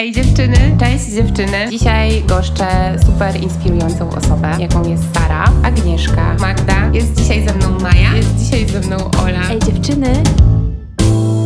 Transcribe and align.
Ej 0.00 0.12
dziewczyny, 0.12 0.76
cześć 0.80 1.04
dziewczyny. 1.04 1.70
Dzisiaj 1.70 2.22
goszczę 2.22 2.98
super 3.06 3.42
inspirującą 3.42 4.10
osobę, 4.10 4.56
jaką 4.58 4.88
jest 4.88 5.02
Sara, 5.14 5.44
Agnieszka, 5.62 6.36
Magda. 6.40 6.90
Jest 6.92 7.14
dzisiaj 7.14 7.48
ze 7.48 7.54
mną 7.54 7.78
Maja, 7.80 8.16
jest 8.16 8.36
dzisiaj 8.36 8.68
ze 8.68 8.80
mną 8.80 8.96
Ola. 9.22 9.50
Ej 9.50 9.58
dziewczyny, 9.58 10.12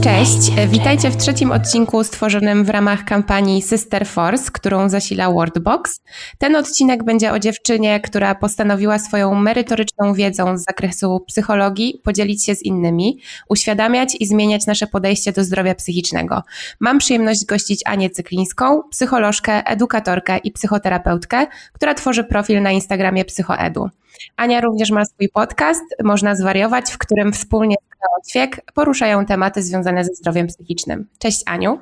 Cześć, 0.04 0.52
witajcie 0.68 1.10
w 1.10 1.16
trzecim 1.16 1.52
odcinku 1.52 2.04
stworzonym 2.04 2.64
w 2.64 2.68
ramach 2.68 3.04
kampanii 3.04 3.62
Sister 3.62 4.06
Force, 4.06 4.50
którą 4.52 4.88
zasila 4.88 5.30
Wordbox. 5.30 6.00
Ten 6.38 6.56
odcinek 6.56 7.04
będzie 7.04 7.32
o 7.32 7.38
dziewczynie, 7.38 8.00
która 8.00 8.34
postanowiła 8.34 8.98
swoją 8.98 9.34
merytoryczną 9.34 10.14
wiedzą 10.14 10.58
z 10.58 10.64
zakresu 10.64 11.20
psychologii 11.26 12.00
podzielić 12.04 12.44
się 12.44 12.54
z 12.54 12.62
innymi, 12.62 13.18
uświadamiać 13.48 14.16
i 14.20 14.26
zmieniać 14.26 14.66
nasze 14.66 14.86
podejście 14.86 15.32
do 15.32 15.44
zdrowia 15.44 15.74
psychicznego. 15.74 16.42
Mam 16.80 16.98
przyjemność 16.98 17.44
gościć 17.46 17.82
Anię 17.86 18.10
Cyklińską, 18.10 18.82
psycholożkę, 18.90 19.66
edukatorkę 19.66 20.38
i 20.38 20.52
psychoterapeutkę, 20.52 21.46
która 21.72 21.94
tworzy 21.94 22.24
profil 22.24 22.62
na 22.62 22.70
Instagramie 22.70 23.24
Psychoedu. 23.24 23.88
Ania 24.36 24.60
również 24.60 24.90
ma 24.90 25.04
swój 25.04 25.28
podcast, 25.28 25.82
Można 26.04 26.34
Zwariować, 26.34 26.90
w 26.92 26.98
którym 26.98 27.32
wspólnie 27.32 27.76
z 28.24 28.30
Ćwiek 28.30 28.60
poruszają 28.74 29.26
tematy 29.26 29.62
związane 29.62 30.04
ze 30.04 30.14
zdrowiem 30.14 30.46
psychicznym. 30.46 31.06
Cześć 31.18 31.42
Aniu. 31.46 31.78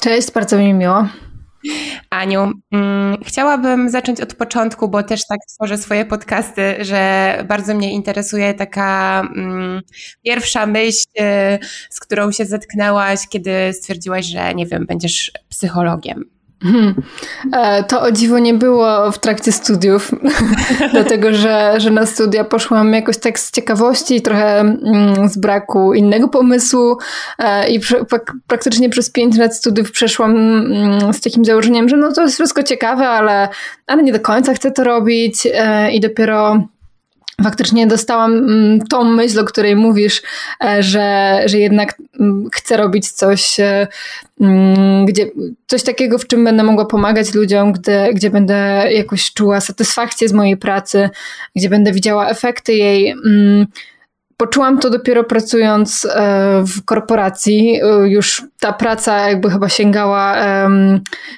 Cześć, 0.00 0.32
bardzo 0.32 0.58
mi 0.58 0.74
miło. 0.74 1.08
Aniu, 2.10 2.52
mm, 2.72 3.16
chciałabym 3.24 3.90
zacząć 3.90 4.20
od 4.20 4.34
początku, 4.34 4.88
bo 4.88 5.02
też 5.02 5.26
tak 5.26 5.38
tworzę 5.54 5.78
swoje 5.78 6.04
podcasty, 6.04 6.76
że 6.80 7.44
bardzo 7.48 7.74
mnie 7.74 7.92
interesuje 7.92 8.54
taka 8.54 9.20
mm, 9.36 9.82
pierwsza 10.24 10.66
myśl, 10.66 11.04
y, 11.20 11.58
z 11.90 12.00
którą 12.00 12.32
się 12.32 12.44
zetknęłaś, 12.44 13.28
kiedy 13.28 13.72
stwierdziłaś, 13.72 14.26
że 14.26 14.54
nie 14.54 14.66
wiem, 14.66 14.86
będziesz 14.86 15.32
psychologiem. 15.48 16.35
Hmm. 16.62 16.94
E, 17.52 17.84
to 17.84 18.02
o 18.02 18.12
dziwo 18.12 18.38
nie 18.38 18.54
było 18.54 19.12
w 19.12 19.18
trakcie 19.18 19.52
studiów, 19.52 20.10
dlatego 20.92 21.34
że, 21.34 21.74
że 21.76 21.90
na 21.90 22.06
studia 22.06 22.44
poszłam 22.44 22.92
jakoś 22.92 23.18
tak 23.18 23.38
z 23.38 23.50
ciekawości, 23.50 24.22
trochę 24.22 24.60
mm, 24.60 25.28
z 25.28 25.38
braku 25.38 25.94
innego 25.94 26.28
pomysłu 26.28 26.96
e, 27.38 27.70
i 27.70 27.80
praktycznie 28.46 28.88
przez 28.90 29.10
pięć 29.10 29.36
lat 29.36 29.56
studiów 29.56 29.92
przeszłam 29.92 30.36
mm, 30.36 31.12
z 31.12 31.20
takim 31.20 31.44
założeniem, 31.44 31.88
że 31.88 31.96
no 31.96 32.12
to 32.12 32.22
jest 32.22 32.34
wszystko 32.34 32.62
ciekawe, 32.62 33.08
ale, 33.08 33.48
ale 33.86 34.02
nie 34.02 34.12
do 34.12 34.20
końca 34.20 34.54
chcę 34.54 34.70
to 34.70 34.84
robić 34.84 35.48
e, 35.54 35.92
i 35.92 36.00
dopiero 36.00 36.66
faktycznie 37.44 37.86
dostałam 37.86 38.32
mm, 38.32 38.80
tą 38.80 39.04
myśl, 39.04 39.40
o 39.40 39.44
której 39.44 39.76
mówisz, 39.76 40.22
e, 40.64 40.82
że, 40.82 41.40
że 41.46 41.58
jednak 41.58 41.94
mm, 42.20 42.48
chcę 42.52 42.76
robić 42.76 43.10
coś, 43.12 43.60
e, 43.60 43.88
mm, 44.40 45.06
gdzie, 45.06 45.26
coś 45.66 45.82
takiego, 45.82 46.18
w 46.18 46.26
czym 46.26 46.44
będę 46.44 46.62
mogła 46.62 46.84
pomagać 46.84 47.34
ludziom, 47.34 47.72
gdzie, 47.72 48.08
gdzie 48.14 48.30
będę 48.30 48.54
jakoś 48.92 49.32
czuła 49.32 49.60
satysfakcję 49.60 50.28
z 50.28 50.32
mojej 50.32 50.56
pracy, 50.56 51.10
gdzie 51.56 51.68
będę 51.68 51.92
widziała 51.92 52.28
efekty 52.28 52.74
jej. 52.74 53.14
Poczułam 54.36 54.78
to 54.78 54.90
dopiero 54.90 55.24
pracując 55.24 56.04
e, 56.04 56.62
w 56.66 56.84
korporacji. 56.84 57.80
Już 58.04 58.44
ta 58.60 58.72
praca 58.72 59.28
jakby 59.28 59.50
chyba 59.50 59.68
sięgała, 59.68 60.36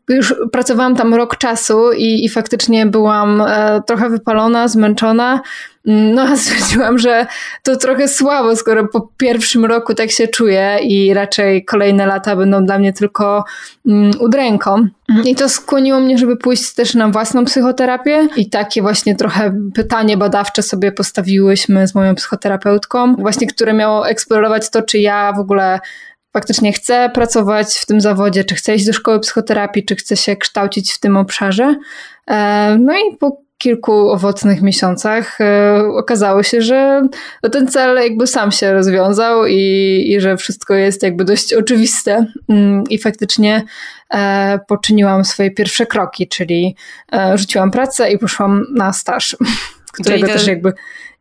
już 0.09 0.35
pracowałam 0.53 0.97
tam 0.97 1.15
rok 1.15 1.37
czasu 1.37 1.93
i, 1.93 2.25
i 2.25 2.29
faktycznie 2.29 2.87
byłam 2.87 3.43
trochę 3.87 4.11
wypalona, 4.11 4.69
zmęczona. 4.69 5.41
No 5.91 6.23
a 6.33 6.37
stwierdziłam, 6.37 6.99
że 6.99 7.27
to 7.63 7.77
trochę 7.77 8.09
słabo, 8.09 8.57
skoro 8.57 8.89
po 8.89 9.09
pierwszym 9.17 9.65
roku 9.65 9.95
tak 9.95 10.11
się 10.11 10.29
czuję 10.29 10.79
i 10.83 11.15
raczej 11.15 11.65
kolejne 11.65 12.07
lata 12.07 12.37
będą 12.37 12.65
dla 12.65 12.79
mnie 12.79 12.93
tylko 12.93 13.45
um, 13.85 14.11
udręką. 14.21 14.89
I 15.25 15.35
to 15.35 15.49
skłoniło 15.49 16.01
mnie, 16.01 16.19
żeby 16.19 16.37
pójść 16.37 16.75
też 16.75 16.95
na 16.95 17.09
własną 17.09 17.45
psychoterapię 17.45 18.29
i 18.37 18.51
takie 18.51 18.83
właśnie 18.83 19.17
trochę 19.17 19.55
pytanie 19.75 20.17
badawcze 20.17 20.63
sobie 20.63 20.93
postawiłyśmy 20.93 21.89
z 21.89 21.95
moją 21.95 22.15
psychoterapeutką, 22.15 23.15
właśnie 23.15 23.47
które 23.47 23.73
miało 23.73 24.09
eksplorować 24.09 24.71
to, 24.71 24.83
czy 24.83 24.99
ja 24.99 25.33
w 25.33 25.41
ogóle 25.41 25.81
faktycznie 26.33 26.73
chcę 26.73 27.11
pracować 27.15 27.75
w 27.75 27.87
tym 27.87 28.01
zawodzie, 28.01 28.45
czy 28.45 28.55
chcę 28.55 28.75
iść 28.75 28.87
do 28.87 28.93
szkoły 28.93 29.21
psychoterapii, 29.21 29.85
czy 29.85 29.97
chcę 29.97 30.17
się 30.17 30.37
kształcić 30.37 30.93
w 30.93 31.01
tym 31.01 31.17
obszarze. 31.17 31.75
E, 32.27 32.77
no 32.81 32.93
i 32.93 33.17
po 33.17 33.48
kilku 33.59 34.11
owocnych 34.11 34.63
miesiącach 34.63 35.41
e, 35.41 35.79
okazało 35.97 36.43
się, 36.43 36.63
że 36.63 37.03
ten 37.53 37.69
cel 37.69 37.97
jakby 37.97 38.27
sam 38.27 38.53
się 38.53 38.73
rozwiązał 38.73 39.47
i, 39.47 40.05
i 40.09 40.21
że 40.21 40.37
wszystko 40.37 40.75
jest 40.75 41.03
jakby 41.03 41.25
dość 41.25 41.55
oczywiste 41.55 42.27
mm, 42.49 42.85
i 42.91 42.99
faktycznie 42.99 43.65
e, 44.15 44.59
poczyniłam 44.69 45.25
swoje 45.25 45.51
pierwsze 45.51 45.87
kroki, 45.87 46.29
czyli 46.29 46.77
e, 47.13 47.39
rzuciłam 47.39 47.71
pracę 47.71 48.11
i 48.11 48.19
poszłam 48.19 48.65
na 48.75 48.93
staż, 48.93 49.37
którego 49.93 50.27
też 50.27 50.47
jakby 50.47 50.73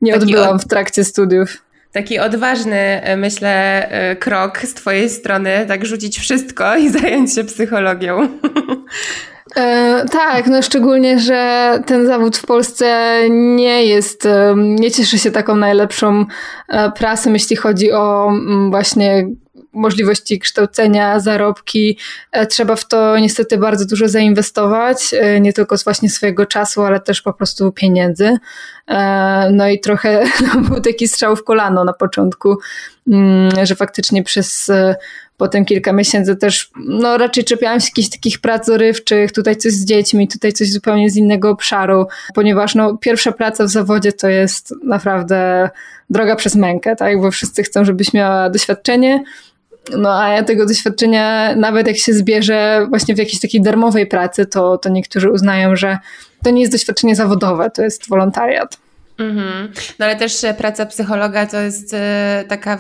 nie 0.02 0.16
odbyłam 0.16 0.60
w 0.60 0.68
trakcie 0.68 1.04
studiów 1.04 1.64
taki 1.92 2.20
odważny, 2.20 3.02
myślę, 3.18 3.90
krok 4.20 4.60
z 4.60 4.74
Twojej 4.74 5.10
strony, 5.10 5.66
tak 5.68 5.86
rzucić 5.86 6.20
wszystko 6.20 6.78
i 6.78 6.90
zająć 7.00 7.36
się 7.36 7.44
psychologią. 7.44 8.20
E, 9.58 10.06
tak, 10.12 10.48
no 10.48 10.62
szczególnie, 10.62 11.20
że 11.20 11.80
ten 11.86 12.08
zawód 12.08 12.38
w 12.38 12.46
Polsce 12.46 13.20
nie 13.30 13.86
jest, 13.86 14.26
e, 14.26 14.54
nie 14.58 14.92
cieszy 14.92 15.20
się 15.20 15.32
taką 15.32 15.56
najlepszą 15.56 16.26
e, 16.68 16.92
prasą, 16.92 17.34
jeśli 17.34 17.56
chodzi 17.56 17.92
o 17.92 18.28
mm, 18.30 18.72
właśnie 18.72 19.28
możliwości 19.74 20.40
kształcenia, 20.40 21.20
zarobki. 21.20 21.98
Trzeba 22.50 22.76
w 22.76 22.88
to 22.88 23.20
niestety 23.20 23.58
bardzo 23.58 23.86
dużo 23.86 24.08
zainwestować, 24.08 25.16
nie 25.42 25.54
tylko 25.54 25.78
z 25.78 25.84
właśnie 25.84 26.10
swojego 26.10 26.46
czasu, 26.46 26.82
ale 26.82 27.00
też 27.00 27.22
po 27.22 27.34
prostu 27.34 27.72
pieniędzy. 27.72 28.38
No 29.52 29.70
i 29.70 29.80
trochę 29.80 30.24
no, 30.48 30.62
był 30.62 30.82
taki 30.82 31.08
strzał 31.08 31.36
w 31.36 31.44
kolano 31.44 31.84
na 31.84 31.94
początku, 31.94 32.58
mm, 33.08 33.66
że 33.66 33.76
faktycznie 33.76 34.24
przez 34.24 34.72
Potem 35.38 35.66
kilka 35.66 35.94
miesięcy 35.94 36.36
też, 36.36 36.70
no 36.88 37.18
raczej 37.18 37.44
czepiałam 37.44 37.80
się 37.80 37.88
jakichś 37.88 38.10
takich 38.10 38.40
prac 38.40 38.68
dorywczych, 38.68 39.32
tutaj 39.32 39.56
coś 39.56 39.72
z 39.72 39.86
dziećmi, 39.86 40.28
tutaj 40.28 40.54
coś 40.54 40.72
zupełnie 40.72 41.10
z 41.10 41.16
innego 41.16 41.50
obszaru, 41.50 42.08
ponieważ 42.36 42.76
no 42.76 42.98
pierwsza 42.98 43.32
praca 43.32 43.64
w 43.64 43.70
zawodzie 43.70 44.14
to 44.14 44.28
jest 44.30 44.74
naprawdę 44.84 45.70
droga 46.10 46.36
przez 46.36 46.56
mękę, 46.56 46.96
tak, 46.96 47.22
bo 47.22 47.32
wszyscy 47.32 47.64
chcą, 47.64 47.86
żebyś 47.86 48.14
miała 48.14 48.50
doświadczenie, 48.50 49.24
no 49.98 50.22
a 50.22 50.30
ja 50.30 50.44
tego 50.44 50.66
doświadczenia, 50.66 51.56
nawet 51.56 51.88
jak 51.88 51.98
się 51.98 52.14
zbierze 52.14 52.86
właśnie 52.90 53.16
w 53.16 53.18
jakiejś 53.18 53.40
takiej 53.40 53.62
darmowej 53.62 54.08
pracy, 54.08 54.46
to, 54.46 54.78
to 54.78 54.90
niektórzy 54.90 55.32
uznają, 55.32 55.76
że 55.76 55.98
to 56.44 56.50
nie 56.50 56.62
jest 56.62 56.74
doświadczenie 56.74 57.16
zawodowe, 57.16 57.70
to 57.70 57.84
jest 57.84 58.10
wolontariat. 58.10 58.78
Mhm. 59.20 59.72
No 60.00 60.06
ale 60.06 60.16
też 60.16 60.46
praca 60.58 60.86
psychologa 60.86 61.46
to 61.46 61.60
jest 61.62 61.94
e, 61.94 62.44
taka, 62.48 62.80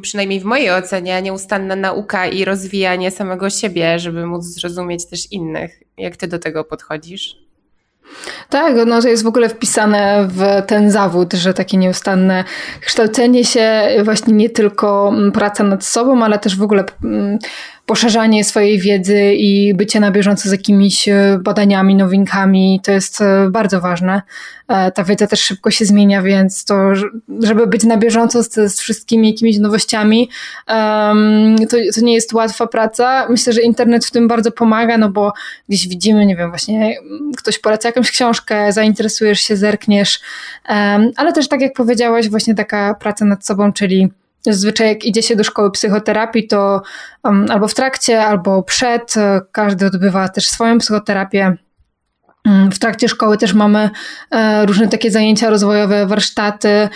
przynajmniej 0.00 0.40
w 0.40 0.44
mojej 0.44 0.70
ocenie, 0.70 1.22
nieustanna 1.22 1.76
nauka 1.76 2.26
i 2.26 2.44
rozwijanie 2.44 3.10
samego 3.10 3.50
siebie, 3.50 3.98
żeby 3.98 4.26
móc 4.26 4.44
zrozumieć 4.44 5.06
też 5.06 5.32
innych. 5.32 5.82
Jak 5.98 6.16
ty 6.16 6.28
do 6.28 6.38
tego 6.38 6.64
podchodzisz? 6.64 7.44
Tak, 8.48 8.74
no 8.86 9.02
to 9.02 9.08
jest 9.08 9.22
w 9.22 9.26
ogóle 9.26 9.48
wpisane 9.48 10.28
w 10.30 10.66
ten 10.66 10.90
zawód, 10.90 11.32
że 11.32 11.54
takie 11.54 11.76
nieustanne 11.76 12.44
kształcenie 12.80 13.44
się, 13.44 13.82
właśnie 14.04 14.34
nie 14.34 14.50
tylko 14.50 15.12
praca 15.34 15.64
nad 15.64 15.84
sobą, 15.84 16.24
ale 16.24 16.38
też 16.38 16.56
w 16.56 16.62
ogóle 16.62 16.84
poszerzanie 17.86 18.44
swojej 18.44 18.78
wiedzy 18.78 19.34
i 19.34 19.74
bycie 19.74 20.00
na 20.00 20.10
bieżąco 20.10 20.48
z 20.48 20.52
jakimiś 20.52 21.08
e, 21.08 21.38
badaniami, 21.42 21.94
nowinkami, 21.94 22.80
to 22.84 22.92
jest 22.92 23.20
e, 23.20 23.50
bardzo 23.50 23.80
ważne. 23.80 24.22
E, 24.68 24.92
ta 24.92 25.04
wiedza 25.04 25.26
też 25.26 25.40
szybko 25.40 25.70
się 25.70 25.84
zmienia, 25.84 26.22
więc 26.22 26.64
to, 26.64 26.94
żeby 27.42 27.66
być 27.66 27.84
na 27.84 27.96
bieżąco 27.96 28.42
z, 28.42 28.54
z 28.54 28.80
wszystkimi 28.80 29.30
jakimiś 29.30 29.58
nowościami, 29.58 30.30
to, 31.70 31.76
to 31.94 32.00
nie 32.02 32.14
jest 32.14 32.32
łatwa 32.32 32.66
praca. 32.66 33.26
Myślę, 33.28 33.52
że 33.52 33.62
internet 33.62 34.06
w 34.06 34.10
tym 34.10 34.28
bardzo 34.28 34.52
pomaga, 34.52 34.98
no 34.98 35.08
bo 35.08 35.32
gdzieś 35.68 35.88
widzimy, 35.88 36.26
nie 36.26 36.36
wiem, 36.36 36.50
właśnie 36.50 36.96
ktoś 37.36 37.58
poleca 37.58 37.88
jakąś 37.88 38.10
książkę, 38.10 38.72
zainteresujesz 38.72 39.40
się, 39.40 39.56
zerkniesz, 39.56 40.20
ale 41.16 41.32
też 41.34 41.48
tak 41.48 41.60
jak 41.60 41.72
powiedziałaś, 41.72 42.28
właśnie 42.28 42.54
taka 42.54 42.94
praca 42.94 43.24
nad 43.24 43.46
sobą, 43.46 43.72
czyli 43.72 44.08
Zazwyczaj 44.46 44.88
jak 44.88 45.04
idzie 45.04 45.22
się 45.22 45.36
do 45.36 45.44
szkoły 45.44 45.70
psychoterapii, 45.70 46.46
to 46.46 46.82
um, 47.24 47.46
albo 47.50 47.68
w 47.68 47.74
trakcie, 47.74 48.24
albo 48.24 48.62
przed, 48.62 49.16
e, 49.16 49.40
każdy 49.52 49.86
odbywa 49.86 50.28
też 50.28 50.48
swoją 50.48 50.78
psychoterapię. 50.78 51.56
Mm, 52.46 52.72
w 52.72 52.78
trakcie 52.78 53.08
szkoły 53.08 53.38
też 53.38 53.54
mamy 53.54 53.90
e, 54.30 54.66
różne 54.66 54.88
takie 54.88 55.10
zajęcia 55.10 55.50
rozwojowe, 55.50 56.06
warsztaty, 56.06 56.88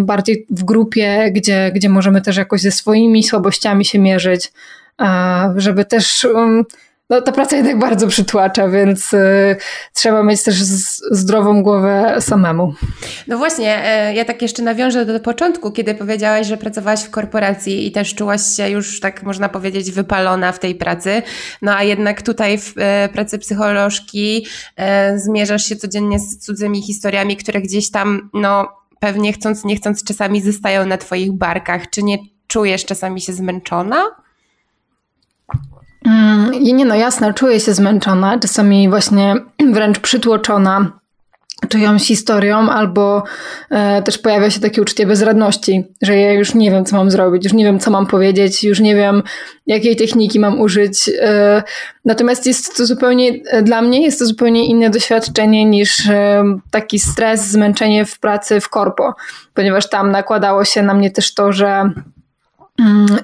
bardziej 0.00 0.46
w 0.50 0.64
grupie, 0.64 1.30
gdzie, 1.32 1.70
gdzie 1.74 1.88
możemy 1.88 2.20
też 2.20 2.36
jakoś 2.36 2.60
ze 2.60 2.70
swoimi 2.70 3.22
słabościami 3.22 3.84
się 3.84 3.98
mierzyć, 3.98 4.52
e, 5.00 5.54
żeby 5.56 5.84
też 5.84 6.26
no, 7.10 7.20
ta 7.20 7.32
praca 7.32 7.56
jednak 7.56 7.78
bardzo 7.78 8.08
przytłacza, 8.08 8.68
więc 8.68 9.12
y, 9.12 9.56
trzeba 9.92 10.22
mieć 10.22 10.42
też 10.42 10.62
z, 10.62 11.02
zdrową 11.10 11.62
głowę 11.62 12.16
samemu. 12.20 12.74
No 13.28 13.38
właśnie, 13.38 13.82
y, 14.10 14.14
ja 14.14 14.24
tak 14.24 14.42
jeszcze 14.42 14.62
nawiążę 14.62 15.06
do, 15.06 15.20
początku, 15.20 15.72
kiedy 15.72 15.94
powiedziałaś, 15.94 16.46
że 16.46 16.56
pracowałaś 16.56 17.02
w 17.02 17.10
korporacji 17.10 17.86
i 17.86 17.92
też 17.92 18.14
czułaś 18.14 18.42
się 18.56 18.68
już, 18.68 19.00
tak 19.00 19.22
można 19.22 19.48
powiedzieć, 19.48 19.90
wypalona 19.90 20.52
w 20.52 20.58
tej 20.58 20.74
pracy. 20.74 21.22
No 21.62 21.76
a 21.76 21.82
jednak 21.82 22.22
tutaj 22.22 22.58
w 22.58 22.74
y, 22.78 23.12
pracy 23.12 23.38
psycholożki 23.38 24.46
zmierzasz 25.16 25.64
się 25.64 25.76
codziennie 25.76 26.18
z 26.18 26.38
cudzymi 26.38 26.82
historiami, 26.82 27.36
które 27.36 27.60
gdzieś 27.60 27.90
tam, 27.90 28.30
no 28.34 28.68
pewnie 29.00 29.32
chcąc, 29.32 29.64
nie 29.64 29.76
chcąc, 29.76 30.04
czasami 30.04 30.42
zostają 30.42 30.86
na 30.86 30.98
Twoich 30.98 31.32
barkach. 31.32 31.90
Czy 31.90 32.02
nie 32.02 32.18
czujesz 32.46 32.84
czasami 32.84 33.20
się 33.20 33.32
zmęczona? 33.32 34.21
Mm, 36.06 36.54
I 36.54 36.74
nie 36.74 36.84
no, 36.84 36.94
jasne, 36.94 37.34
czuję 37.34 37.60
się 37.60 37.74
zmęczona, 37.74 38.38
czasami 38.38 38.88
właśnie 38.88 39.34
wręcz 39.72 39.98
przytłoczona 39.98 41.02
czyjąś 41.68 42.02
historią, 42.02 42.70
albo 42.70 43.22
e, 43.70 44.02
też 44.02 44.18
pojawia 44.18 44.50
się 44.50 44.60
takie 44.60 44.82
uczucie 44.82 45.06
bezradności, 45.06 45.84
że 46.02 46.16
ja 46.16 46.32
już 46.32 46.54
nie 46.54 46.70
wiem, 46.70 46.84
co 46.84 46.96
mam 46.96 47.10
zrobić, 47.10 47.44
już 47.44 47.52
nie 47.52 47.64
wiem, 47.64 47.78
co 47.78 47.90
mam 47.90 48.06
powiedzieć, 48.06 48.64
już 48.64 48.80
nie 48.80 48.96
wiem, 48.96 49.22
jakiej 49.66 49.96
techniki 49.96 50.40
mam 50.40 50.60
użyć. 50.60 51.10
E, 51.20 51.62
natomiast 52.04 52.46
jest 52.46 52.76
to 52.76 52.86
zupełnie, 52.86 53.32
dla 53.62 53.82
mnie 53.82 54.02
jest 54.02 54.18
to 54.18 54.26
zupełnie 54.26 54.66
inne 54.66 54.90
doświadczenie 54.90 55.64
niż 55.64 56.08
e, 56.08 56.44
taki 56.70 56.98
stres, 56.98 57.48
zmęczenie 57.48 58.04
w 58.04 58.18
pracy 58.18 58.60
w 58.60 58.68
korpo, 58.68 59.14
ponieważ 59.54 59.88
tam 59.88 60.10
nakładało 60.10 60.64
się 60.64 60.82
na 60.82 60.94
mnie 60.94 61.10
też 61.10 61.34
to, 61.34 61.52
że 61.52 61.90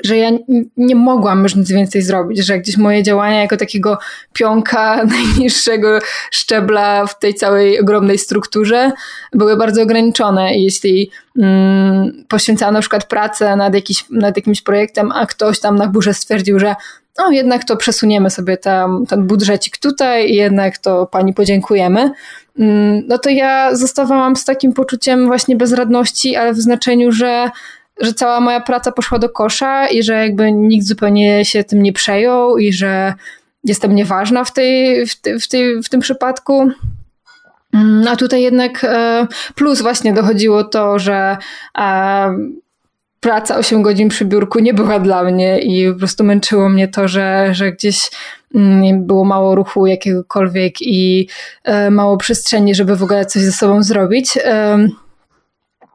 że 0.04 0.16
ja 0.16 0.30
nie 0.76 0.94
mogłam 0.94 1.42
już 1.42 1.54
nic 1.54 1.72
więcej 1.72 2.02
zrobić, 2.02 2.46
że 2.46 2.58
gdzieś 2.58 2.76
moje 2.76 3.02
działania 3.02 3.40
jako 3.40 3.56
takiego 3.56 3.98
pionka 4.32 5.04
najniższego 5.16 5.98
szczebla 6.30 7.06
w 7.06 7.18
tej 7.18 7.34
całej 7.34 7.80
ogromnej 7.80 8.18
strukturze 8.18 8.92
były 9.32 9.56
bardzo 9.56 9.82
ograniczone. 9.82 10.58
Jeśli 10.58 11.10
mm, 11.38 12.24
poświęcałam 12.28 12.74
na 12.74 12.80
przykład 12.80 13.06
pracę 13.06 13.56
nad, 13.56 13.74
jakiś, 13.74 14.04
nad 14.10 14.36
jakimś 14.36 14.62
projektem, 14.62 15.12
a 15.12 15.26
ktoś 15.26 15.60
tam 15.60 15.76
na 15.76 15.86
górze 15.86 16.14
stwierdził, 16.14 16.58
że 16.58 16.74
no 17.18 17.30
jednak 17.30 17.64
to 17.64 17.76
przesuniemy 17.76 18.30
sobie 18.30 18.56
tam, 18.56 19.06
ten 19.06 19.26
budżecik 19.26 19.78
tutaj 19.78 20.30
i 20.30 20.34
jednak 20.34 20.78
to 20.78 21.06
pani 21.06 21.34
podziękujemy, 21.34 22.10
mm, 22.58 23.02
no 23.08 23.18
to 23.18 23.30
ja 23.30 23.76
zostawałam 23.76 24.36
z 24.36 24.44
takim 24.44 24.72
poczuciem 24.72 25.26
właśnie 25.26 25.56
bezradności, 25.56 26.36
ale 26.36 26.52
w 26.52 26.60
znaczeniu, 26.60 27.12
że 27.12 27.50
że 28.00 28.14
cała 28.14 28.40
moja 28.40 28.60
praca 28.60 28.92
poszła 28.92 29.18
do 29.18 29.28
kosza 29.28 29.88
i 29.88 30.02
że 30.02 30.14
jakby 30.14 30.52
nikt 30.52 30.86
zupełnie 30.86 31.44
się 31.44 31.64
tym 31.64 31.82
nie 31.82 31.92
przejął 31.92 32.58
i 32.58 32.72
że 32.72 33.14
jestem 33.64 33.94
nieważna 33.94 34.44
w, 34.44 34.52
tej, 34.52 35.06
w, 35.06 35.20
tej, 35.20 35.40
w, 35.40 35.48
tej, 35.48 35.82
w 35.82 35.88
tym 35.88 36.00
przypadku. 36.00 36.70
Mm, 37.74 38.08
a 38.08 38.16
tutaj 38.16 38.42
jednak 38.42 38.84
e, 38.84 39.26
plus 39.54 39.82
właśnie 39.82 40.12
dochodziło 40.12 40.64
to, 40.64 40.98
że 40.98 41.36
e, 41.78 42.34
praca 43.20 43.56
8 43.56 43.82
godzin 43.82 44.08
przy 44.08 44.24
biurku 44.24 44.58
nie 44.58 44.74
była 44.74 45.00
dla 45.00 45.24
mnie 45.24 45.58
i 45.58 45.92
po 45.92 45.98
prostu 45.98 46.24
męczyło 46.24 46.68
mnie 46.68 46.88
to, 46.88 47.08
że, 47.08 47.48
że 47.52 47.72
gdzieś 47.72 48.10
mm, 48.54 49.06
było 49.06 49.24
mało 49.24 49.54
ruchu 49.54 49.86
jakiegokolwiek 49.86 50.74
i 50.80 51.28
e, 51.64 51.90
mało 51.90 52.16
przestrzeni, 52.16 52.74
żeby 52.74 52.96
w 52.96 53.02
ogóle 53.02 53.26
coś 53.26 53.42
ze 53.42 53.52
sobą 53.52 53.82
zrobić. 53.82 54.38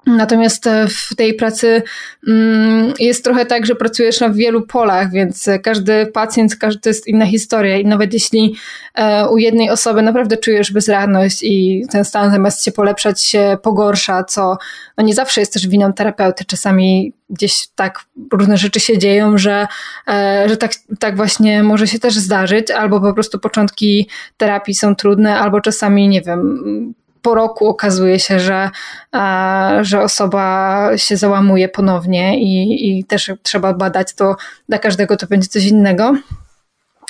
Natomiast 0.06 0.68
e, 0.68 0.88
w 0.88 1.16
tej 1.16 1.34
pracy 1.34 1.84
mm, 2.28 2.94
jest 3.00 3.24
trochę 3.24 3.46
tak, 3.46 3.66
że 3.66 3.76
pracujesz 3.76 4.20
na 4.20 4.30
wielu 4.30 4.62
polach, 4.62 5.12
więc 5.12 5.50
każdy 5.64 6.06
pacjent, 6.06 6.56
każdy 6.56 6.82
to 6.82 6.90
jest 6.90 7.08
inna 7.08 7.26
historia. 7.26 7.78
I 7.78 7.86
nawet 7.86 8.14
jeśli 8.14 8.56
e, 8.96 9.28
u 9.30 9.38
jednej 9.38 9.70
osoby 9.70 10.02
naprawdę 10.02 10.38
czujesz 10.38 10.72
bezradność 10.72 11.40
i 11.44 11.86
ten 11.92 12.06
stan 12.06 12.32
zamiast 12.32 12.66
się 12.66 12.72
polepszać 12.72 13.24
się 13.24 13.58
pogorsza, 13.64 14.24
co 14.24 14.58
no 14.98 15.04
nie 15.04 15.14
zawsze 15.14 15.42
jest 15.42 15.54
też 15.54 15.68
winą 15.68 15.94
terapeuty, 15.94 16.46
czasami 16.46 17.14
gdzieś 17.30 17.68
tak 17.76 18.00
różne 18.34 18.58
rzeczy 18.58 18.80
się 18.80 18.98
dzieją, 18.98 19.38
że, 19.38 19.68
e, 20.08 20.46
że 20.50 20.58
tak, 20.58 20.72
tak 21.00 21.16
właśnie 21.16 21.64
może 21.64 21.88
się 21.88 22.00
też 22.00 22.14
zdarzyć, 22.14 22.72
albo 22.72 23.02
po 23.02 23.14
prostu 23.14 23.40
początki 23.40 24.10
terapii 24.38 24.76
są 24.76 24.96
trudne, 24.96 25.40
albo 25.40 25.62
czasami, 25.62 26.10
nie 26.10 26.22
wiem, 26.22 26.94
po 27.24 27.36
roku 27.36 27.68
okazuje 27.68 28.20
się, 28.20 28.40
że, 28.40 28.70
e, 29.16 29.80
że 29.82 30.02
osoba 30.02 30.90
się 30.96 31.18
załamuje 31.18 31.70
ponownie 31.70 32.40
i, 32.40 33.00
i 33.00 33.04
też 33.04 33.32
trzeba 33.44 33.74
badać 33.74 34.14
to, 34.14 34.36
dla 34.70 34.78
każdego 34.78 35.18
to 35.18 35.28
będzie 35.28 35.48
coś 35.48 35.66
innego. 35.66 36.16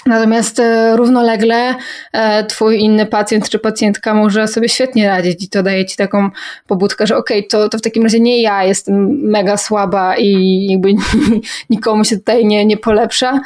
Natomiast 0.06 0.60
e, 0.60 0.98
równolegle 0.98 1.76
e, 2.14 2.44
twój 2.44 2.80
inny 2.80 3.06
pacjent 3.06 3.50
czy 3.50 3.60
pacjentka 3.60 4.14
może 4.14 4.48
sobie 4.48 4.70
świetnie 4.70 5.08
radzić 5.08 5.44
i 5.44 5.50
to 5.50 5.64
daje 5.64 5.86
ci 5.86 5.98
taką 5.98 6.30
pobudkę, 6.68 7.08
że 7.08 7.18
okej, 7.18 7.40
okay, 7.40 7.50
to, 7.50 7.70
to 7.70 7.78
w 7.78 7.82
takim 7.82 8.04
razie 8.04 8.20
nie 8.20 8.42
ja 8.42 8.64
jestem 8.64 9.22
mega 9.22 9.58
słaba 9.58 10.16
i 10.18 10.68
jakby 10.70 10.94
nikomu 11.70 12.04
się 12.06 12.18
tutaj 12.18 12.46
nie, 12.46 12.66
nie 12.66 12.78
polepsza, 12.78 13.40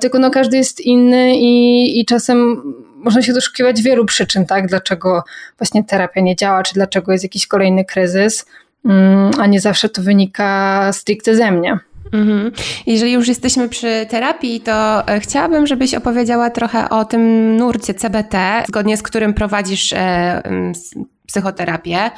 tylko 0.00 0.18
no 0.18 0.30
każdy 0.30 0.56
jest 0.56 0.80
inny 0.80 1.36
i, 1.36 2.00
i 2.00 2.04
czasem 2.04 2.62
można 3.04 3.22
się 3.22 3.32
doszukiwać 3.32 3.82
wielu 3.82 4.04
przyczyn, 4.04 4.46
tak? 4.46 4.66
Dlaczego 4.66 5.24
właśnie 5.58 5.84
terapia 5.84 6.20
nie 6.20 6.36
działa, 6.36 6.62
czy 6.62 6.74
dlaczego 6.74 7.12
jest 7.12 7.24
jakiś 7.24 7.46
kolejny 7.46 7.84
kryzys, 7.84 8.46
mm, 8.84 9.30
a 9.40 9.46
nie 9.46 9.60
zawsze 9.60 9.88
to 9.88 10.02
wynika 10.02 10.90
stricte 10.92 11.36
ze 11.36 11.50
mnie. 11.50 11.78
Mhm. 12.12 12.52
Jeżeli 12.86 13.12
już 13.12 13.28
jesteśmy 13.28 13.68
przy 13.68 14.06
terapii, 14.10 14.60
to 14.60 15.08
e, 15.08 15.20
chciałabym, 15.20 15.66
żebyś 15.66 15.94
opowiedziała 15.94 16.50
trochę 16.50 16.88
o 16.88 17.04
tym 17.04 17.56
nurcie 17.56 17.94
CBT, 17.94 18.64
zgodnie 18.68 18.96
z 18.96 19.02
którym 19.02 19.34
prowadzisz 19.34 19.92
e, 19.92 20.42
psychoterapię. 21.26 22.10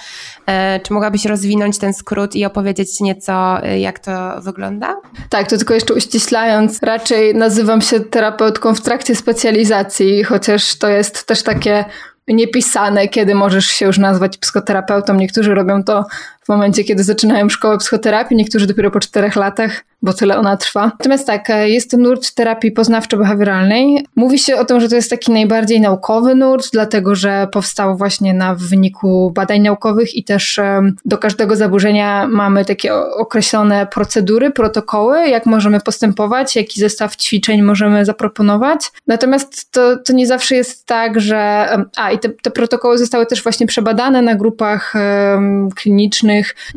E, 0.47 0.81
czy 0.81 0.93
mogłabyś 0.93 1.25
rozwinąć 1.25 1.79
ten 1.79 1.95
skrót 1.95 2.37
i 2.37 2.45
opowiedzieć 2.45 3.01
nieco, 3.01 3.59
jak 3.79 3.99
to 3.99 4.41
wygląda? 4.41 4.97
Tak, 5.29 5.51
to 5.51 5.57
tylko 5.57 5.75
jeszcze 5.75 5.95
uściślając, 5.95 6.79
raczej 6.83 7.35
nazywam 7.35 7.81
się 7.81 8.01
terapeutką 8.01 8.75
w 8.75 8.81
trakcie 8.81 9.17
specjalizacji, 9.17 10.25
chociaż 10.25 10.79
to 10.79 10.89
jest 10.89 11.27
też 11.27 11.43
takie 11.43 11.85
niepisane, 12.29 13.09
kiedy 13.09 13.35
możesz 13.35 13.67
się 13.67 13.87
już 13.87 13.99
nazwać 13.99 14.39
psychoterapeutą. 14.39 15.15
Niektórzy 15.15 15.55
robią 15.55 15.85
to 15.85 16.05
w 16.45 16.49
momencie, 16.49 16.85
kiedy 16.85 17.05
zaczynają 17.05 17.49
szkołę 17.49 17.79
psychoterapii, 17.79 18.37
niektórzy 18.37 18.67
dopiero 18.67 18.91
po 18.91 19.01
czterech 19.01 19.37
latach, 19.37 19.85
bo 20.03 20.13
tyle 20.13 20.39
ona 20.39 20.57
trwa. 20.57 20.85
Natomiast 20.85 21.27
tak, 21.27 21.51
e, 21.51 21.69
jest 21.69 21.91
to 21.91 21.97
nurt 21.97 22.35
terapii 22.35 22.73
poznawczo-behawioralnej. 22.73 24.03
Mówi 24.17 24.39
się 24.39 24.57
o 24.57 24.65
tym, 24.65 24.81
że 24.81 24.89
to 24.89 24.97
jest 24.97 25.11
taki 25.11 25.33
najbardziej 25.33 25.81
naukowy 25.81 26.35
nurt, 26.35 26.69
dlatego 26.73 27.15
że 27.15 27.49
powstał 27.53 27.97
właśnie 27.97 28.35
na 28.35 28.55
wyniku 28.55 29.31
badań 29.35 29.61
naukowych 29.61 30.15
i 30.15 30.25
też 30.25 30.61
do 31.05 31.19
każdego 31.19 31.57
zaburzenia 31.57 32.27
mamy 32.29 32.65
takie 32.65 32.95
określone 32.95 33.87
procedury, 33.87 34.51
protokoły, 34.51 35.29
jak 35.29 35.47
możemy 35.47 35.81
postępować, 35.81 36.57
jaki 36.57 36.81
zestaw 36.81 37.17
ćwiczeń 37.17 37.63
możemy 37.63 38.05
zaproponować. 38.05 38.93
Natomiast 39.07 39.73
to, 39.73 39.97
to 39.97 40.13
nie 40.13 40.27
zawsze 40.27 40.55
jest 40.55 40.87
tak, 40.87 41.21
że. 41.21 41.69
A, 41.97 42.11
i 42.11 42.19
te, 42.19 42.29
te 42.29 42.51
protokoły 42.51 42.99
zostały 42.99 43.27
też 43.27 43.43
właśnie 43.43 43.67
przebadane 43.67 44.23
na 44.23 44.35
grupach 44.35 44.95
um, 44.95 45.69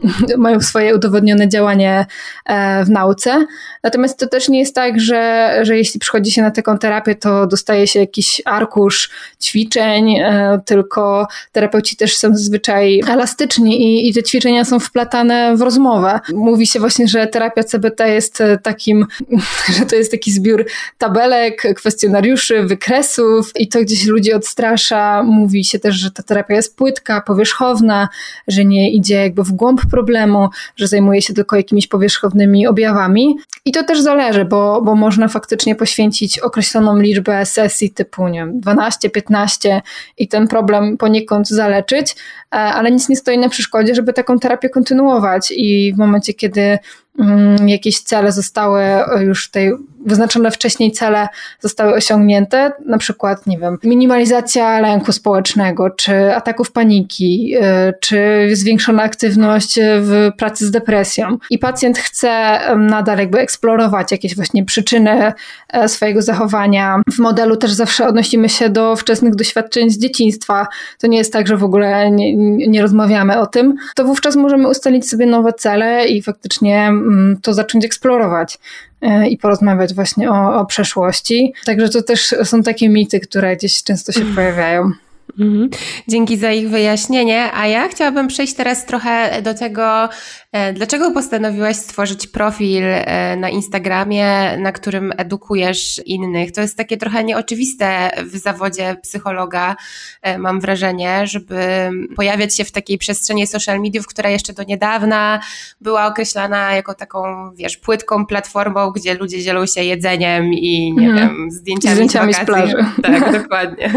mają 0.38 0.62
swoje 0.62 0.96
udowodnione 0.96 1.50
działanie 1.50 2.06
e, 2.46 2.86
w 2.86 2.90
nauce. 2.90 3.46
Natomiast 3.84 4.20
to 4.20 4.28
też 4.28 4.50
nie 4.50 4.60
jest 4.60 4.76
tak, 4.76 5.00
że, 5.00 5.54
że 5.62 5.78
jeśli 5.78 6.00
przychodzi 6.00 6.32
się 6.32 6.42
na 6.42 6.52
taką 6.52 6.78
terapię, 6.78 7.16
to 7.16 7.48
dostaje 7.48 7.88
się 7.88 8.00
jakiś 8.00 8.42
arkusz 8.46 9.10
ćwiczeń, 9.42 10.16
e, 10.20 10.60
tylko 10.66 11.28
terapeuci 11.52 11.96
też 11.96 12.18
są 12.18 12.28
zazwyczaj 12.28 13.02
elastyczni 13.08 13.82
i, 13.82 14.10
i 14.10 14.14
te 14.14 14.24
ćwiczenia 14.24 14.66
są 14.66 14.80
wplatane 14.80 15.58
w 15.58 15.62
rozmowę. 15.62 16.20
Mówi 16.34 16.68
się 16.68 16.80
właśnie, 16.80 17.08
że 17.08 17.28
terapia 17.28 17.64
CBT 17.64 18.10
jest 18.10 18.44
takim, 18.64 19.06
że 19.78 19.86
to 19.86 19.96
jest 19.96 20.12
taki 20.12 20.32
zbiór 20.32 20.66
tabelek, 20.98 21.64
kwestionariuszy, 21.76 22.64
wykresów 22.64 23.52
i 23.56 23.68
to 23.68 23.80
gdzieś 23.82 24.06
ludzi 24.06 24.34
odstrasza. 24.34 25.24
Mówi 25.24 25.64
się 25.64 25.80
też, 25.80 25.96
że 25.96 26.12
ta 26.12 26.24
terapia 26.24 26.56
jest 26.56 26.78
płytka, 26.78 27.22
powierzchowna, 27.22 28.10
że 28.48 28.66
nie 28.66 28.92
idzie 28.92 29.16
jakby 29.16 29.44
w 29.46 29.52
głąb 29.52 29.82
problemu, 29.92 30.50
że 30.76 30.88
zajmuje 30.88 31.22
się 31.22 31.34
tylko 31.34 31.56
jakimiś 31.56 31.88
powierzchownymi 31.88 32.68
objawami. 32.68 33.38
I 33.66 33.72
to 33.72 33.84
też 33.84 34.02
zależy, 34.02 34.46
bo, 34.46 34.82
bo 34.82 34.96
można 34.96 35.28
faktycznie 35.28 35.76
poświęcić 35.76 36.40
określoną 36.40 37.00
liczbę 37.00 37.46
sesji 37.46 37.92
typu 37.92 38.28
nie 38.28 38.40
wiem, 38.40 38.60
12, 38.60 39.10
15 39.10 39.82
i 40.18 40.28
ten 40.28 40.48
problem 40.48 40.98
poniekąd 40.98 41.48
zaleczyć, 41.48 42.12
e, 42.12 42.56
ale 42.56 42.92
nic 42.92 43.10
nie 43.10 43.16
stoi 43.16 43.38
na 43.38 43.50
przeszkodzie, 43.50 43.96
żeby 43.96 44.14
taką 44.14 44.40
terapię 44.40 44.70
kontynuować 44.70 45.54
i 45.56 45.94
w 45.94 45.98
momencie, 45.98 46.34
kiedy 46.34 46.78
mm, 47.20 47.70
jakieś 47.70 48.02
cele 48.02 48.32
zostały 48.32 48.82
już 49.20 49.50
tej 49.52 49.74
wyznaczone 50.06 50.52
wcześniej 50.52 50.92
cele 50.92 51.28
zostały 51.60 51.94
osiągnięte, 51.94 52.72
na 52.86 52.98
przykład, 52.98 53.48
nie 53.48 53.58
wiem, 53.58 53.78
minimalizacja 53.84 54.80
lęku 54.80 55.12
społecznego, 55.12 55.90
czy 55.90 56.36
ataków 56.36 56.72
paniki, 56.72 57.56
y, 57.58 57.94
czy 58.00 58.48
zwiększona 58.54 59.04
aktywność 59.04 59.80
w 59.82 60.32
pracy 60.38 60.66
z 60.68 60.72
depresją. 60.72 61.38
I 61.50 61.60
pacjent 61.60 61.98
chce 61.98 62.60
nadal 62.78 63.18
jakby 63.18 63.40
eksplorować 63.40 64.12
jakieś 64.12 64.36
właśnie 64.36 64.66
przyczyny 64.66 65.34
e, 65.70 65.90
swojego 65.90 66.22
zachowania. 66.22 67.02
W 67.12 67.20
modelu 67.20 67.58
też 67.58 67.72
zawsze 67.72 68.08
odnosimy 68.08 68.50
się 68.50 68.70
do 68.70 68.96
wczesnych 68.96 69.36
doświadczeń 69.36 69.90
z 69.90 69.98
dzieciństwa. 69.98 70.68
To 71.00 71.08
nie 71.08 71.18
jest 71.18 71.34
tak, 71.34 71.48
że 71.48 71.58
w 71.58 71.64
ogóle 71.64 72.12
nie, 72.12 72.36
nie 72.68 72.82
rozmawiamy 72.82 73.40
o 73.40 73.46
tym. 73.46 73.76
To 73.96 74.04
wówczas 74.04 74.36
możemy 74.36 74.70
ustalić 74.70 75.10
sobie 75.10 75.26
nowe 75.26 75.54
cele 75.54 76.08
i 76.08 76.22
faktycznie 76.22 76.88
mm, 76.88 77.38
to 77.42 77.54
zacząć 77.54 77.86
eksplorować. 77.86 78.58
E, 79.02 79.28
i 79.28 79.38
porozmawiać 79.38 79.94
właśnie 79.94 80.32
o, 80.32 80.60
o 80.60 80.66
przeszłości. 80.66 81.54
Także 81.66 81.90
to 81.90 82.04
też 82.04 82.36
są 82.44 82.64
takie 82.64 82.90
mity, 82.90 83.20
które 83.20 83.56
gdzieś 83.56 83.84
często 83.84 84.12
się 84.12 84.26
pojawiają. 84.36 84.92
Mhm. 85.40 85.70
Dzięki 86.08 86.38
za 86.38 86.52
ich 86.52 86.70
wyjaśnienie. 86.70 87.50
A 87.54 87.68
ja 87.68 87.88
chciałabym 87.88 88.28
przejść 88.28 88.54
teraz 88.54 88.86
trochę 88.86 89.42
do 89.42 89.54
tego, 89.54 90.10
e, 90.52 90.74
dlaczego 90.74 91.12
postanowiłaś 91.12 91.76
stworzyć 91.76 92.28
profil 92.28 92.84
e, 92.86 93.36
na 93.36 93.50
Instagramie, 93.50 94.58
na 94.58 94.72
którym 94.72 95.14
edukujesz 95.18 96.02
innych. 96.06 96.52
To 96.52 96.62
jest 96.62 96.78
takie 96.78 96.98
trochę 96.98 97.24
nieoczywiste 97.24 98.12
w 98.24 98.38
zawodzie 98.38 98.96
psychologa, 99.02 99.76
e, 100.22 100.38
mam 100.38 100.60
wrażenie, 100.60 101.28
żeby 101.28 101.90
pojawiać 102.16 102.58
się 102.58 102.64
w 102.64 102.72
takiej 102.72 102.98
przestrzeni 102.98 103.48
social 103.48 103.82
mediów, 103.82 104.08
która 104.08 104.30
jeszcze 104.30 104.54
do 104.54 104.64
niedawna 104.64 105.40
była 105.82 106.08
określana 106.08 106.76
jako 106.76 106.94
taką, 106.94 107.52
wiesz, 107.56 107.78
płytką 107.78 108.26
platformą, 108.26 108.92
gdzie 108.92 109.14
ludzie 109.14 109.42
dzielą 109.42 109.66
się 109.66 109.84
jedzeniem 109.84 110.54
i, 110.54 110.94
nie 110.94 111.10
mm. 111.10 111.18
wiem, 111.18 111.52
zdjęciami, 111.52 111.96
zdjęciami 111.96 112.34
z, 112.34 112.38
z 112.38 112.46
plaży. 112.46 112.86
Tak, 113.04 113.32
dokładnie. 113.42 113.90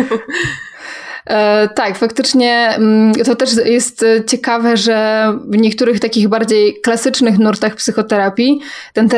E, 1.29 1.69
tak, 1.69 1.99
faktycznie 1.99 2.69
mm, 2.77 3.13
to 3.15 3.37
też 3.37 3.51
jest 3.65 4.05
ciekawe, 4.27 4.77
że 4.77 5.29
w 5.49 5.57
niektórych 5.57 6.01
takich 6.01 6.29
bardziej 6.29 6.81
klasycznych 6.81 7.39
nurtach 7.39 7.75
psychoterapii 7.75 8.61
ten, 8.93 9.09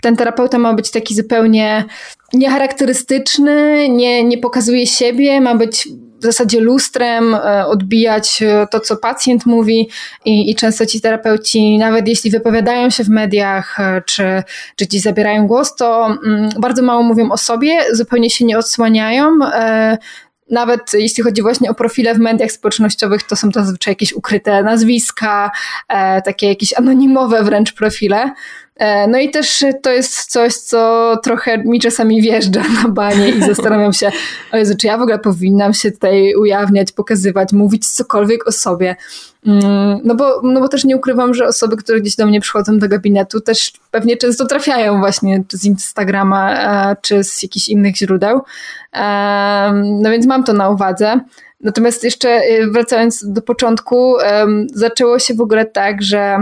ten 0.00 0.16
terapeuta 0.16 0.58
ma 0.58 0.74
być 0.74 0.90
taki 0.90 1.14
zupełnie 1.14 1.84
niecharakterystyczny, 2.32 3.88
nie, 3.88 4.24
nie 4.24 4.38
pokazuje 4.38 4.86
siebie, 4.86 5.40
ma 5.40 5.54
być 5.54 5.88
w 6.20 6.22
zasadzie 6.22 6.60
lustrem, 6.60 7.34
e, 7.34 7.66
odbijać 7.66 8.42
e, 8.42 8.66
to, 8.70 8.80
co 8.80 8.96
pacjent 8.96 9.46
mówi 9.46 9.88
i, 10.24 10.50
i 10.50 10.54
często 10.54 10.86
ci 10.86 11.00
terapeuci, 11.00 11.78
nawet 11.78 12.08
jeśli 12.08 12.30
wypowiadają 12.30 12.90
się 12.90 13.04
w 13.04 13.08
mediach, 13.08 13.76
czy, 14.06 14.42
czy 14.76 14.84
gdzieś 14.84 15.02
zabierają 15.02 15.46
głos, 15.46 15.76
to 15.76 16.06
mm, 16.06 16.50
bardzo 16.58 16.82
mało 16.82 17.02
mówią 17.02 17.30
o 17.30 17.36
sobie, 17.36 17.78
zupełnie 17.92 18.30
się 18.30 18.44
nie 18.44 18.58
odsłaniają, 18.58 19.38
nawet 20.50 20.92
jeśli 20.94 21.22
chodzi 21.22 21.42
właśnie 21.42 21.70
o 21.70 21.74
profile 21.74 22.14
w 22.14 22.18
mediach 22.18 22.52
społecznościowych, 22.52 23.22
to 23.22 23.36
są 23.36 23.50
to 23.50 23.60
zazwyczaj 23.60 23.92
jakieś 23.92 24.12
ukryte 24.12 24.62
nazwiska, 24.62 25.50
e, 25.88 26.22
takie 26.22 26.48
jakieś 26.48 26.74
anonimowe 26.78 27.44
wręcz 27.44 27.72
profile. 27.72 28.32
E, 28.76 29.08
no 29.08 29.18
i 29.18 29.30
też 29.30 29.64
to 29.82 29.90
jest 29.90 30.30
coś, 30.30 30.54
co 30.54 31.12
trochę 31.22 31.58
mi 31.58 31.80
czasami 31.80 32.22
wjeżdża 32.22 32.62
na 32.82 32.88
banie 32.88 33.28
i 33.28 33.42
zastanawiam 33.42 33.92
się, 33.92 34.10
o 34.52 34.56
Jezu, 34.56 34.74
czy 34.80 34.86
ja 34.86 34.98
w 34.98 35.02
ogóle 35.02 35.18
powinnam 35.18 35.74
się 35.74 35.90
tutaj 35.90 36.34
ujawniać, 36.34 36.92
pokazywać, 36.92 37.52
mówić 37.52 37.88
cokolwiek 37.88 38.48
o 38.48 38.52
sobie. 38.52 38.96
Mm, 39.46 40.00
no 40.04 40.14
bo, 40.14 40.40
no 40.42 40.60
bo 40.60 40.68
też 40.68 40.84
nie 40.84 40.96
ukrywam, 40.96 41.34
że 41.34 41.46
osoby, 41.46 41.76
które 41.76 42.00
gdzieś 42.00 42.16
do 42.16 42.26
mnie 42.26 42.40
przychodzą 42.40 42.78
do 42.78 42.88
gabinetu, 42.88 43.40
też 43.40 43.72
pewnie 43.90 44.16
często 44.16 44.46
trafiają 44.46 44.98
właśnie 44.98 45.44
z 45.52 45.64
Instagrama, 45.64 46.52
e, 46.52 46.96
czy 47.02 47.24
z 47.24 47.42
jakichś 47.42 47.68
innych 47.68 47.96
źródeł. 47.96 48.40
No 49.82 50.10
więc 50.10 50.26
mam 50.26 50.44
to 50.44 50.52
na 50.52 50.68
uwadze. 50.68 51.20
Natomiast 51.60 52.04
jeszcze 52.04 52.28
e, 52.28 52.66
wracając 52.66 53.32
do 53.32 53.42
początku, 53.42 54.14
zaczęło 54.74 55.18
się 55.18 55.34
w 55.34 55.40
ogóle 55.40 55.64
tak, 55.64 56.02
że 56.02 56.38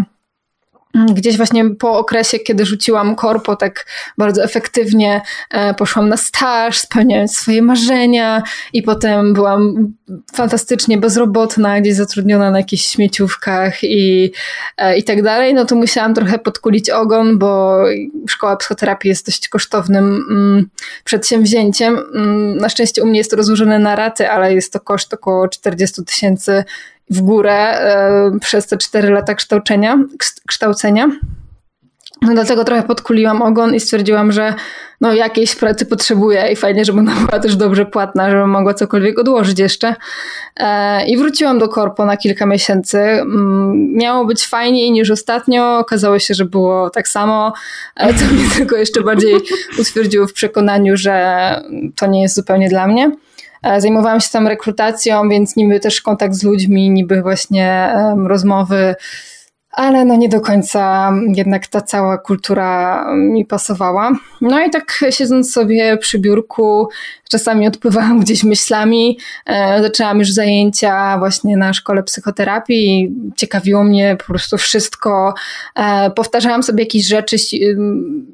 gdzieś 0.95 1.37
właśnie 1.37 1.71
po 1.71 1.99
okresie, 1.99 2.39
kiedy 2.39 2.67
rzuciłam 2.67 3.17
korpo 3.17 3.57
tak 3.57 3.87
bardzo 4.19 4.45
efektywnie, 4.45 5.21
e, 5.51 5.75
poszłam 5.75 6.09
na 6.09 6.17
staż, 6.17 6.79
spełniając 6.79 7.37
swoje 7.37 7.63
marzenia 7.63 8.43
i 8.73 8.83
potem 8.83 9.35
byłam 9.35 9.93
fantastycznie 10.35 10.99
bezrobotna, 10.99 11.81
gdzieś 11.81 11.95
zatrudniona 11.95 12.51
na 12.51 12.59
jakichś 12.59 12.85
śmieciówkach 12.85 13.85
i, 13.85 14.33
e, 14.77 14.99
i 14.99 15.05
tak 15.05 15.23
dalej, 15.23 15.55
no 15.55 15.65
to 15.65 15.77
musiałam 15.77 16.15
trochę 16.15 16.39
podkulić 16.39 16.91
ogon, 16.91 17.39
bo 17.39 17.79
szkoła 18.29 18.57
psychoterapii 18.57 19.09
jest 19.09 19.27
dość 19.27 19.49
kosztownym 19.49 20.25
mm, 20.31 20.69
przedsięwzięciem. 21.05 21.99
Mm, 22.15 22.57
na 22.57 22.69
szczęście 22.69 23.03
u 23.03 23.07
mnie 23.07 23.19
jest 23.19 23.31
to 23.31 23.37
rozłożone 23.37 23.79
na 23.79 23.97
raty, 23.97 24.31
ale 24.31 24.55
jest 24.55 24.73
to 24.73 24.81
koszt 24.81 25.15
około 25.15 25.49
40 25.49 26.05
tysięcy 26.05 26.65
w 27.11 27.21
górę 27.21 27.55
e, 27.55 28.39
przez 28.41 28.67
te 28.67 28.79
cztery 28.79 29.11
lata 29.11 29.35
kształcenia, 29.35 29.99
kształcenia. 30.49 31.09
No 32.23 32.35
dlatego 32.35 32.65
trochę 32.65 32.83
podkuliłam 32.83 33.43
ogon 33.43 33.75
i 33.75 33.81
stwierdziłam, 33.81 34.33
że 34.33 34.55
no 35.01 35.15
jakiejś 35.15 35.57
pracy 35.57 35.87
potrzebuję 35.87 36.49
i 36.53 36.57
fajnie, 36.57 36.85
żeby 36.85 36.99
ona 36.99 37.15
była 37.27 37.41
też 37.41 37.57
dobrze 37.57 37.87
płatna, 37.87 38.31
żebym 38.31 38.51
mogła 38.51 38.75
cokolwiek 38.75 39.19
odłożyć 39.19 39.59
jeszcze. 39.59 39.95
E, 40.57 41.07
I 41.07 41.17
wróciłam 41.17 41.59
do 41.59 41.69
korpo 41.69 42.07
na 42.07 42.17
kilka 42.17 42.47
miesięcy. 42.47 42.99
Mm, 42.99 43.93
miało 43.93 44.25
być 44.25 44.47
fajniej 44.47 44.93
niż 44.93 45.11
ostatnio. 45.11 45.79
Okazało 45.79 46.19
się, 46.19 46.35
że 46.35 46.45
było 46.45 46.91
tak 46.91 47.09
samo, 47.09 47.53
co 47.97 48.35
mnie 48.35 48.45
tylko 48.57 48.77
jeszcze 48.77 49.01
bardziej 49.01 49.35
utwierdziło 49.79 50.27
w 50.27 50.33
przekonaniu, 50.33 50.97
że 50.97 51.47
to 51.97 52.07
nie 52.07 52.23
jest 52.23 52.35
zupełnie 52.35 52.69
dla 52.69 52.87
mnie. 52.87 53.11
E, 53.65 53.81
zajmowałam 53.81 54.21
się 54.21 54.29
tam 54.31 54.49
rekrutacją, 54.49 55.29
więc 55.29 55.57
niby 55.57 55.81
też 55.81 56.01
kontakt 56.01 56.35
z 56.35 56.43
ludźmi, 56.43 56.91
niby 56.91 57.23
właśnie 57.23 57.95
rozmowy, 58.27 58.95
ale 59.75 60.05
no 60.05 60.17
nie 60.17 60.29
do 60.29 60.41
końca 60.41 61.13
jednak 61.35 61.67
ta 61.67 61.81
cała 61.81 62.19
kultura 62.19 63.05
mi 63.17 63.45
pasowała. 63.45 64.13
No 64.41 64.65
i 64.65 64.71
tak 64.71 65.05
siedząc 65.11 65.53
sobie 65.53 65.97
przy 65.97 66.19
biurku, 66.19 66.89
czasami 67.31 67.69
odpływałam 67.69 68.21
gdzieś 68.25 68.45
myślami, 68.45 69.19
e, 69.47 69.83
zaczęłam 69.83 70.19
już 70.19 70.33
zajęcia 70.33 71.19
właśnie 71.19 71.57
na 71.57 71.73
szkole 71.73 72.03
psychoterapii, 72.03 73.15
ciekawiło 73.37 73.85
mnie 73.85 74.17
po 74.19 74.25
prostu 74.25 74.59
wszystko. 74.59 75.35
E, 75.75 76.11
powtarzałam 76.11 76.63
sobie 76.63 76.83
jakieś 76.83 77.07
rzeczy, 77.07 77.37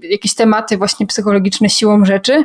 jakieś 0.03 0.35
tematy 0.35 0.77
właśnie 0.77 1.07
psychologiczne 1.07 1.71
siłą 1.71 2.05
rzeczy, 2.05 2.45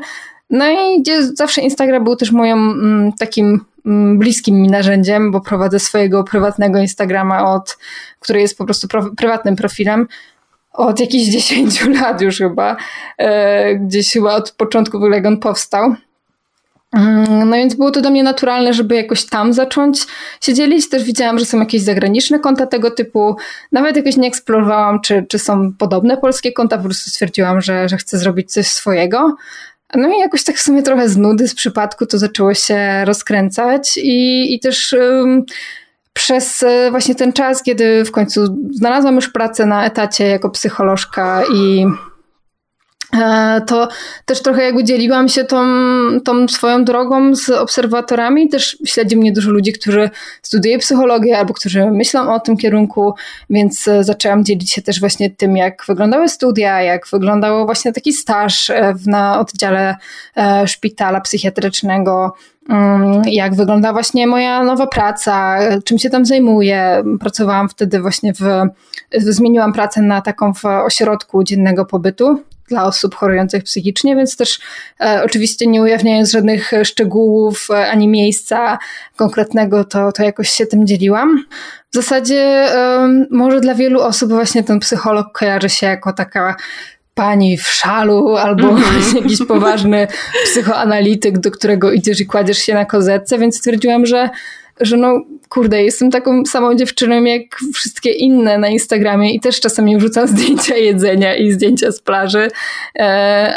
no 0.58 0.66
i 0.70 1.02
gdzie 1.02 1.24
zawsze 1.24 1.62
Instagram 1.62 2.04
był 2.04 2.16
też 2.16 2.32
moim 2.32 2.70
mm, 2.70 3.14
takim 3.14 3.66
mm, 3.86 4.20
bliskim 4.20 4.62
mi 4.62 4.68
narzędziem, 4.68 5.32
bo 5.32 5.42
prowadzę 5.42 5.80
swojego 5.80 6.24
prywatnego 6.24 6.80
Instagrama, 6.80 7.54
od, 7.54 7.78
który 8.20 8.42
jest 8.42 8.58
po 8.58 8.66
prostu 8.66 8.88
pro, 8.88 9.16
prywatnym 9.16 9.56
profilem 9.56 10.08
od 10.74 11.00
jakichś 11.00 11.26
10 11.36 11.88
lat 11.88 12.22
już 12.22 12.38
chyba. 12.38 12.76
E, 13.18 13.76
gdzieś 13.76 14.14
chyba 14.14 14.36
od 14.36 14.52
początku, 14.52 15.08
jak 15.08 15.26
on 15.26 15.38
powstał. 15.38 15.96
Mm, 16.96 17.50
no 17.50 17.56
więc 17.56 17.76
było 17.76 17.92
to 17.92 18.02
dla 18.02 18.10
mnie 18.10 18.24
naturalne, 18.24 18.74
żeby 18.74 18.96
jakoś 18.96 19.26
tam 19.26 19.54
zacząć 19.54 20.00
się 20.42 20.54
dzielić. 20.54 20.90
Też 20.90 21.04
widziałam, 21.04 21.40
że 21.40 21.46
są 21.46 21.60
jakieś 21.60 21.82
zagraniczne 21.82 22.40
konta 22.40 22.66
tego 22.66 22.92
typu. 22.92 23.36
Nawet 23.72 23.98
jakoś 23.98 24.18
nie 24.18 24.28
eksplorowałam, 24.28 25.02
czy, 25.02 25.26
czy 25.30 25.40
są 25.40 25.74
podobne 25.74 26.18
polskie 26.18 26.52
konta. 26.52 26.78
Po 26.78 26.84
prostu 26.84 27.10
stwierdziłam, 27.10 27.62
że, 27.62 27.90
że 27.90 27.98
chcę 27.98 28.18
zrobić 28.18 28.52
coś 28.52 28.68
swojego. 28.68 29.36
No 29.98 30.10
i 30.10 30.20
jakoś 30.20 30.44
tak 30.44 30.56
w 30.56 30.62
sumie 30.62 30.84
trochę 30.84 31.10
z 31.10 31.18
nudy, 31.18 31.48
z 31.48 31.56
przypadku 31.56 32.06
to 32.06 32.18
zaczęło 32.18 32.54
się 32.54 33.06
rozkręcać 33.06 33.98
i, 33.98 34.54
i 34.56 34.60
też 34.60 34.94
um, 34.94 35.44
przez 36.14 36.64
e, 36.64 36.92
właśnie 36.92 37.16
ten 37.16 37.34
czas, 37.34 37.64
kiedy 37.64 38.06
w 38.06 38.12
końcu 38.12 38.58
znalazłam 38.72 39.16
już 39.16 39.30
pracę 39.30 39.66
na 39.66 39.86
etacie 39.86 40.28
jako 40.28 40.50
psycholożka 40.50 41.44
i 41.54 41.86
to 43.68 43.88
też 44.26 44.42
trochę 44.42 44.64
jakby 44.64 44.84
dzieliłam 44.84 45.30
się 45.30 45.44
tą, 45.44 45.66
tą 46.26 46.48
swoją 46.48 46.86
drogą 46.86 47.36
z 47.36 47.50
obserwatorami. 47.50 48.50
Też 48.50 48.78
śledzi 48.86 49.18
mnie 49.18 49.32
dużo 49.32 49.52
ludzi, 49.52 49.74
którzy 49.74 50.10
studiują 50.42 50.80
psychologię 50.80 51.40
albo 51.40 51.54
którzy 51.54 51.92
myślą 51.92 52.34
o 52.34 52.40
tym 52.40 52.58
kierunku, 52.58 53.14
więc 53.50 53.88
e, 53.88 54.04
zaczęłam 54.04 54.46
dzielić 54.46 54.72
się 54.72 54.82
też 54.82 55.00
właśnie 55.00 55.30
tym, 55.30 55.58
jak 55.58 55.84
wyglądały 55.88 56.30
studia, 56.30 56.82
jak 56.82 57.08
wyglądało 57.08 57.66
właśnie 57.66 57.94
taki 57.94 58.14
staż 58.14 58.70
e, 58.70 58.94
na 59.06 59.40
oddziale 59.40 59.96
szpitala 60.66 61.22
psychiatrycznego, 61.22 62.34
mm, 62.70 63.22
jak 63.26 63.56
wygląda 63.56 63.94
właśnie 63.94 64.28
moja 64.28 64.64
nowa 64.64 64.88
praca, 64.88 65.60
czym 65.84 66.00
się 66.00 66.10
tam 66.10 66.26
zajmuję. 66.26 67.04
Pracowałam 67.20 67.70
wtedy 67.70 68.02
właśnie 68.02 68.34
w, 68.34 68.44
zmieniłam 69.18 69.74
pracę 69.74 70.02
na 70.02 70.22
taką 70.22 70.54
w 70.54 70.66
ośrodku 70.66 71.44
dziennego 71.44 71.86
pobytu 71.86 72.40
dla 72.68 72.86
osób 72.86 73.16
chorujących 73.16 73.64
psychicznie, 73.64 74.16
więc 74.16 74.38
też 74.38 74.60
e, 75.02 75.22
oczywiście 75.26 75.68
nie 75.68 75.82
ujawniając 75.82 76.32
żadnych 76.32 76.72
szczegółów 76.84 77.68
e, 77.70 77.88
ani 77.92 78.08
miejsca 78.08 78.78
konkretnego, 79.16 79.84
to, 79.84 80.12
to 80.12 80.24
jakoś 80.24 80.50
się 80.50 80.66
tym 80.66 80.88
dzieliłam. 80.88 81.46
W 81.92 81.96
zasadzie 81.96 82.42
e, 82.42 83.26
może 83.32 83.62
dla 83.62 83.76
wielu 83.76 84.02
osób 84.02 84.30
właśnie 84.30 84.64
ten 84.64 84.80
psycholog 84.80 85.28
kojarzy 85.34 85.70
się 85.70 85.88
jako 85.88 86.14
taka 86.14 86.56
pani 87.14 87.58
w 87.58 87.68
szalu 87.68 88.36
albo 88.36 88.70
mhm. 88.70 89.16
jakiś 89.24 89.46
poważny 89.48 90.08
psychoanalityk, 90.46 91.40
do 91.40 91.52
którego 91.52 91.92
idziesz 91.92 92.22
i 92.22 92.26
kładziesz 92.26 92.58
się 92.58 92.74
na 92.74 92.86
kozetce, 92.86 93.38
więc 93.38 93.58
stwierdziłam, 93.58 94.06
że 94.06 94.30
że 94.80 94.98
no 94.98 95.22
kurde, 95.56 95.84
jestem 95.84 96.12
taką 96.12 96.46
samą 96.46 96.76
dziewczyną 96.76 97.24
jak 97.24 97.42
wszystkie 97.74 98.12
inne 98.12 98.58
na 98.58 98.68
Instagramie 98.68 99.34
i 99.34 99.40
też 99.40 99.60
czasami 99.60 99.98
wrzucam 99.98 100.28
zdjęcia 100.38 100.78
jedzenia 100.78 101.36
i 101.36 101.52
zdjęcia 101.52 101.92
z 101.92 102.02
plaży, 102.02 102.48
e, 102.96 103.02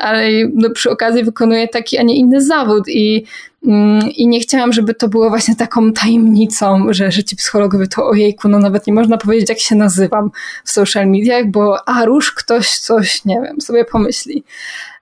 ale 0.02 0.28
no, 0.55 0.71
przy 0.71 0.90
okazji 0.90 1.25
wykonuję 1.25 1.69
taki, 1.69 1.99
a 1.99 2.02
nie 2.02 2.17
inny 2.17 2.40
zawód 2.40 2.88
i 2.88 3.25
mm, 3.67 4.11
i 4.11 4.26
nie 4.26 4.40
chciałam, 4.40 4.73
żeby 4.73 4.95
to 4.95 5.09
było 5.09 5.28
właśnie 5.28 5.57
taką 5.57 5.93
tajemnicą, 5.93 6.87
że, 6.90 7.12
że 7.12 7.25
ci 7.25 7.37
psychologowie 7.37 7.87
to 7.87 8.07
ojejku, 8.07 8.49
no 8.49 8.59
nawet 8.59 8.87
nie 8.87 8.93
można 8.93 9.19
powiedzieć, 9.19 9.49
jak 9.49 9.59
się 9.59 9.75
nazywam 9.75 10.31
w 10.64 10.71
social 10.71 11.07
mediach, 11.07 11.47
bo 11.47 11.88
a 11.88 12.05
róż 12.05 12.33
ktoś 12.33 12.78
coś, 12.78 13.25
nie 13.25 13.40
wiem, 13.45 13.61
sobie 13.61 13.85
pomyśli. 13.85 14.45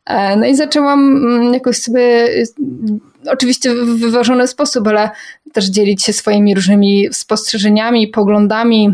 E, 0.06 0.36
no 0.36 0.46
i 0.46 0.56
zaczęłam 0.56 1.16
mm, 1.16 1.54
jakoś 1.54 1.76
sobie 1.76 2.28
oczywiście 3.28 3.74
w 3.74 3.98
wyważony 3.98 4.48
sposób, 4.48 4.88
ale 4.88 5.10
też 5.52 5.64
dzielić 5.64 6.02
się 6.02 6.12
swoimi 6.12 6.54
różnymi 6.54 7.08
spostrzeżeniami, 7.12 8.08
poglądami, 8.08 8.92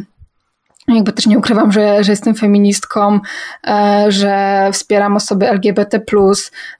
jakby 0.89 1.13
też 1.13 1.27
nie 1.27 1.39
ukrywam, 1.39 1.73
że, 1.73 2.05
że 2.05 2.13
jestem 2.13 2.35
feministką, 2.35 3.21
e, 3.67 4.07
że 4.09 4.69
wspieram 4.73 5.17
osoby 5.17 5.49
LGBT, 5.49 6.01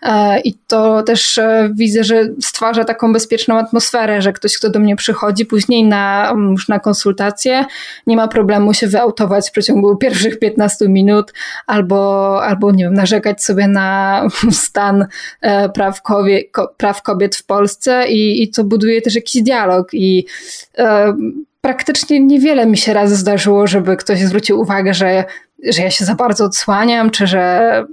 e, 0.03 0.41
i 0.41 0.55
to 0.55 1.03
też 1.03 1.39
e, 1.39 1.71
widzę, 1.75 2.05
że 2.05 2.29
stwarza 2.41 2.85
taką 2.85 3.13
bezpieczną 3.13 3.59
atmosferę, 3.59 4.23
że 4.23 4.33
ktoś, 4.33 4.59
kto 4.59 4.71
do 4.71 4.79
mnie 4.79 4.97
przychodzi 4.97 5.47
później 5.47 5.85
na, 5.85 6.35
już 6.51 6.69
na 6.69 6.79
konsultację, 6.79 7.65
nie 8.07 8.17
ma 8.17 8.29
problemu 8.29 8.75
się 8.75 8.87
wyautować 8.87 9.49
w 9.49 9.53
przeciągu 9.53 9.97
pierwszych 9.97 10.39
15 10.39 10.89
minut 10.89 11.33
albo, 11.67 12.41
albo 12.45 12.71
nie 12.71 12.85
wiem, 12.85 12.95
narzekać 12.95 13.45
sobie 13.45 13.69
na 13.69 14.23
stan 14.51 15.07
praw 15.75 16.03
kobiet, 16.03 16.47
praw 16.77 17.03
kobiet 17.03 17.37
w 17.37 17.47
Polsce 17.47 18.09
i, 18.09 18.43
i 18.43 18.51
to 18.51 18.65
buduje 18.65 19.03
też 19.03 19.15
jakiś 19.15 19.43
dialog 19.43 19.89
i 19.93 20.27
praktycznie 21.63 22.21
niewiele 22.21 22.67
mi 22.67 22.77
się 22.77 22.93
raz 22.93 23.13
zdarzyło, 23.13 23.67
żeby 23.67 23.97
ktoś 23.97 24.21
zwrócił 24.21 24.61
uwagę, 24.61 24.95
że, 24.95 25.25
że 25.65 25.83
ja 25.83 25.91
się 25.91 26.05
za 26.05 26.15
bardzo 26.15 26.45
odsłaniam, 26.45 27.11
czy 27.11 27.27
że, 27.27 27.85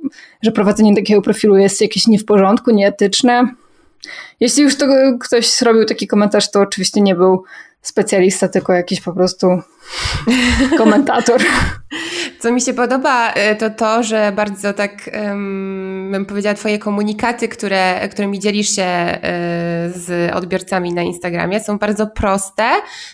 że 0.42 0.52
prowadzenie 0.52 0.96
takiego 0.96 1.22
profilu 1.22 1.58
jest 1.58 1.82
jakieś 1.82 2.08
nie 2.08 2.20
w 2.20 2.26
porządku, 2.26 2.72
nieetyczne. 2.72 3.48
Jeśli 4.40 4.64
już 4.64 4.78
to 4.78 4.86
ktoś 5.20 5.52
zrobił 5.52 5.86
taki 5.86 6.08
komentarz, 6.08 6.52
to 6.52 6.60
oczywiście 6.60 7.02
nie 7.02 7.16
był 7.16 7.44
specjalista, 7.82 8.48
tylko 8.48 8.74
jakiś 8.74 9.02
po 9.02 9.14
prostu 9.14 9.48
komentator. 10.78 11.42
Co 12.40 12.52
mi 12.52 12.62
się 12.62 12.74
podoba, 12.74 13.32
e, 13.32 13.56
to 13.56 13.70
to, 13.70 14.04
że 14.04 14.32
bardzo 14.36 14.74
tak 14.74 15.10
bym 16.12 16.26
powiedziała, 16.26 16.56
Twoje 16.56 16.80
komunikaty, 16.80 17.48
które, 17.48 18.10
którymi 18.12 18.40
dzielisz 18.40 18.76
się 18.76 18.84
e, 18.84 19.20
z 19.96 20.36
odbiorcami 20.36 20.94
na 20.94 21.02
Instagramie, 21.02 21.60
są 21.60 21.78
bardzo 21.78 22.08
proste, 22.08 22.70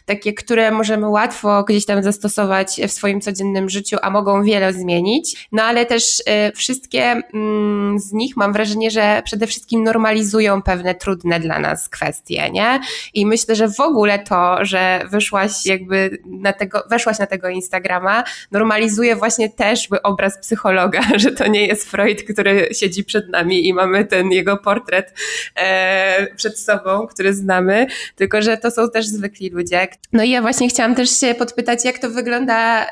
takie, 0.05 0.33
które 0.33 0.71
możemy 0.71 1.09
łatwo 1.09 1.63
gdzieś 1.63 1.85
tam 1.85 2.03
zastosować 2.03 2.81
w 2.87 2.91
swoim 2.91 3.21
codziennym 3.21 3.69
życiu, 3.69 3.97
a 4.01 4.09
mogą 4.09 4.43
wiele 4.43 4.73
zmienić. 4.73 5.47
No 5.51 5.63
ale 5.63 5.85
też 5.85 6.23
e, 6.25 6.51
wszystkie 6.51 7.21
mm, 7.33 7.99
z 7.99 8.13
nich 8.13 8.37
mam 8.37 8.53
wrażenie, 8.53 8.91
że 8.91 9.21
przede 9.25 9.47
wszystkim 9.47 9.83
normalizują 9.83 10.61
pewne 10.61 10.95
trudne 10.95 11.39
dla 11.39 11.59
nas 11.59 11.89
kwestie, 11.89 12.49
nie? 12.51 12.79
I 13.13 13.25
myślę, 13.25 13.55
że 13.55 13.69
w 13.69 13.79
ogóle 13.79 14.19
to, 14.19 14.57
że 14.61 15.01
wyszłaś 15.11 15.65
jakby 15.65 16.17
na 16.25 16.53
tego, 16.65 16.83
weszłaś 16.89 17.19
na 17.19 17.27
tego 17.27 17.49
Instagrama, 17.49 18.23
normalizuje 18.51 19.15
właśnie 19.15 19.49
też 19.49 19.87
obraz 20.03 20.37
psychologa, 20.37 21.01
że 21.23 21.31
to 21.31 21.47
nie 21.47 21.67
jest 21.67 21.91
Freud, 21.91 22.23
który 22.23 22.69
siedzi 22.71 23.03
przed 23.03 23.29
nami 23.29 23.67
i 23.67 23.73
mamy 23.73 24.05
ten 24.05 24.31
jego 24.31 24.57
portret 24.57 25.13
e, 25.55 26.27
przed 26.35 26.59
sobą, 26.59 27.07
który 27.07 27.33
znamy, 27.33 27.87
tylko 28.15 28.41
że 28.41 28.57
to 28.57 28.71
są 28.71 28.89
też 28.89 29.07
zwykli 29.07 29.49
ludzie. 29.49 29.87
No 30.13 30.23
i 30.23 30.29
ja 30.29 30.41
właśnie 30.41 30.69
chciałam 30.69 30.95
też 30.95 31.19
się 31.19 31.35
podpytać, 31.35 31.85
jak 31.85 31.97
to 31.97 32.09
wygląda 32.09 32.85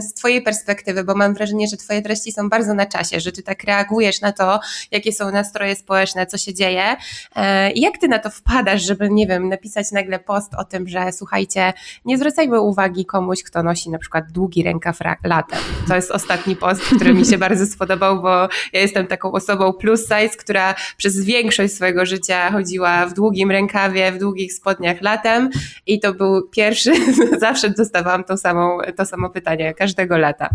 z 0.00 0.14
Twojej 0.14 0.42
perspektywy, 0.42 1.04
bo 1.04 1.14
mam 1.14 1.34
wrażenie, 1.34 1.66
że 1.68 1.76
Twoje 1.76 2.02
treści 2.02 2.32
są 2.32 2.48
bardzo 2.48 2.74
na 2.74 2.86
czasie, 2.86 3.20
że 3.20 3.32
Ty 3.32 3.42
tak 3.42 3.64
reagujesz 3.64 4.20
na 4.20 4.32
to, 4.32 4.60
jakie 4.90 5.12
są 5.12 5.30
nastroje 5.30 5.76
społeczne, 5.76 6.26
co 6.26 6.38
się 6.38 6.54
dzieje. 6.54 6.96
E, 7.36 7.72
I 7.72 7.80
jak 7.80 7.98
Ty 7.98 8.08
na 8.08 8.18
to 8.18 8.30
wpadasz, 8.30 8.82
żeby, 8.82 9.10
nie 9.10 9.26
wiem, 9.26 9.48
napisać 9.48 9.92
nagle 9.92 10.18
post 10.18 10.54
o 10.54 10.64
tym, 10.64 10.88
że 10.88 11.12
słuchajcie, 11.12 11.72
nie 12.04 12.18
zwracajmy 12.18 12.60
uwagi 12.60 12.75
komuś, 13.06 13.42
kto 13.42 13.62
nosi 13.62 13.90
na 13.90 13.98
przykład 13.98 14.32
długi 14.32 14.62
rękaw 14.62 14.98
latem. 15.24 15.58
To 15.88 15.94
jest 15.96 16.10
ostatni 16.10 16.56
post, 16.56 16.82
który 16.96 17.14
mi 17.14 17.26
się 17.26 17.38
bardzo 17.38 17.66
spodobał, 17.66 18.22
bo 18.22 18.48
ja 18.72 18.80
jestem 18.80 19.06
taką 19.06 19.32
osobą 19.32 19.72
plus 19.72 20.00
size, 20.02 20.36
która 20.38 20.74
przez 20.96 21.24
większość 21.24 21.74
swojego 21.74 22.06
życia 22.06 22.52
chodziła 22.52 23.06
w 23.06 23.14
długim 23.14 23.50
rękawie, 23.50 24.12
w 24.12 24.18
długich 24.18 24.52
spodniach 24.52 25.02
latem 25.02 25.50
i 25.86 26.00
to 26.00 26.14
był 26.14 26.48
pierwszy, 26.48 26.92
zawsze 27.40 27.70
dostawałam 27.70 28.24
to, 28.24 28.36
samą, 28.36 28.78
to 28.96 29.06
samo 29.06 29.30
pytanie 29.30 29.74
każdego 29.74 30.18
lata. 30.18 30.48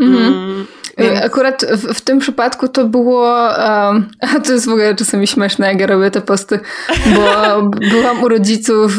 Mhm. 0.00 0.66
Mm. 0.96 1.24
Akurat 1.24 1.64
w, 1.64 1.94
w, 1.94 2.00
tym 2.00 2.18
przypadku 2.18 2.68
to 2.68 2.84
było, 2.88 3.48
um, 3.58 4.10
to 4.44 4.52
jest 4.52 4.66
w 4.66 4.68
ogóle 4.68 4.94
czasami 4.94 5.26
śmieszne, 5.26 5.66
jak 5.66 5.80
ja 5.80 5.86
robię 5.86 6.10
te 6.10 6.20
posty, 6.20 6.60
bo 7.14 7.62
byłam 7.90 8.22
u 8.22 8.28
rodziców, 8.28 8.92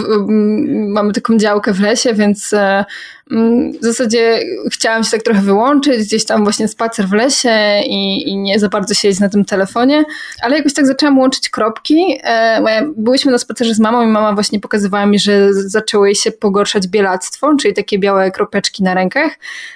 mamy 0.87 1.13
taką 1.13 1.37
działkę 1.37 1.73
w 1.73 1.79
lesie, 1.79 2.13
więc 2.13 2.44
uh, 2.53 2.85
Mm, 3.24 3.24
w 3.81 3.85
zasadzie 3.85 4.39
chciałam 4.71 5.03
się 5.03 5.11
tak 5.11 5.23
trochę 5.23 5.41
wyłączyć, 5.41 6.07
gdzieś 6.07 6.25
tam 6.25 6.43
właśnie 6.43 6.67
spacer 6.67 7.07
w 7.07 7.13
lesie 7.13 7.81
i, 7.85 8.29
i 8.29 8.37
nie 8.37 8.59
za 8.59 8.69
bardzo 8.69 8.93
siedzieć 8.93 9.19
na 9.19 9.29
tym 9.29 9.45
telefonie, 9.45 10.03
ale 10.41 10.57
jakoś 10.57 10.73
tak 10.73 10.87
zaczęłam 10.87 11.19
łączyć 11.19 11.49
kropki. 11.49 12.19
E, 12.23 12.81
byłyśmy 12.97 13.31
na 13.31 13.37
spacerze 13.37 13.73
z 13.73 13.79
mamą 13.79 14.01
i 14.01 14.07
mama 14.07 14.33
właśnie 14.33 14.59
pokazywała 14.59 15.05
mi, 15.05 15.19
że 15.19 15.53
zaczęło 15.53 16.05
jej 16.05 16.15
się 16.15 16.31
pogorszać 16.31 16.87
bielactwo, 16.87 17.55
czyli 17.61 17.73
takie 17.73 17.99
białe 17.99 18.31
kropeczki 18.31 18.83
na 18.83 18.93
rękach, 18.93 19.31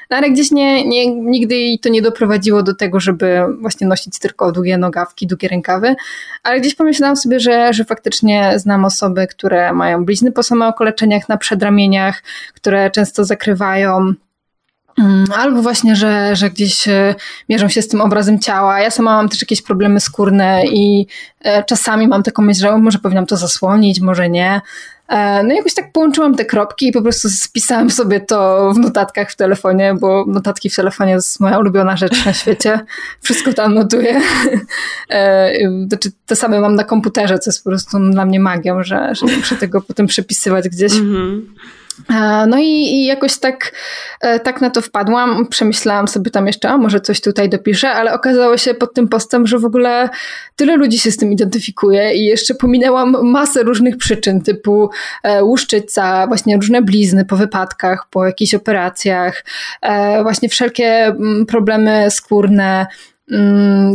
no 0.09 0.17
ale 0.17 0.29
gdzieś 0.29 0.51
nie, 0.51 0.87
nie, 0.87 1.15
nigdy 1.15 1.55
jej 1.55 1.79
to 1.79 1.89
nie 1.89 2.01
doprowadziło 2.01 2.63
do 2.63 2.75
tego, 2.75 2.99
żeby 2.99 3.41
właśnie 3.61 3.87
nosić 3.87 4.19
tylko 4.19 4.51
długie 4.51 4.77
nogawki, 4.77 5.27
długie 5.27 5.47
rękawy, 5.47 5.95
ale 6.43 6.59
gdzieś 6.59 6.75
pomyślałam 6.75 7.17
sobie, 7.17 7.39
że, 7.39 7.73
że 7.73 7.85
faktycznie 7.85 8.53
znam 8.55 8.85
osoby, 8.85 9.27
które 9.27 9.73
mają 9.73 10.05
blizny 10.05 10.31
po 10.31 10.43
samookoleczeniach 10.43 11.29
na 11.29 11.37
przedramieniach, 11.37 12.23
które 12.53 12.91
często 12.91 13.25
zakrywają 13.39 14.13
mm, 14.97 15.25
Albo 15.35 15.61
właśnie, 15.61 15.95
że, 15.95 16.35
że 16.35 16.49
gdzieś 16.49 16.87
e, 16.87 17.15
mierzą 17.49 17.69
się 17.69 17.81
z 17.81 17.87
tym 17.87 18.01
obrazem 18.01 18.39
ciała. 18.39 18.79
Ja 18.79 18.91
sama 18.91 19.15
mam 19.15 19.29
też 19.29 19.41
jakieś 19.41 19.61
problemy 19.61 19.99
skórne 19.99 20.61
i 20.65 21.07
e, 21.41 21.63
czasami 21.63 22.07
mam 22.07 22.23
taką 22.23 22.41
myśl, 22.41 22.61
że 22.61 22.77
może 22.77 22.99
powinnam 22.99 23.25
to 23.25 23.37
zasłonić, 23.37 23.99
może 23.99 24.29
nie. 24.29 24.61
E, 25.07 25.43
no 25.43 25.53
i 25.53 25.55
jakoś 25.55 25.73
tak 25.73 25.91
połączyłam 25.91 26.35
te 26.35 26.45
kropki 26.45 26.87
i 26.87 26.91
po 26.91 27.01
prostu 27.01 27.29
spisałam 27.29 27.89
sobie 27.89 28.19
to 28.19 28.71
w 28.73 28.79
notatkach 28.79 29.31
w 29.31 29.35
telefonie, 29.35 29.95
bo 30.01 30.25
notatki 30.27 30.69
w 30.69 30.75
telefonie 30.75 31.11
to 31.11 31.17
jest 31.17 31.39
moja 31.39 31.59
ulubiona 31.59 31.97
rzecz 31.97 32.25
na 32.25 32.33
świecie. 32.33 32.79
Wszystko 33.21 33.53
tam 33.53 33.73
notuję. 33.73 34.21
Znaczy, 35.87 36.11
te 36.25 36.35
same 36.35 36.59
mam 36.59 36.75
na 36.75 36.83
komputerze, 36.83 37.39
co 37.39 37.49
jest 37.49 37.63
po 37.63 37.69
prostu 37.69 37.97
dla 38.11 38.25
mnie 38.25 38.39
magią, 38.39 38.83
że, 38.83 39.15
że 39.15 39.25
muszę 39.37 39.55
tego 39.55 39.81
potem 39.81 40.07
przepisywać 40.07 40.69
gdzieś. 40.69 40.93
Mm 40.93 41.13
-hmm. 41.13 41.41
E, 42.09 42.47
no 42.47 42.57
i, 42.57 42.65
i, 42.65 43.05
jakoś 43.05 43.39
tak, 43.39 43.71
e, 44.21 44.39
tak 44.39 44.61
na 44.61 44.69
to 44.69 44.81
wpadłam, 44.81 45.47
przemyślałam 45.47 46.07
sobie 46.07 46.31
tam 46.31 46.47
jeszcze, 46.47 46.69
a 46.69 46.77
może 46.77 47.01
coś 47.01 47.21
tutaj 47.21 47.49
dopiszę, 47.49 47.91
ale 47.91 48.13
okazało 48.13 48.57
się 48.57 48.73
pod 48.73 48.93
tym 48.93 49.07
postem, 49.07 49.47
że 49.47 49.59
w 49.59 49.65
ogóle 49.65 50.09
tyle 50.55 50.75
ludzi 50.75 50.99
się 50.99 51.11
z 51.11 51.17
tym 51.17 51.31
identyfikuje 51.31 52.13
i 52.13 52.25
jeszcze 52.25 52.55
pominęłam 52.55 53.17
masę 53.23 53.63
różnych 53.63 53.97
przyczyn, 53.97 54.41
typu 54.41 54.89
e, 55.23 55.43
łuszczyca, 55.43 56.27
właśnie 56.27 56.55
różne 56.55 56.81
blizny 56.81 57.25
po 57.25 57.35
wypadkach, 57.35 58.07
po 58.09 58.25
jakichś 58.25 58.53
operacjach, 58.53 59.45
właśnie 60.23 60.49
wszelkie 60.49 61.05
mm, 61.05 61.45
problemy 61.45 62.11
skórne, 62.11 62.87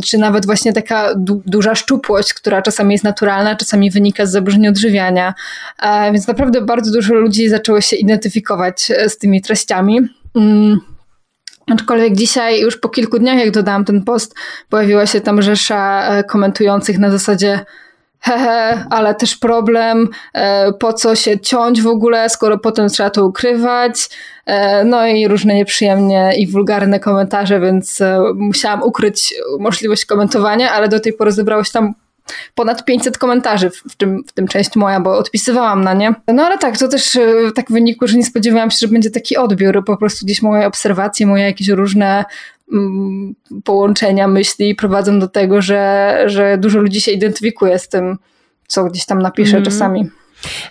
czy 0.05 0.19
nawet 0.19 0.47
właśnie 0.47 0.73
taka 0.73 1.15
du 1.15 1.43
duża 1.47 1.75
szczupłość, 1.75 2.35
która 2.35 2.63
czasami 2.63 2.93
jest 2.93 3.05
naturalna, 3.05 3.57
czasami 3.57 3.91
wynika 3.91 4.27
z 4.27 4.31
zaburzeń 4.31 4.69
odżywiania. 4.69 5.35
Więc 6.13 6.29
naprawdę 6.29 6.61
bardzo 6.61 6.93
dużo 6.93 7.15
ludzi 7.15 7.49
zaczęło 7.49 7.81
się 7.81 7.97
identyfikować 7.97 8.91
e, 8.91 9.09
z 9.09 9.19
tymi 9.19 9.43
treściami. 9.43 10.01
Mm, 10.37 10.81
aczkolwiek 11.73 12.17
dzisiaj, 12.17 12.61
już 12.61 12.77
po 12.77 12.89
kilku 12.89 13.19
dniach, 13.19 13.39
jak 13.39 13.51
dodałam 13.51 13.85
ten 13.85 14.05
post, 14.05 14.35
pojawiła 14.69 15.07
się 15.07 15.21
tam 15.21 15.43
rzesza 15.43 16.09
e, 16.09 16.25
komentujących 16.25 16.99
na 16.99 17.11
zasadzie 17.11 17.61
hehe, 18.25 18.85
ale 18.91 19.15
też 19.15 19.37
problem, 19.37 20.09
po 20.81 20.93
co 20.93 21.15
się 21.15 21.41
ciąć 21.41 21.83
w 21.83 21.87
ogóle, 21.87 22.29
skoro 22.29 22.59
potem 22.59 22.89
trzeba 22.89 23.11
to 23.11 23.27
ukrywać. 23.27 24.09
E, 24.47 24.85
no 24.85 25.07
i 25.07 25.29
różne 25.29 25.55
nieprzyjemnie 25.55 26.33
i 26.39 26.47
wulgarne 26.47 27.01
komentarze, 27.01 27.61
więc 27.61 28.01
e, 28.01 28.21
musiałam 28.35 28.83
ukryć 28.83 29.35
możliwość 29.59 30.07
komentowania, 30.07 30.73
ale 30.73 30.89
do 30.89 31.01
tej 31.01 31.13
pory 31.13 31.33
zebrało 31.33 31.65
się 31.65 31.73
tam 31.73 31.95
ponad 32.55 32.85
500 32.85 33.19
komentarzy, 33.19 33.71
w 33.71 33.97
tym, 33.97 34.23
w 34.27 34.33
tym 34.33 34.49
część 34.49 34.77
moja, 34.77 35.01
bo 35.01 35.19
odpisywałam 35.19 35.85
na 35.85 35.95
nie. 35.95 36.15
No 36.29 36.43
ale 36.43 36.59
tak, 36.59 36.79
to 36.79 36.89
też 36.89 37.17
e, 37.17 37.23
tak 37.55 37.73
wynikło, 37.73 38.09
że 38.09 38.17
nie 38.17 38.25
spodziewałam 38.25 38.71
się, 38.71 38.77
że 38.81 38.89
będzie 38.89 39.11
taki 39.11 39.37
odbiór, 39.37 39.85
po 39.85 39.97
prostu 39.97 40.27
gdzieś 40.27 40.43
moje 40.43 40.67
obserwacje, 40.67 41.27
moje 41.27 41.45
jakieś 41.45 41.69
różne 41.69 42.25
połączenia 43.65 44.29
myśli 44.29 44.75
prowadzą 44.75 45.19
do 45.19 45.29
tego, 45.29 45.63
że, 45.63 46.23
że 46.27 46.59
dużo 46.59 46.81
ludzi 46.81 47.01
się 47.01 47.13
identyfikuje 47.13 47.79
z 47.79 47.89
tym, 47.89 48.19
co 48.69 48.85
gdzieś 48.85 49.07
tam 49.07 49.23
napisze 49.23 49.57
mm. 49.57 49.65
czasami. 49.65 50.11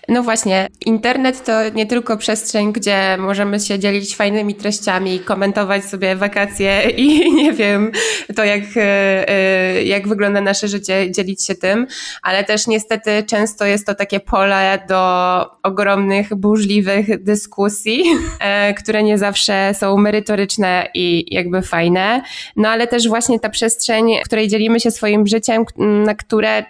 No 0.07 0.23
właśnie, 0.23 0.67
internet 0.85 1.45
to 1.45 1.69
nie 1.69 1.85
tylko 1.85 2.17
przestrzeń, 2.17 2.73
gdzie 2.73 3.17
możemy 3.17 3.59
się 3.59 3.79
dzielić 3.79 4.15
fajnymi 4.15 4.55
treściami, 4.55 5.19
komentować 5.19 5.85
sobie 5.85 6.15
wakacje 6.15 6.89
i 6.97 7.33
nie 7.33 7.53
wiem, 7.53 7.91
to 8.35 8.43
jak, 8.43 8.63
e, 8.77 9.29
e, 9.29 9.83
jak 9.83 10.07
wygląda 10.07 10.41
nasze 10.41 10.67
życie, 10.67 11.11
dzielić 11.11 11.45
się 11.45 11.55
tym, 11.55 11.87
ale 12.21 12.43
też 12.43 12.67
niestety 12.67 13.23
często 13.27 13.65
jest 13.65 13.85
to 13.85 13.95
takie 13.95 14.19
pole 14.19 14.79
do 14.87 15.45
ogromnych, 15.63 16.35
burzliwych 16.35 17.23
dyskusji, 17.23 18.03
e, 18.39 18.73
które 18.73 19.03
nie 19.03 19.17
zawsze 19.17 19.73
są 19.73 19.97
merytoryczne 19.97 20.87
i 20.93 21.35
jakby 21.35 21.61
fajne. 21.61 22.21
No 22.55 22.69
ale 22.69 22.87
też 22.87 23.07
właśnie 23.07 23.39
ta 23.39 23.49
przestrzeń, 23.49 24.05
w 24.21 24.25
której 24.25 24.47
dzielimy 24.47 24.79
się 24.79 24.91
swoim 24.91 25.27
życiem, 25.27 25.65
na 25.77 26.15
które 26.15 26.63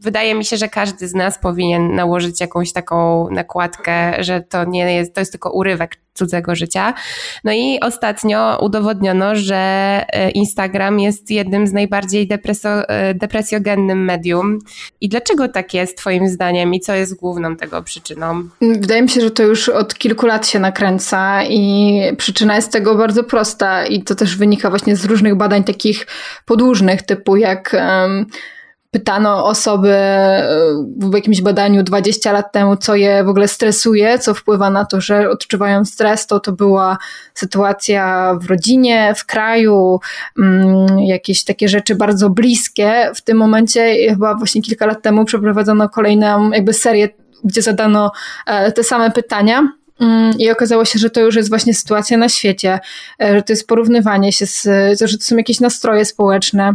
wydaje 0.00 0.34
mi 0.34 0.44
się, 0.44 0.56
że 0.56 0.68
każdy 0.68 1.08
z 1.08 1.14
nas 1.14 1.38
powinien 1.38 1.94
nałożyć 1.94 2.40
jakąś 2.40 2.72
taką 2.72 3.28
nakładkę, 3.30 4.24
że 4.24 4.40
to 4.40 4.64
nie 4.64 4.94
jest, 4.94 5.14
to 5.14 5.20
jest 5.20 5.32
tylko 5.32 5.50
urywek 5.50 5.96
cudzego 6.14 6.54
życia. 6.54 6.94
No 7.44 7.52
i 7.52 7.80
ostatnio 7.80 8.58
udowodniono, 8.62 9.36
że 9.36 9.56
e, 9.56 10.30
Instagram 10.30 11.00
jest 11.00 11.30
jednym 11.30 11.66
z 11.66 11.72
najbardziej 11.72 12.26
depreso, 12.26 12.88
e, 12.88 13.14
depresjogennym 13.14 14.04
medium. 14.04 14.58
I 15.00 15.08
dlaczego 15.08 15.48
tak 15.48 15.74
jest 15.74 15.98
Twoim 15.98 16.28
zdaniem 16.28 16.74
i 16.74 16.80
co 16.80 16.94
jest 16.94 17.16
główną 17.16 17.56
tego 17.56 17.82
przyczyną? 17.82 18.48
Wydaje 18.60 19.02
mi 19.02 19.08
się, 19.08 19.20
że 19.20 19.30
to 19.30 19.42
już 19.42 19.68
od 19.68 19.94
kilku 19.94 20.26
lat 20.26 20.46
się 20.46 20.58
nakręca 20.58 21.44
i 21.44 22.00
przyczyna 22.18 22.56
jest 22.56 22.72
tego 22.72 22.94
bardzo 22.94 23.24
prosta 23.24 23.86
i 23.86 24.02
to 24.02 24.14
też 24.14 24.36
wynika 24.36 24.70
właśnie 24.70 24.96
z 24.96 25.04
różnych 25.04 25.34
badań 25.34 25.64
takich 25.64 26.06
podłużnych, 26.44 27.02
typu 27.02 27.36
jak 27.36 27.76
um, 27.78 28.26
pytano 28.94 29.44
osoby 29.44 29.88
e, 29.88 30.48
w 30.98 31.14
jakimś 31.14 31.40
badaniu 31.42 31.82
20 31.82 32.32
lat 32.32 32.52
temu, 32.52 32.76
co 32.76 32.94
je 32.94 33.24
w 33.24 33.28
ogóle 33.28 33.48
stresuje, 33.48 34.18
co 34.18 34.34
wpływa 34.34 34.70
na 34.70 34.84
to, 34.84 35.00
że 35.00 35.30
odczuwają 35.30 35.84
stres, 35.84 36.26
to 36.26 36.40
to 36.40 36.52
była 36.52 36.98
sytuacja 37.34 38.34
w 38.40 38.46
rodzinie, 38.46 39.14
w 39.16 39.26
kraju, 39.26 40.00
mm, 40.38 40.98
jakieś 40.98 41.44
takie 41.44 41.68
rzeczy 41.68 41.94
bardzo 41.94 42.30
bliskie. 42.30 43.10
W 43.14 43.20
tym 43.22 43.38
momencie, 43.38 44.08
chyba 44.10 44.34
właśnie 44.34 44.62
kilka 44.62 44.86
lat 44.86 45.02
temu 45.02 45.24
przeprowadzono 45.24 45.88
kolejną 45.88 46.50
jakby 46.50 46.72
serię, 46.72 47.08
gdzie 47.44 47.62
zadano 47.62 48.12
e, 48.46 48.72
te 48.72 48.84
same 48.84 49.10
pytania. 49.10 49.68
Mm, 50.00 50.38
I 50.38 50.50
okazało 50.50 50.84
się, 50.84 50.98
że 50.98 51.10
to 51.10 51.20
już 51.20 51.36
jest 51.36 51.48
właśnie 51.48 51.74
sytuacja 51.74 52.16
na 52.16 52.28
świecie, 52.28 52.80
e, 53.22 53.34
że 53.34 53.42
to 53.42 53.52
jest 53.52 53.66
porównywanie 53.66 54.32
się 54.32 54.46
z, 54.46 54.62
że 55.00 55.18
to 55.18 55.24
są 55.24 55.36
jakieś 55.36 55.60
nastroje 55.60 56.04
społeczne, 56.04 56.74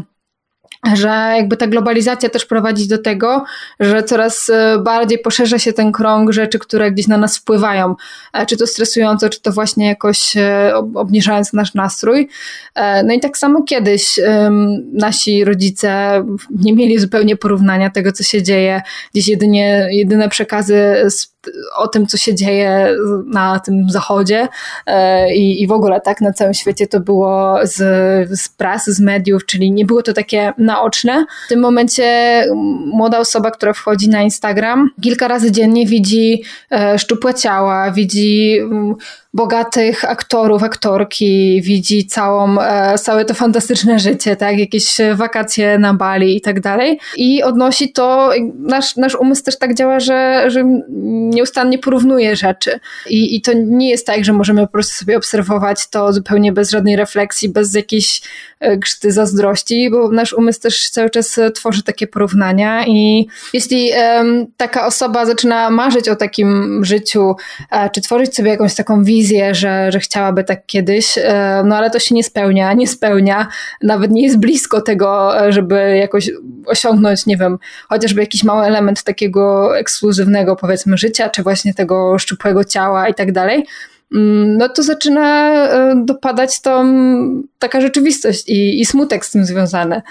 że 0.93 1.07
jakby 1.07 1.57
ta 1.57 1.67
globalizacja 1.67 2.29
też 2.29 2.45
prowadzi 2.45 2.87
do 2.87 2.97
tego, 2.97 3.43
że 3.79 4.03
coraz 4.03 4.49
e, 4.49 4.79
bardziej 4.83 5.19
poszerza 5.19 5.59
się 5.59 5.73
ten 5.73 5.91
krąg 5.91 6.31
rzeczy, 6.31 6.59
które 6.59 6.91
gdzieś 6.91 7.07
na 7.07 7.17
nas 7.17 7.37
wpływają, 7.37 7.95
e, 8.33 8.45
czy 8.45 8.57
to 8.57 8.67
stresująco, 8.67 9.29
czy 9.29 9.41
to 9.41 9.51
właśnie 9.51 9.87
jakoś 9.87 10.37
e, 10.37 10.73
obniżając 10.95 11.53
nasz 11.53 11.73
nastrój. 11.73 12.29
No 13.05 13.13
i 13.13 13.19
tak 13.19 13.37
samo 13.37 13.63
kiedyś 13.63 14.19
nasi 14.93 15.45
rodzice 15.45 16.23
nie 16.51 16.73
mieli 16.73 16.99
zupełnie 16.99 17.35
porównania 17.35 17.89
tego, 17.89 18.11
co 18.11 18.23
się 18.23 18.43
dzieje. 18.43 18.81
Gdzieś 19.13 19.27
jedynie, 19.27 19.87
jedyne 19.91 20.29
przekazy 20.29 21.05
o 21.77 21.87
tym, 21.87 22.07
co 22.07 22.17
się 22.17 22.35
dzieje 22.35 22.95
na 23.25 23.59
tym 23.59 23.89
zachodzie 23.89 24.47
i, 25.35 25.61
i 25.61 25.67
w 25.67 25.71
ogóle 25.71 26.01
tak 26.01 26.21
na 26.21 26.33
całym 26.33 26.53
świecie 26.53 26.87
to 26.87 26.99
było 26.99 27.59
z, 27.63 27.75
z 28.39 28.49
prasy, 28.49 28.93
z 28.93 28.99
mediów, 28.99 29.45
czyli 29.45 29.71
nie 29.71 29.85
było 29.85 30.03
to 30.03 30.13
takie 30.13 30.53
naoczne. 30.57 31.25
W 31.45 31.49
tym 31.49 31.59
momencie 31.59 32.45
młoda 32.85 33.19
osoba, 33.19 33.51
która 33.51 33.73
wchodzi 33.73 34.09
na 34.09 34.21
Instagram, 34.21 34.89
kilka 35.01 35.27
razy 35.27 35.51
dziennie 35.51 35.85
widzi 35.85 36.43
e, 36.71 36.99
szczupłe 36.99 37.33
ciała, 37.33 37.91
widzi 37.91 38.57
mm, 38.59 38.95
bogatych 39.33 40.05
aktorów, 40.05 40.63
aktorki, 40.63 41.61
widzi 41.61 42.05
całą, 42.05 42.61
e, 42.61 42.97
całe 42.97 43.25
to 43.25 43.33
fantastyczne 43.33 43.99
życie, 43.99 44.35
tak, 44.35 44.57
jakieś 44.57 44.97
wakacje 45.15 45.77
na 45.77 45.93
Bali 45.93 46.37
i 46.37 46.41
tak 46.41 46.59
dalej. 46.59 46.99
I 47.17 47.43
odnosi 47.43 47.91
to, 47.91 48.31
nasz, 48.59 48.95
nasz 48.95 49.15
umysł 49.15 49.43
też 49.43 49.57
tak 49.57 49.73
działa, 49.73 49.99
że, 49.99 50.45
że 50.47 50.63
nieustannie 51.29 51.79
porównuje 51.79 52.35
rzeczy. 52.35 52.79
I, 53.09 53.35
I 53.35 53.41
to 53.41 53.51
nie 53.55 53.89
jest 53.89 54.07
tak, 54.07 54.25
że 54.25 54.33
możemy 54.33 54.61
po 54.61 54.71
prostu 54.71 54.95
sobie 54.95 55.17
obserwować 55.17 55.89
to 55.89 56.13
zupełnie 56.13 56.53
bez 56.53 56.69
żadnej 56.69 56.95
refleksji, 56.95 57.49
bez 57.49 57.75
jakiejś 57.75 58.21
grzty 58.77 59.07
e, 59.07 59.11
zazdrości, 59.11 59.89
bo 59.89 60.11
nasz 60.11 60.33
umysł 60.33 60.61
też 60.61 60.89
cały 60.89 61.09
czas 61.09 61.39
tworzy 61.55 61.83
takie 61.83 62.07
porównania 62.07 62.87
i 62.87 63.27
jeśli 63.53 63.91
um, 63.91 64.47
taka 64.57 64.85
osoba 64.85 65.25
zaczyna 65.25 65.69
marzyć 65.69 66.09
o 66.09 66.15
takim 66.15 66.81
życiu, 66.85 67.35
e, 67.71 67.89
czy 67.89 68.01
tworzyć 68.01 68.35
sobie 68.35 68.49
jakąś 68.49 68.75
taką 68.75 69.03
wizję, 69.03 69.18
wizję, 69.19 69.55
że, 69.55 69.91
że 69.91 69.99
chciałaby 69.99 70.43
tak 70.43 70.65
kiedyś, 70.65 71.17
e, 71.17 71.63
no 71.65 71.77
ale 71.77 71.89
to 71.89 71.99
się 71.99 72.15
nie 72.15 72.23
spełnia, 72.23 72.73
nie 72.73 72.87
spełnia, 72.87 73.47
nawet 73.83 74.11
nie 74.11 74.23
jest 74.23 74.39
blisko 74.39 74.81
tego, 74.81 75.41
e, 75.47 75.51
żeby 75.51 75.97
jakoś 75.97 76.31
osiągnąć, 76.65 77.25
nie 77.25 77.37
wiem, 77.37 77.57
chociażby 77.89 78.21
jakiś 78.21 78.43
mały 78.43 78.65
element 78.65 79.03
takiego 79.03 79.77
ekskluzywnego, 79.77 80.55
powiedzmy, 80.55 80.97
życia, 80.97 81.29
czy 81.29 81.43
właśnie 81.43 81.73
tego 81.73 82.19
szczupłego 82.19 82.63
ciała 82.63 83.09
i 83.09 83.13
tak 83.13 83.31
dalej 83.31 83.65
mm, 84.15 84.57
no 84.57 84.69
to 84.69 84.83
zaczyna 84.83 85.51
e, 85.53 86.03
dopadać 86.05 86.61
tą 86.61 86.83
taka 87.59 87.81
rzeczywistość 87.81 88.43
i, 88.47 88.81
i 88.81 88.85
smutek 88.85 89.25
z 89.25 89.31
tym 89.31 89.45
związany. 89.45 90.01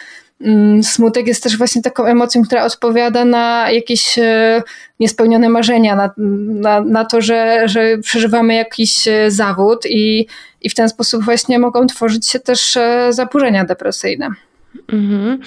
Mm, 0.41 0.85
smutek 0.85 1.27
jest 1.27 1.43
też 1.43 1.59
właśnie 1.59 1.83
taką 1.83 2.05
emocją, 2.05 2.43
która 2.43 2.65
odpowiada 2.65 3.25
na 3.25 3.71
jakieś 3.71 4.19
e, 4.19 4.63
niespełnione 5.01 5.49
marzenia, 5.49 5.97
na, 5.97 6.11
na, 6.17 6.81
na 6.81 7.05
to, 7.05 7.21
że, 7.21 7.63
że 7.69 7.99
przeżywamy 7.99 8.55
jakiś 8.55 9.09
e, 9.09 9.31
zawód 9.31 9.87
i, 9.87 10.27
i 10.61 10.71
w 10.71 10.75
ten 10.75 10.89
sposób 10.89 11.25
właśnie 11.25 11.59
mogą 11.59 11.87
tworzyć 11.87 12.29
się 12.29 12.41
też 12.41 12.77
e, 12.77 13.13
zaburzenia 13.13 13.65
depresyjne. 13.65 14.29
Mhm. 14.93 15.39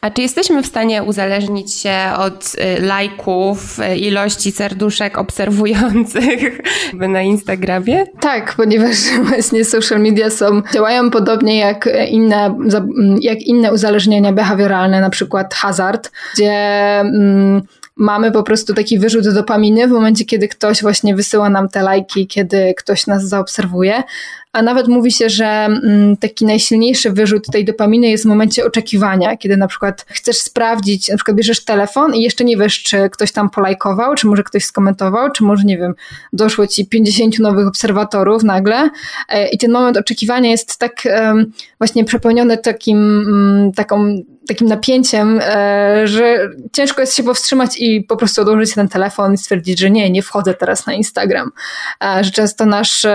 A 0.00 0.10
czy 0.10 0.22
jesteśmy 0.22 0.62
w 0.62 0.66
stanie 0.66 1.02
uzależnić 1.02 1.74
się 1.74 1.94
od 2.18 2.54
y, 2.54 2.82
lajków, 2.82 3.78
y, 3.78 3.96
ilości 3.96 4.52
serduszek 4.52 5.18
obserwujących 5.18 6.60
na 7.08 7.22
Instagramie? 7.22 8.06
Tak, 8.20 8.54
ponieważ 8.56 8.96
właśnie 9.28 9.64
social 9.64 10.00
media 10.00 10.30
są, 10.30 10.62
działają 10.74 11.10
podobnie 11.10 11.58
jak 11.58 11.88
inne, 12.10 12.58
jak 13.20 13.42
inne 13.42 13.72
uzależnienia 13.72 14.32
behawioralne, 14.32 15.00
na 15.00 15.10
przykład 15.10 15.54
hazard, 15.54 16.10
gdzie 16.34 16.52
mm, 17.00 17.62
mamy 17.98 18.32
po 18.32 18.42
prostu 18.42 18.74
taki 18.74 18.98
wyrzut 18.98 19.34
dopaminy 19.34 19.88
w 19.88 19.90
momencie, 19.90 20.24
kiedy 20.24 20.48
ktoś 20.48 20.82
właśnie 20.82 21.14
wysyła 21.14 21.50
nam 21.50 21.68
te 21.68 21.82
lajki, 21.82 22.26
kiedy 22.26 22.74
ktoś 22.76 23.06
nas 23.06 23.28
zaobserwuje, 23.28 24.02
a 24.58 24.62
nawet 24.62 24.88
mówi 24.88 25.12
się, 25.12 25.28
że 25.28 25.46
mm, 25.46 26.16
taki 26.16 26.44
najsilniejszy 26.44 27.12
wyrzut 27.12 27.46
tej 27.52 27.64
dopaminy 27.64 28.08
jest 28.08 28.24
w 28.24 28.26
momencie 28.26 28.64
oczekiwania, 28.64 29.36
kiedy 29.36 29.56
na 29.56 29.66
przykład 29.66 30.06
chcesz 30.08 30.38
sprawdzić, 30.38 31.08
na 31.08 31.16
przykład 31.16 31.36
bierzesz 31.36 31.64
telefon 31.64 32.14
i 32.14 32.22
jeszcze 32.22 32.44
nie 32.44 32.56
wiesz, 32.56 32.82
czy 32.82 33.10
ktoś 33.10 33.32
tam 33.32 33.50
polajkował, 33.50 34.14
czy 34.14 34.26
może 34.26 34.42
ktoś 34.42 34.64
skomentował, 34.64 35.30
czy 35.30 35.44
może, 35.44 35.64
nie 35.64 35.78
wiem, 35.78 35.94
doszło 36.32 36.66
ci 36.66 36.86
50 36.86 37.38
nowych 37.38 37.66
obserwatorów 37.66 38.42
nagle 38.42 38.90
e, 39.28 39.48
i 39.48 39.58
ten 39.58 39.72
moment 39.72 39.96
oczekiwania 39.96 40.50
jest 40.50 40.78
tak 40.78 41.02
właśnie 41.78 42.04
przepełniony 42.04 42.58
takim, 42.58 42.98
mm, 42.98 43.72
taką 43.72 44.22
takim 44.48 44.68
napięciem, 44.68 45.40
e, 45.42 46.02
że 46.04 46.50
ciężko 46.72 47.00
jest 47.00 47.14
się 47.14 47.22
powstrzymać 47.22 47.80
i 47.80 48.00
po 48.02 48.16
prostu 48.16 48.42
odłożyć 48.42 48.74
ten 48.74 48.88
telefon 48.88 49.34
i 49.34 49.38
stwierdzić, 49.38 49.78
że 49.78 49.90
nie, 49.90 50.10
nie 50.10 50.22
wchodzę 50.22 50.54
teraz 50.54 50.86
na 50.86 50.92
Instagram. 50.92 51.50
E, 52.04 52.24
że 52.24 52.30
często 52.30 52.66
nasz, 52.66 53.06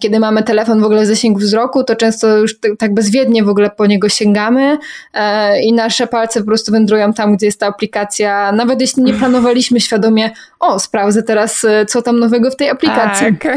kiedy 0.00 0.18
mamy 0.18 0.41
telefon 0.42 0.80
w 0.80 0.84
ogóle 0.84 1.02
w 1.02 1.06
zasięgu 1.06 1.40
wzroku, 1.40 1.84
to 1.84 1.96
często 1.96 2.38
już 2.38 2.56
tak 2.78 2.94
bezwiednie 2.94 3.44
w 3.44 3.48
ogóle 3.48 3.70
po 3.70 3.86
niego 3.86 4.08
sięgamy 4.08 4.78
e, 5.14 5.62
i 5.62 5.72
nasze 5.72 6.06
palce 6.06 6.40
po 6.40 6.46
prostu 6.46 6.72
wędrują 6.72 7.12
tam, 7.12 7.36
gdzie 7.36 7.46
jest 7.46 7.60
ta 7.60 7.66
aplikacja, 7.66 8.52
nawet 8.52 8.80
jeśli 8.80 9.02
nie 9.02 9.14
planowaliśmy 9.14 9.80
świadomie, 9.80 10.30
o, 10.60 10.78
sprawdzę 10.78 11.22
teraz, 11.22 11.64
e, 11.64 11.86
co 11.86 12.02
tam 12.02 12.18
nowego 12.18 12.50
w 12.50 12.56
tej 12.56 12.70
aplikacji. 12.70 13.26
Tak. 13.26 13.56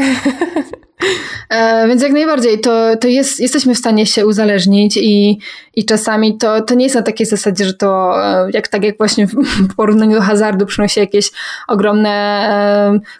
E, 1.50 1.88
więc 1.88 2.02
jak 2.02 2.12
najbardziej, 2.12 2.60
to, 2.60 2.96
to 2.96 3.08
jest, 3.08 3.40
jesteśmy 3.40 3.74
w 3.74 3.78
stanie 3.78 4.06
się 4.06 4.26
uzależnić 4.26 4.96
i, 4.96 5.38
i 5.74 5.84
czasami 5.84 6.38
to, 6.38 6.60
to 6.60 6.74
nie 6.74 6.84
jest 6.84 6.96
na 6.96 7.02
takiej 7.02 7.26
zasadzie, 7.26 7.64
że 7.64 7.74
to 7.74 8.14
jak 8.52 8.68
tak 8.68 8.84
jak 8.84 8.98
właśnie 8.98 9.26
w 9.26 9.74
porównaniu 9.76 10.14
do 10.14 10.22
hazardu 10.22 10.66
przynosi 10.66 11.00
jakieś 11.00 11.30
ogromne 11.68 12.50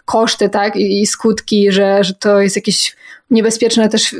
koszty, 0.05 0.49
tak, 0.49 0.75
i 0.75 1.05
skutki, 1.05 1.71
że, 1.71 2.03
że 2.03 2.13
to 2.13 2.41
jest 2.41 2.55
jakieś 2.55 2.95
niebezpieczne 3.31 3.89
też 3.89 4.15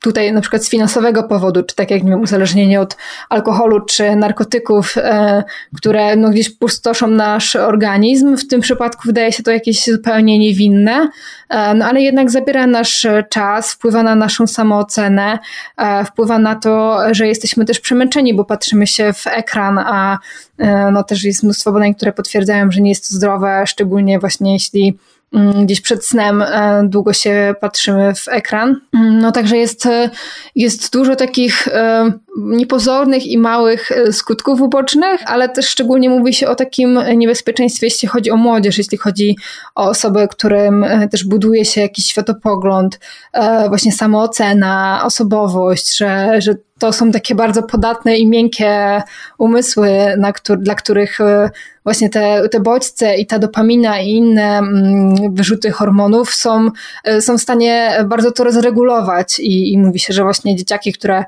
tutaj 0.00 0.32
na 0.32 0.40
przykład 0.40 0.64
z 0.64 0.70
finansowego 0.70 1.22
powodu, 1.22 1.62
czy 1.62 1.74
tak 1.76 1.90
jak 1.90 2.02
nie 2.02 2.10
wiem, 2.10 2.20
uzależnienie 2.20 2.80
od 2.80 2.96
alkoholu 3.28 3.80
czy 3.80 4.16
narkotyków, 4.16 4.94
e, 4.96 5.44
które 5.76 6.16
no, 6.16 6.30
gdzieś 6.30 6.50
pustoszą 6.50 7.06
nasz 7.06 7.56
organizm. 7.56 8.36
W 8.36 8.48
tym 8.48 8.60
przypadku 8.60 9.02
wydaje 9.06 9.32
się 9.32 9.42
to 9.42 9.50
jakieś 9.50 9.84
zupełnie 9.84 10.38
niewinne, 10.38 11.10
e, 11.48 11.74
no 11.74 11.84
ale 11.84 12.00
jednak 12.00 12.30
zabiera 12.30 12.66
nasz 12.66 13.06
czas, 13.30 13.72
wpływa 13.72 14.02
na 14.02 14.14
naszą 14.14 14.46
samoocenę, 14.46 15.38
e, 15.76 16.04
wpływa 16.04 16.38
na 16.38 16.54
to, 16.54 16.98
że 17.10 17.26
jesteśmy 17.26 17.64
też 17.64 17.80
przemęczeni, 17.80 18.34
bo 18.34 18.44
patrzymy 18.44 18.86
się 18.86 19.12
w 19.12 19.26
ekran, 19.26 19.78
a 19.78 20.18
no, 20.92 21.04
też 21.04 21.24
jest 21.24 21.42
mnóstwo 21.42 21.72
badań, 21.72 21.94
które 21.94 22.12
potwierdzają, 22.12 22.70
że 22.70 22.80
nie 22.80 22.90
jest 22.90 23.08
to 23.08 23.14
zdrowe, 23.14 23.64
szczególnie 23.66 24.18
właśnie 24.18 24.52
jeśli 24.52 24.98
gdzieś 25.64 25.80
przed 25.80 26.06
snem 26.06 26.42
e, 26.42 26.82
długo 26.84 27.12
się 27.12 27.54
patrzymy 27.60 28.14
w 28.14 28.28
ekran. 28.28 28.80
Mm, 28.94 29.18
no 29.18 29.32
także 29.32 29.56
jest, 29.56 29.86
e, 29.86 30.10
jest 30.54 30.92
dużo 30.92 31.16
takich 31.16 31.68
e, 31.68 32.12
niepozornych 32.36 33.26
i 33.26 33.38
małych 33.38 33.90
skutków 34.12 34.60
ubocznych, 34.60 35.20
ale 35.26 35.48
też 35.48 35.68
szczególnie 35.68 36.10
mówi 36.10 36.34
się 36.34 36.48
o 36.48 36.54
takim 36.54 36.98
niebezpieczeństwie, 37.16 37.86
jeśli 37.86 38.08
chodzi 38.08 38.30
o 38.30 38.36
młodzież, 38.36 38.78
jeśli 38.78 38.98
chodzi 38.98 39.36
o 39.74 39.88
osoby, 39.88 40.28
którym 40.30 40.86
też 41.10 41.24
buduje 41.24 41.64
się 41.64 41.80
jakiś 41.80 42.06
światopogląd, 42.06 43.00
właśnie 43.68 43.92
samoocena, 43.92 45.02
osobowość, 45.04 45.96
że, 45.96 46.40
że 46.40 46.54
to 46.82 46.92
są 46.92 47.10
takie 47.10 47.34
bardzo 47.34 47.62
podatne 47.62 48.16
i 48.16 48.26
miękkie 48.26 49.02
umysły, 49.38 49.88
na 50.18 50.32
któr 50.32 50.58
dla 50.58 50.74
których 50.74 51.20
e, 51.20 51.50
właśnie 51.84 52.10
te, 52.10 52.48
te 52.48 52.60
bodźce 52.60 53.16
i 53.16 53.26
ta 53.26 53.38
dopamina 53.38 54.00
i 54.00 54.08
inne 54.08 54.58
mm, 54.58 55.34
wyrzuty 55.34 55.70
hormonów 55.70 56.34
są, 56.34 56.70
e, 57.04 57.20
są 57.20 57.38
w 57.38 57.40
stanie 57.40 58.04
bardzo 58.04 58.32
to 58.32 58.44
rozregulować 58.44 59.38
i, 59.38 59.72
i 59.72 59.78
mówi 59.78 59.98
się, 59.98 60.12
że 60.12 60.22
właśnie 60.22 60.56
dzieciaki, 60.56 60.92
które 60.92 61.24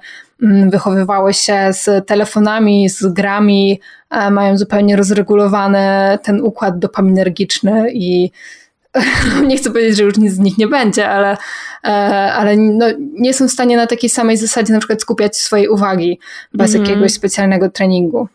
wychowywały 0.71 1.35
się 1.35 1.73
z 1.73 2.07
telefonami, 2.07 2.89
z 2.89 3.07
grami, 3.07 3.81
e, 4.11 4.31
mają 4.31 4.59
zupełnie 4.59 4.97
rozregulowany 4.97 6.19
ten 6.23 6.41
układ 6.41 6.79
dopaminergiczny 6.79 7.93
i 7.93 8.31
nie 9.49 9.57
chcę 9.57 9.71
powiedzieć, 9.71 9.97
że 9.97 10.03
już 10.03 10.17
nic 10.17 10.33
z 10.33 10.39
nich 10.39 10.59
nie 10.59 10.67
będzie, 10.69 11.09
ale, 11.09 11.37
e, 11.85 11.89
ale 12.33 12.57
no, 12.57 12.87
nie 12.99 13.35
są 13.35 13.49
w 13.49 13.51
stanie 13.51 13.77
na 13.77 13.87
takiej 13.87 14.11
samej 14.11 14.37
zasadzie 14.37 14.73
na 14.73 14.79
przykład 14.79 15.01
skupiać 15.01 15.37
swojej 15.37 15.69
uwagi 15.69 16.19
bez 16.53 16.75
mm 16.75 16.87
jakiegoś 16.87 17.13
specjalnego 17.13 17.71
treningu. 17.71 18.29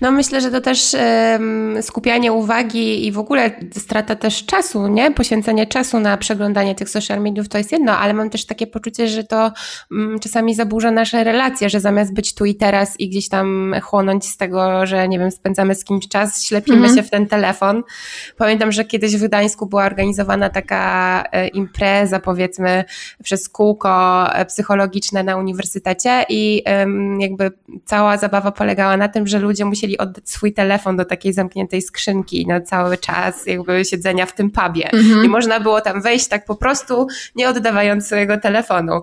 No 0.00 0.12
myślę, 0.12 0.40
że 0.40 0.50
to 0.50 0.60
też 0.60 0.96
um, 1.32 1.82
skupianie 1.82 2.32
uwagi 2.32 3.06
i 3.06 3.12
w 3.12 3.18
ogóle 3.18 3.50
strata 3.72 4.16
też 4.16 4.46
czasu, 4.46 4.88
nie? 4.88 5.10
Poświęcenie 5.10 5.66
czasu 5.66 6.00
na 6.00 6.16
przeglądanie 6.16 6.74
tych 6.74 6.90
social 6.90 7.20
mediów 7.20 7.48
to 7.48 7.58
jest 7.58 7.72
jedno, 7.72 7.98
ale 7.98 8.14
mam 8.14 8.30
też 8.30 8.46
takie 8.46 8.66
poczucie, 8.66 9.08
że 9.08 9.24
to 9.24 9.52
um, 9.90 10.18
czasami 10.20 10.54
zaburza 10.54 10.90
nasze 10.90 11.24
relacje, 11.24 11.70
że 11.70 11.80
zamiast 11.80 12.14
być 12.14 12.34
tu 12.34 12.44
i 12.44 12.54
teraz 12.54 13.00
i 13.00 13.08
gdzieś 13.08 13.28
tam 13.28 13.74
chłonąć 13.82 14.24
z 14.26 14.36
tego, 14.36 14.86
że 14.86 15.08
nie 15.08 15.18
wiem, 15.18 15.30
spędzamy 15.30 15.74
z 15.74 15.84
kimś 15.84 16.08
czas, 16.08 16.44
ślepimy 16.44 16.76
mm 16.76 16.90
-hmm. 16.90 16.96
się 16.96 17.02
w 17.02 17.10
ten 17.10 17.26
telefon. 17.26 17.82
Pamiętam, 18.36 18.72
że 18.72 18.84
kiedyś 18.84 19.16
w 19.16 19.24
Gdańsku 19.24 19.66
była 19.66 19.84
organizowana 19.84 20.50
taka 20.50 21.24
e, 21.32 21.48
impreza, 21.48 22.20
powiedzmy, 22.20 22.84
przez 23.22 23.48
kółko 23.48 24.26
e, 24.34 24.44
psychologiczne 24.46 25.22
na 25.22 25.36
uniwersytecie 25.36 26.24
i 26.28 26.62
jakby 27.18 27.50
cała 27.84 28.16
zabawa 28.16 28.52
polegała 28.52 28.96
na 28.96 29.08
tym, 29.08 29.26
że 29.26 29.38
ludzie 29.38 29.59
ludzie 29.60 29.64
musieli 29.64 29.98
oddać 29.98 30.30
swój 30.30 30.52
telefon 30.52 30.96
do 30.96 31.04
takiej 31.04 31.32
zamkniętej 31.32 31.82
skrzynki 31.82 32.46
na 32.46 32.60
cały 32.60 32.98
czas 32.98 33.46
jakby 33.46 33.84
siedzenia 33.84 34.26
w 34.26 34.34
tym 34.34 34.50
pubie. 34.50 34.92
Mhm. 34.92 35.24
I 35.24 35.28
można 35.28 35.60
było 35.60 35.80
tam 35.80 36.02
wejść 36.02 36.28
tak 36.28 36.44
po 36.44 36.54
prostu, 36.54 37.06
nie 37.36 37.48
oddawając 37.48 38.06
swojego 38.06 38.40
telefonu. 38.40 39.02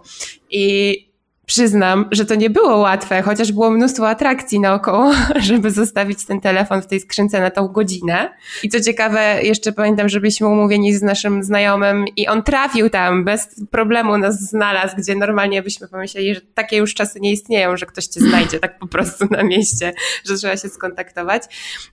I 0.49 1.06
przyznam, 1.47 2.05
że 2.11 2.25
to 2.25 2.35
nie 2.35 2.49
było 2.49 2.77
łatwe, 2.77 3.21
chociaż 3.21 3.51
było 3.51 3.69
mnóstwo 3.69 4.09
atrakcji 4.09 4.59
naokoło, 4.59 5.11
żeby 5.49 5.71
zostawić 5.71 6.25
ten 6.25 6.41
telefon 6.41 6.81
w 6.81 6.87
tej 6.87 6.99
skrzynce 6.99 7.41
na 7.41 7.51
tą 7.51 7.67
godzinę. 7.67 8.33
I 8.63 8.69
co 8.69 8.81
ciekawe, 8.81 9.39
jeszcze 9.43 9.71
pamiętam, 9.71 10.09
że 10.09 10.19
byliśmy 10.19 10.47
umówieni 10.47 10.93
z 10.93 11.01
naszym 11.01 11.43
znajomym 11.43 12.05
i 12.15 12.27
on 12.27 12.43
trafił 12.43 12.89
tam, 12.89 13.25
bez 13.25 13.55
problemu 13.71 14.17
nas 14.17 14.39
znalazł, 14.39 14.95
gdzie 14.97 15.15
normalnie 15.15 15.63
byśmy 15.63 15.87
pomyśleli, 15.87 16.35
że 16.35 16.41
takie 16.53 16.77
już 16.77 16.93
czasy 16.93 17.19
nie 17.19 17.31
istnieją, 17.31 17.77
że 17.77 17.85
ktoś 17.85 18.05
cię 18.05 18.19
znajdzie 18.19 18.59
tak 18.59 18.79
po 18.79 18.87
prostu 18.87 19.27
na 19.31 19.43
mieście, 19.43 19.93
że 20.25 20.35
trzeba 20.35 20.57
się 20.57 20.69
skontaktować. 20.69 21.43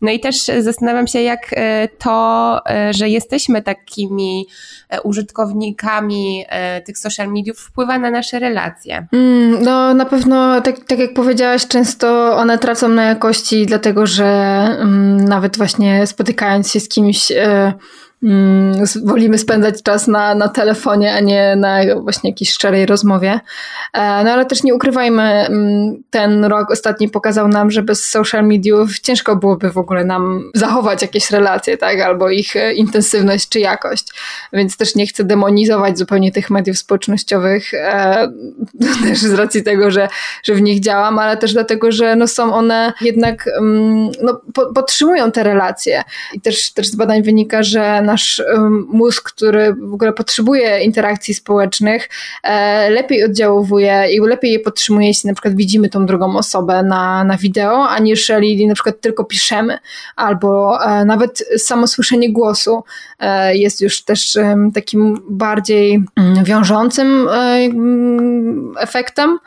No 0.02 0.10
i 0.10 0.20
też 0.20 0.36
zastanawiam 0.60 1.06
się, 1.06 1.22
jak 1.22 1.50
e, 1.52 1.88
to, 1.98 2.60
e, 2.70 2.94
że 2.94 3.08
jesteśmy 3.08 3.62
takimi 3.62 4.46
e, 4.88 5.02
użytkownikami 5.02 6.44
tych 6.84 6.98
social 6.98 7.32
mediów 7.32 7.58
wpływa 7.58 7.98
na 7.98 8.10
nasze 8.10 8.38
relacje. 8.38 9.06
Mm 9.12 9.43
no 9.62 9.94
na 9.94 10.04
pewno, 10.04 10.60
tak, 10.60 10.76
tak 10.86 10.98
jak 10.98 11.14
powiedziałaś, 11.14 11.66
często 11.66 12.36
one 12.36 12.58
tracą 12.58 12.88
na 12.88 13.04
jakości, 13.04 13.66
dlatego 13.66 14.06
że 14.06 14.66
um, 14.78 15.24
nawet 15.24 15.56
właśnie 15.56 16.06
spotykając 16.06 16.72
się 16.72 16.80
z 16.80 16.88
kimś, 16.88 17.30
y, 17.30 17.72
wolimy 19.04 19.38
spędzać 19.38 19.82
czas 19.82 20.06
na, 20.06 20.34
na 20.34 20.48
telefonie, 20.48 21.14
a 21.14 21.20
nie 21.20 21.56
na 21.56 21.80
właśnie 22.02 22.30
jakiejś 22.30 22.50
szczerej 22.50 22.86
rozmowie. 22.86 23.40
E, 23.92 24.24
no 24.24 24.30
ale 24.30 24.46
też 24.46 24.62
nie 24.62 24.74
ukrywajmy, 24.74 25.22
mm, 25.22 26.02
ten 26.10 26.44
rok 26.44 26.70
ostatni 26.70 27.08
pokazał 27.08 27.48
nam, 27.48 27.70
że 27.70 27.82
bez 27.82 28.04
social 28.04 28.46
mediów 28.46 28.98
ciężko 29.00 29.36
byłoby 29.36 29.70
w 29.70 29.78
ogóle 29.78 30.04
nam 30.04 30.50
zachować 30.54 31.02
jakieś 31.02 31.30
relacje, 31.30 31.76
tak? 31.76 32.00
Albo 32.00 32.30
ich 32.30 32.56
e, 32.56 32.74
intensywność 32.74 33.48
czy 33.48 33.60
jakość. 33.60 34.08
Więc 34.52 34.76
też 34.76 34.94
nie 34.94 35.06
chcę 35.06 35.24
demonizować 35.24 35.98
zupełnie 35.98 36.32
tych 36.32 36.50
mediów 36.50 36.78
społecznościowych, 36.78 37.74
e, 37.74 38.28
też 39.08 39.18
z 39.18 39.32
racji 39.32 39.62
tego, 39.62 39.90
że, 39.90 40.08
że 40.44 40.54
w 40.54 40.62
nich 40.62 40.80
działam, 40.80 41.18
ale 41.18 41.36
też 41.36 41.52
dlatego, 41.52 41.92
że 41.92 42.16
no 42.16 42.28
są 42.28 42.54
one 42.54 42.92
jednak, 43.00 43.48
mm, 43.58 44.10
no, 44.22 44.40
podtrzymują 44.74 45.32
te 45.32 45.42
relacje. 45.42 46.02
I 46.32 46.40
też, 46.40 46.72
też 46.72 46.88
z 46.88 46.96
badań 46.96 47.22
wynika, 47.22 47.62
że 47.62 48.02
na 48.02 48.13
nasz 48.14 48.42
mózg, 48.88 49.32
który 49.32 49.74
w 49.74 49.94
ogóle 49.94 50.12
potrzebuje 50.12 50.80
interakcji 50.84 51.34
społecznych, 51.34 52.08
e, 52.42 52.90
lepiej 52.90 53.24
oddziałuje 53.24 54.06
i 54.12 54.20
lepiej 54.20 54.52
je 54.52 54.58
podtrzymuje, 54.58 55.08
jeśli 55.08 55.28
na 55.28 55.34
przykład 55.34 55.54
widzimy 55.56 55.88
tą 55.88 56.06
drugą 56.06 56.36
osobę 56.36 56.82
na, 56.82 57.24
na 57.24 57.36
wideo, 57.36 57.88
aniżeli 57.88 58.66
na 58.66 58.74
przykład 58.74 59.00
tylko 59.00 59.24
piszemy, 59.24 59.78
albo 60.16 60.78
e, 60.84 61.04
nawet 61.04 61.44
samo 61.58 61.86
słyszenie 61.86 62.32
głosu 62.32 62.84
e, 63.18 63.56
jest 63.56 63.80
już 63.80 64.04
też 64.04 64.38
takim 64.74 65.22
bardziej 65.28 66.04
mm, 66.16 66.44
wiążącym 66.44 67.28
efektem, 68.78 69.38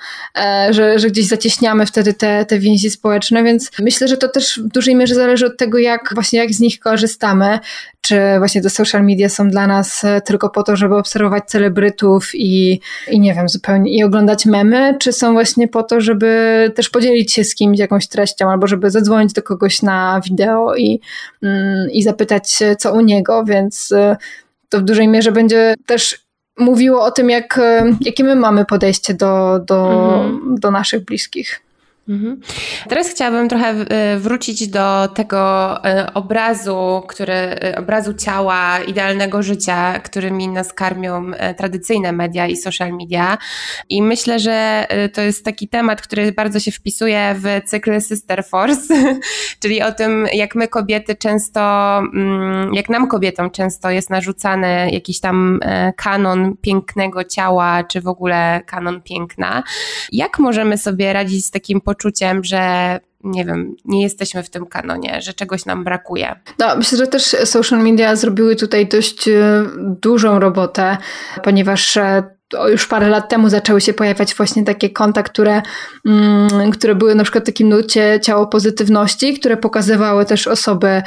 że, 0.69 0.99
że 0.99 1.07
gdzieś 1.07 1.27
zacieśniamy 1.27 1.85
wtedy 1.85 2.13
te, 2.13 2.45
te 2.45 2.59
więzi 2.59 2.89
społeczne, 2.89 3.43
więc 3.43 3.71
myślę, 3.79 4.07
że 4.07 4.17
to 4.17 4.27
też 4.27 4.59
w 4.59 4.67
dużej 4.67 4.95
mierze 4.95 5.15
zależy 5.15 5.45
od 5.45 5.57
tego, 5.57 5.77
jak 5.77 6.13
właśnie 6.13 6.39
jak 6.39 6.51
z 6.51 6.59
nich 6.59 6.79
korzystamy, 6.79 7.59
czy 8.07 8.19
właśnie 8.37 8.61
te 8.61 8.69
social 8.69 9.05
media 9.05 9.29
są 9.29 9.49
dla 9.49 9.67
nas 9.67 10.03
e, 10.03 10.21
tylko 10.21 10.49
po 10.49 10.63
to, 10.63 10.75
żeby 10.75 10.95
obserwować 10.95 11.45
celebrytów 11.45 12.35
i, 12.35 12.81
i 13.07 13.19
nie 13.19 13.33
wiem, 13.33 13.49
zupełnie 13.49 13.97
i 13.97 14.03
oglądać 14.03 14.45
memy, 14.45 14.95
czy 14.99 15.13
są 15.13 15.33
właśnie 15.33 15.67
po 15.67 15.83
to, 15.83 16.01
żeby 16.01 16.71
też 16.75 16.89
podzielić 16.89 17.33
się 17.33 17.43
z 17.43 17.55
kimś 17.55 17.79
jakąś 17.79 18.07
treścią, 18.07 18.51
albo 18.51 18.67
żeby 18.67 18.91
zadzwonić 18.91 19.33
do 19.33 19.43
kogoś 19.43 19.81
na 19.81 20.21
wideo 20.25 20.75
i, 20.75 21.01
mm, 21.43 21.91
i 21.91 22.03
zapytać 22.03 22.59
co 22.79 22.93
u 22.93 23.01
niego, 23.01 23.43
więc 23.43 23.91
e, 23.91 24.17
to 24.69 24.79
w 24.79 24.83
dużej 24.83 25.07
mierze 25.07 25.31
będzie 25.31 25.73
też 25.85 26.27
mówiło 26.57 27.03
o 27.03 27.11
tym, 27.11 27.29
jak, 27.29 27.57
e, 27.57 27.95
jakie 28.01 28.23
my 28.23 28.35
mamy 28.35 28.65
podejście 28.65 29.13
do, 29.13 29.59
do, 29.59 29.87
mhm. 30.23 30.55
do 30.59 30.71
naszych 30.71 31.05
bliskich. 31.05 31.66
Mhm. 32.09 32.39
Teraz 32.89 33.09
chciałabym 33.09 33.49
trochę 33.49 33.69
e, 33.69 34.17
wrócić 34.17 34.67
do 34.67 35.07
tego 35.07 35.39
e, 35.85 36.13
obrazu, 36.13 37.03
który, 37.07 37.33
e, 37.33 37.75
obrazu 37.77 38.13
ciała, 38.13 38.79
idealnego 38.79 39.43
życia, 39.43 39.99
którymi 39.99 40.47
nas 40.47 40.73
karmią 40.73 41.31
tradycyjne 41.57 42.11
media 42.11 42.47
i 42.47 42.57
social 42.57 42.93
media. 42.93 43.37
I 43.89 44.01
myślę, 44.01 44.39
że 44.39 44.87
to 45.13 45.21
jest 45.21 45.45
taki 45.45 45.67
temat, 45.67 46.01
który 46.01 46.31
bardzo 46.31 46.59
się 46.59 46.71
wpisuje 46.71 47.35
w 47.37 47.69
cykl 47.69 48.01
Sister 48.01 48.45
Force, 48.45 48.93
czyli 49.61 49.81
o 49.81 49.91
tym, 49.91 50.27
jak 50.33 50.55
my 50.55 50.67
kobiety 50.67 51.15
często, 51.15 51.61
mm, 51.97 52.73
jak 52.73 52.89
nam 52.89 53.07
kobietom 53.07 53.51
często 53.51 53.89
jest 53.89 54.09
narzucany 54.09 54.91
jakiś 54.91 55.19
tam 55.19 55.59
kanon 55.95 56.57
pięknego 56.61 57.23
ciała, 57.23 57.83
czy 57.83 58.01
w 58.01 58.07
ogóle 58.07 58.61
kanon 58.65 59.01
piękna. 59.01 59.63
Jak 60.11 60.39
możemy 60.39 60.77
sobie 60.77 61.13
radzić 61.13 61.45
z 61.45 61.51
takim 61.51 61.81
poczuciem, 61.81 61.96
poczuciem, 61.97 62.43
że 62.43 62.99
nie 63.23 63.45
wiem, 63.45 63.75
nie 63.85 64.03
jesteśmy 64.03 64.43
w 64.43 64.49
tym 64.49 64.65
kanonie, 64.65 65.21
że 65.21 65.33
czegoś 65.33 65.65
nam 65.65 65.83
brakuje. 65.83 66.35
No, 66.59 66.75
myślę, 66.75 66.97
że 66.97 67.07
też 67.07 67.23
social 67.23 67.83
media 67.83 68.15
zrobiły 68.15 68.55
tutaj 68.55 68.87
dość 68.87 69.27
e, 69.27 69.65
dużą 69.79 70.39
robotę, 70.39 70.97
ponieważ 71.43 71.97
e, 71.97 72.23
już 72.71 72.87
parę 72.87 73.09
lat 73.09 73.29
temu 73.29 73.49
zaczęły 73.49 73.81
się 73.81 73.93
pojawiać 73.93 74.35
właśnie 74.35 74.63
takie 74.63 74.89
konta, 74.89 75.23
które, 75.23 75.61
mm, 76.05 76.71
które 76.71 76.95
były 76.95 77.15
na 77.15 77.23
przykład 77.23 77.45
takim 77.45 77.69
nucie 77.69 78.19
ciało 78.23 78.47
pozytywności, 78.47 79.39
które 79.39 79.57
pokazywały 79.57 80.25
też 80.25 80.47
osoby 80.47 81.01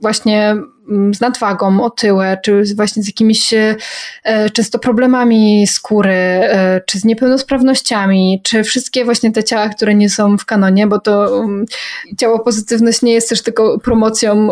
właśnie 0.00 0.56
z 1.12 1.20
nadwagą, 1.20 1.84
otyłe, 1.84 2.38
czy 2.44 2.62
właśnie 2.76 3.02
z 3.02 3.06
jakimiś 3.06 3.54
często 4.52 4.78
problemami 4.78 5.66
skóry, 5.66 6.40
czy 6.86 6.98
z 6.98 7.04
niepełnosprawnościami, 7.04 8.40
czy 8.44 8.64
wszystkie 8.64 9.04
właśnie 9.04 9.32
te 9.32 9.44
ciała, 9.44 9.68
które 9.68 9.94
nie 9.94 10.10
są 10.10 10.38
w 10.38 10.44
kanonie, 10.44 10.86
bo 10.86 11.00
to 11.00 11.38
mm, 11.38 11.66
ciało 12.18 12.38
pozytywność 12.38 13.02
nie 13.02 13.12
jest 13.12 13.28
też 13.28 13.42
tylko 13.42 13.78
promocją 13.78 14.48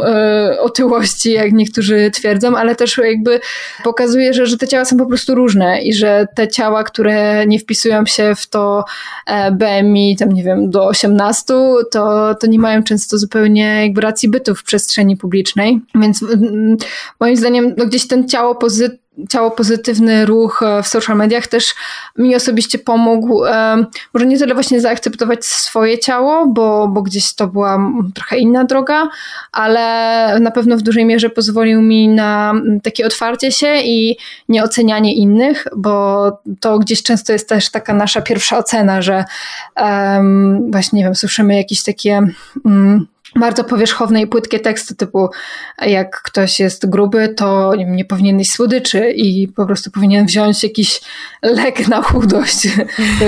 otyłości, 0.61 1.33
jak 1.33 1.53
niektórzy 1.53 2.11
twierdzą, 2.11 2.57
ale 2.57 2.77
też 2.77 2.99
jakby 2.99 3.41
pokazuje, 3.85 4.35
że, 4.35 4.47
że 4.47 4.57
te 4.59 4.69
ciała 4.69 4.85
są 4.85 4.97
po 4.97 5.07
prostu 5.07 5.35
różne 5.35 5.83
i 5.83 5.93
że 5.93 6.27
te 6.35 6.49
ciała, 6.49 6.85
które 6.85 7.47
nie 7.47 7.59
wpisują 7.59 8.07
się 8.07 8.35
w 8.37 8.47
to 8.47 8.85
BMI, 9.53 10.17
tam 10.17 10.33
nie 10.33 10.43
wiem, 10.43 10.71
do 10.71 10.87
18, 10.87 11.55
to, 11.91 12.35
to 12.35 12.47
nie 12.47 12.59
mają 12.59 12.83
często 12.83 13.19
zupełnie 13.19 13.83
jakby 13.83 14.01
racji 14.01 14.29
bytu 14.29 14.55
w 14.55 14.63
przestrzeni 14.63 15.17
publicznej. 15.17 15.81
Więc 15.95 16.23
mm, 16.23 16.24
moim 17.21 17.37
zdaniem 17.37 17.75
no 17.77 17.87
gdzieś 17.87 18.09
ten 18.09 18.29
ciało 18.29 18.55
pozytywne 18.55 19.05
ciało 19.29 19.51
pozytywny 19.51 20.27
ruch 20.27 20.63
e, 20.63 20.83
w 20.83 20.87
social 20.87 21.17
mediach 21.17 21.47
też 21.47 21.75
mi 22.19 22.37
osobiście 22.37 22.79
pomógł, 22.79 23.45
e, 23.45 23.85
może 24.15 24.27
nie 24.27 24.39
tyle 24.39 24.55
właśnie 24.55 24.81
zaakceptować 24.81 25.45
swoje 25.45 25.99
ciało, 25.99 26.47
bo, 26.47 26.89
bo 26.89 27.03
gdzieś 27.03 27.35
to 27.35 27.47
była 27.47 27.91
trochę 28.15 28.39
inna 28.39 28.65
droga, 28.65 29.09
ale 29.53 30.41
na 30.41 30.51
pewno 30.51 30.77
w 30.77 30.83
dużej 30.83 31.05
mierze 31.05 31.31
pozwolił 31.31 31.83
mi 31.83 32.09
na 32.09 32.55
takie 32.83 33.07
otwarcie 33.07 33.53
się 33.53 33.77
i 33.77 34.17
nieocenianie 34.49 35.15
innych, 35.15 35.67
bo 35.77 36.31
to 36.61 36.79
gdzieś 36.79 37.03
często 37.03 37.33
jest 37.33 37.49
też 37.49 37.71
taka 37.71 37.95
nasza 37.95 38.23
pierwsza 38.23 38.59
ocena, 38.59 39.03
że 39.03 39.25
um, 39.77 40.71
właśnie, 40.71 40.99
nie 40.99 41.05
wiem, 41.05 41.15
słyszymy 41.15 41.57
jakieś 41.57 41.83
takie 41.83 42.21
um, 42.65 43.07
bardzo 43.37 43.65
powierzchowne 43.65 44.23
i 44.23 44.27
płytkie 44.27 44.61
teksty 44.61 44.95
typu 44.97 45.29
jak 45.87 46.23
ktoś 46.23 46.61
jest 46.61 46.91
gruby, 46.91 47.29
to 47.29 47.75
nie, 47.75 47.85
nie 47.85 48.05
powinien 48.05 48.39
jeść 48.39 48.53
słodyczy 48.53 49.11
i 49.11 49.49
po 49.49 49.67
prostu 49.67 49.91
powinien 49.91 50.27
wziąć 50.27 50.63
jakiś 50.63 51.01
lek 51.43 51.89
na 51.89 52.03
chudość 52.03 52.69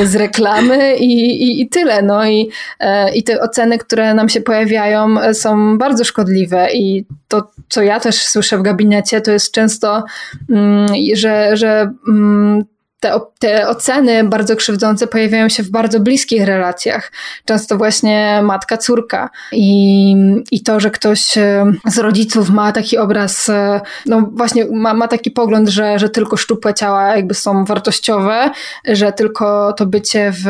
z 0.05 0.16
reklamy 0.16 0.97
i, 0.97 1.42
i, 1.42 1.61
i 1.61 1.69
tyle. 1.69 2.03
No 2.03 2.27
i, 2.27 2.51
e, 2.81 3.14
i 3.14 3.23
te 3.23 3.40
oceny, 3.40 3.79
które 3.79 4.14
nam 4.14 4.29
się 4.29 4.40
pojawiają 4.40 5.35
są 5.35 5.79
bardzo 5.79 6.05
szkodliwe 6.05 6.73
i 6.73 7.07
to, 7.29 7.51
co 7.69 7.83
ja 7.83 8.01
też 8.01 8.16
słyszę 8.16 8.59
w 8.59 8.62
gabinecie, 8.62 9.21
to 9.21 9.33
jest 9.33 9.53
często, 9.53 10.05
mm, 10.51 10.87
że, 11.14 11.57
że 11.57 11.90
mm, 12.09 12.64
te, 13.00 13.20
te 13.38 13.68
oceny 13.68 14.24
bardzo 14.24 14.56
krzywdzące 14.56 15.06
pojawiają 15.06 15.48
się 15.48 15.62
w 15.62 15.70
bardzo 15.70 16.00
bliskich 16.00 16.44
relacjach. 16.44 17.12
Często 17.44 17.76
właśnie 17.76 18.40
matka-córka. 18.42 19.30
I, 19.52 20.14
I 20.50 20.62
to, 20.62 20.80
że 20.80 20.90
ktoś 20.90 21.38
e, 21.38 21.72
z 21.87 21.98
rodziców 21.98 22.50
ma 22.50 22.72
taki 22.72 22.98
obraz, 22.98 23.48
e, 23.48 23.80
no 24.06 24.30
właśnie 24.32 24.64
ma, 24.64 24.94
ma 24.94 25.09
taki 25.09 25.30
pogląd, 25.30 25.68
że, 25.68 25.98
że 25.98 26.09
tylko 26.09 26.37
szczupłe 26.37 26.74
ciała 26.74 27.16
jakby 27.16 27.35
są 27.35 27.64
wartościowe, 27.64 28.50
że 28.85 29.12
tylko 29.12 29.72
to 29.72 29.87
bycie 29.87 30.32
w, 30.32 30.44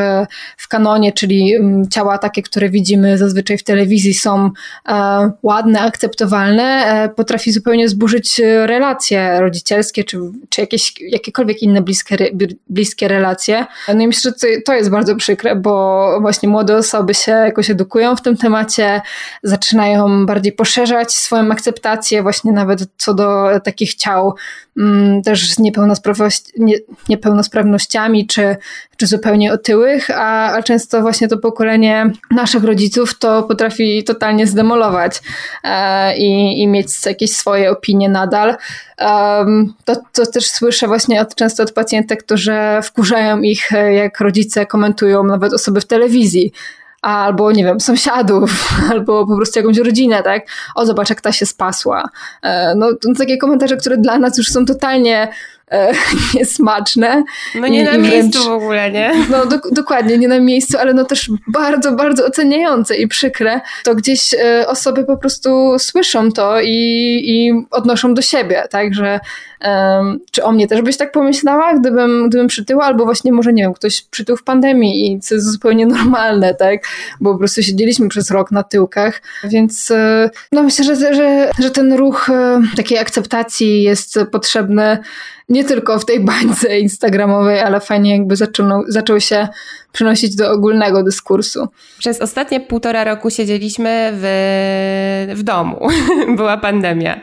w 0.56 0.68
kanonie, 0.68 1.12
czyli 1.12 1.52
ciała 1.90 2.18
takie, 2.18 2.42
które 2.42 2.68
widzimy 2.68 3.18
zazwyczaj 3.18 3.59
w 3.59 3.64
telewizji 3.64 4.14
są 4.14 4.50
e, 4.88 5.30
ładne, 5.42 5.80
akceptowalne, 5.80 6.62
e, 6.62 7.09
potrafi 7.09 7.52
zupełnie 7.52 7.88
zburzyć 7.88 8.40
relacje 8.66 9.40
rodzicielskie, 9.40 10.04
czy, 10.04 10.18
czy 10.48 10.61
jakieś, 10.61 10.94
jakiekolwiek 11.00 11.62
inne 11.62 11.82
bliskie 11.82 12.16
bliskie 12.68 13.09
relacje. 13.09 13.66
No 13.94 14.03
i 14.03 14.07
myślę, 14.07 14.33
że 14.40 14.61
to 14.61 14.75
jest 14.75 14.90
bardzo 14.90 15.16
przykre, 15.16 15.57
bo 15.57 16.18
właśnie 16.20 16.49
młode 16.49 16.77
osoby 16.77 17.14
się 17.14 17.33
jakoś 17.33 17.70
edukują 17.70 18.16
w 18.16 18.22
tym 18.22 18.37
temacie, 18.37 19.01
zaczynają 19.42 20.27
bardziej 20.27 20.53
poszerzać 20.53 21.14
swoją 21.14 21.51
akceptację 21.53 22.22
właśnie 22.22 22.53
nawet 22.53 22.81
co 22.96 23.14
do 23.14 23.61
takich 23.64 23.94
ciał 23.94 24.35
mm, 24.77 25.22
też 25.22 25.51
z 25.51 25.59
niepełnosprawności, 25.59 26.53
nie, 26.59 26.77
niepełnosprawnościami 27.09 28.27
czy, 28.27 28.57
czy 28.96 29.06
zupełnie 29.06 29.52
otyłych, 29.52 30.11
a, 30.11 30.52
a 30.52 30.62
często 30.62 31.00
właśnie 31.00 31.28
to 31.28 31.38
pokolenie 31.38 32.11
naszych 32.30 32.64
rodziców 32.64 33.18
to 33.18 33.42
potrafi 33.42 34.04
totalnie 34.04 34.46
zdemolować 34.46 35.22
e, 35.64 36.18
i, 36.18 36.62
i 36.62 36.68
mieć 36.68 37.06
jakieś 37.06 37.32
swoje 37.32 37.70
opinie 37.70 38.09
nadal. 38.09 38.56
To, 39.85 39.94
to 40.12 40.26
też 40.26 40.50
słyszę 40.50 40.87
właśnie 40.87 41.20
od, 41.20 41.35
często 41.35 41.62
od 41.62 41.72
pacjentek, 41.72 42.24
którzy 42.24 42.56
wkurzają 42.82 43.40
ich, 43.40 43.72
e, 43.72 43.94
jak 43.94 44.20
rodzice 44.20 44.66
komentują 44.66 45.24
nawet 45.24 45.52
osoby 45.52 45.80
w 45.80 45.87
telewizji 45.87 46.52
albo 47.02 47.52
nie 47.52 47.64
wiem, 47.64 47.80
sąsiadów, 47.80 48.50
albo 48.92 49.26
po 49.26 49.37
prostu 49.37 49.59
jakąś 49.59 49.78
rodzinę, 49.78 50.22
tak? 50.22 50.46
O, 50.74 50.87
zobacz, 50.87 51.11
jak 51.11 51.20
ta 51.20 51.32
się 51.32 51.46
spasła. 51.46 52.09
E, 52.42 52.74
no, 52.74 52.92
to 52.92 53.09
takie 53.18 53.37
komentarze, 53.37 53.76
które 53.76 53.96
dla 53.96 54.18
nas 54.18 54.38
już 54.38 54.48
są 54.48 54.64
totalnie 54.64 55.28
e, 55.70 55.92
niesmaczne. 56.35 57.24
No 57.55 57.68
nie 57.68 57.81
I, 57.81 57.85
na 57.85 57.92
i 57.92 57.98
miejscu 57.98 58.44
w 58.44 58.52
ogóle, 58.52 58.90
nie? 58.90 59.12
No 59.31 59.46
do, 59.46 59.59
dokładnie, 59.72 60.18
nie 60.18 60.29
na 60.29 60.40
miejscu, 60.40 60.79
ale 60.79 60.94
no 60.94 61.05
też 61.05 61.31
bardzo, 61.46 61.92
bardzo 61.92 62.26
oceniające 62.26 62.96
i 62.96 63.09
przykre. 63.09 63.61
To 63.85 63.94
gdzieś 63.94 64.35
e, 64.35 64.68
osoby 64.68 65.05
po 65.05 65.16
prostu 65.16 65.79
słyszą 65.79 66.33
to 66.33 66.61
i, 66.61 67.22
i 67.24 67.66
odnoszą 67.70 68.14
do 68.14 68.22
siebie, 68.22 68.64
tak? 68.70 68.94
Że 68.94 69.20
um, 69.64 70.21
czy 70.31 70.45
o 70.45 70.53
mnie 70.53 70.66
też 70.66 70.83
byś 70.83 70.97
tak 70.97 71.12
pomyślała, 71.12 71.75
gdybym, 71.75 72.29
gdybym 72.29 72.47
przytyła, 72.47 72.85
albo 72.85 73.05
właśnie 73.05 73.33
może, 73.33 73.53
nie 73.53 73.62
wiem, 73.62 73.75
ktoś 73.75 74.03
przytył 74.03 74.37
w 74.37 74.42
pandemii 74.42 75.12
i 75.12 75.21
co 75.21 75.35
jest 75.35 75.53
zupełnie 75.53 75.87
normalne, 75.97 76.55
tak? 76.55 76.81
Bo 77.21 77.33
po 77.33 77.38
prostu 77.38 77.62
siedzieliśmy 77.62 78.09
przez 78.09 78.31
rok 78.31 78.51
na 78.51 78.62
tyłkach, 78.62 79.23
więc 79.45 79.90
e, 79.90 80.31
no 80.53 80.62
myślę, 80.62 80.85
że, 80.85 81.14
że, 81.14 81.51
że 81.59 81.71
ten 81.71 81.92
ruch 81.92 82.31
e, 82.31 82.61
takiej 82.77 82.99
akceptacji 82.99 83.83
jest 83.83 84.19
potrzebny 84.33 84.99
nie 85.49 85.64
tylko 85.64 85.99
w 85.99 86.05
tej 86.05 86.21
bańce 86.21 86.79
instagramowej, 86.79 87.61
ale 87.61 87.81
fajnie 87.81 88.16
jakby 88.16 88.37
zaczął, 88.37 88.83
zaczął 88.88 89.21
się 89.21 89.49
przenosić 89.96 90.37
do 90.37 90.52
ogólnego 90.52 91.02
dyskursu. 91.02 91.68
Przez 91.98 92.20
ostatnie 92.20 92.61
półtora 92.61 93.04
roku 93.04 93.30
siedzieliśmy 93.30 94.11
w, 94.12 95.32
w 95.37 95.42
domu. 95.42 95.88
Była 96.37 96.56
pandemia. 96.56 97.20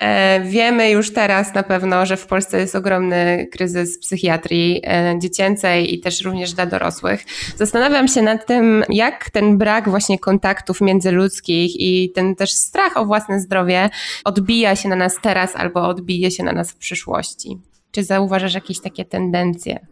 E, 0.00 0.40
wiemy 0.40 0.90
już 0.90 1.12
teraz 1.12 1.54
na 1.54 1.62
pewno, 1.62 2.06
że 2.06 2.16
w 2.16 2.26
Polsce 2.26 2.60
jest 2.60 2.74
ogromny 2.74 3.48
kryzys 3.52 3.98
psychiatrii 3.98 4.82
e, 4.84 5.14
dziecięcej 5.18 5.94
i 5.94 6.00
też 6.00 6.24
również 6.24 6.52
dla 6.52 6.66
dorosłych. 6.66 7.24
Zastanawiam 7.56 8.08
się 8.08 8.22
nad 8.22 8.46
tym, 8.46 8.84
jak 8.88 9.30
ten 9.30 9.58
brak 9.58 9.88
właśnie 9.88 10.18
kontaktów 10.18 10.80
międzyludzkich 10.80 11.80
i 11.80 12.12
ten 12.14 12.34
też 12.34 12.52
strach 12.52 12.96
o 12.96 13.06
własne 13.06 13.40
zdrowie 13.40 13.90
odbija 14.24 14.76
się 14.76 14.88
na 14.88 14.96
nas 14.96 15.16
teraz 15.22 15.56
albo 15.56 15.88
odbije 15.88 16.30
się 16.30 16.44
na 16.44 16.52
nas 16.52 16.72
w 16.72 16.76
przyszłości. 16.76 17.58
Czy 17.92 18.04
zauważasz 18.04 18.54
jakieś 18.54 18.80
takie 18.80 19.04
tendencje? 19.04 19.91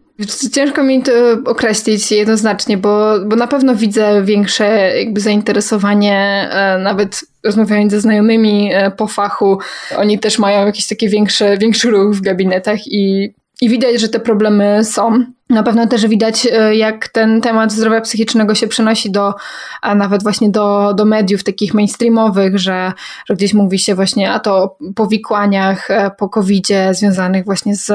Ciężko 0.52 0.82
mi 0.82 1.02
to 1.02 1.12
określić 1.46 2.12
jednoznacznie, 2.12 2.78
bo, 2.78 3.20
bo 3.26 3.36
na 3.36 3.46
pewno 3.46 3.74
widzę 3.74 4.22
większe 4.24 4.98
jakby 4.98 5.20
zainteresowanie, 5.20 6.48
e, 6.52 6.78
nawet 6.78 7.20
rozmawiając 7.44 7.92
ze 7.92 8.00
znajomymi 8.00 8.70
e, 8.74 8.90
po 8.90 9.06
fachu, 9.06 9.58
oni 9.96 10.18
też 10.18 10.38
mają 10.38 10.66
jakiś 10.66 10.86
taki 10.86 11.08
większy, 11.08 11.58
większy 11.58 11.90
ruch 11.90 12.16
w 12.16 12.20
gabinetach 12.20 12.86
i, 12.86 13.34
i 13.60 13.68
widać, 13.68 14.00
że 14.00 14.08
te 14.08 14.20
problemy 14.20 14.84
są. 14.84 15.24
Na 15.50 15.62
pewno 15.62 15.86
też 15.86 16.06
widać, 16.06 16.48
e, 16.52 16.76
jak 16.76 17.08
ten 17.08 17.40
temat 17.40 17.72
zdrowia 17.72 18.00
psychicznego 18.00 18.54
się 18.54 18.68
przenosi 18.68 19.10
do, 19.10 19.34
a 19.82 19.94
nawet 19.94 20.22
właśnie 20.22 20.50
do, 20.50 20.94
do 20.94 21.04
mediów 21.04 21.44
takich 21.44 21.74
mainstreamowych, 21.74 22.58
że, 22.58 22.92
że 23.28 23.34
gdzieś 23.34 23.54
mówi 23.54 23.78
się 23.78 23.94
właśnie 23.94 24.30
a 24.30 24.38
to 24.38 24.56
o 24.56 24.76
powikłaniach 24.94 25.90
e, 25.90 26.10
po 26.18 26.28
covid 26.28 26.66
związanych 26.92 27.44
właśnie 27.44 27.76
z, 27.76 27.86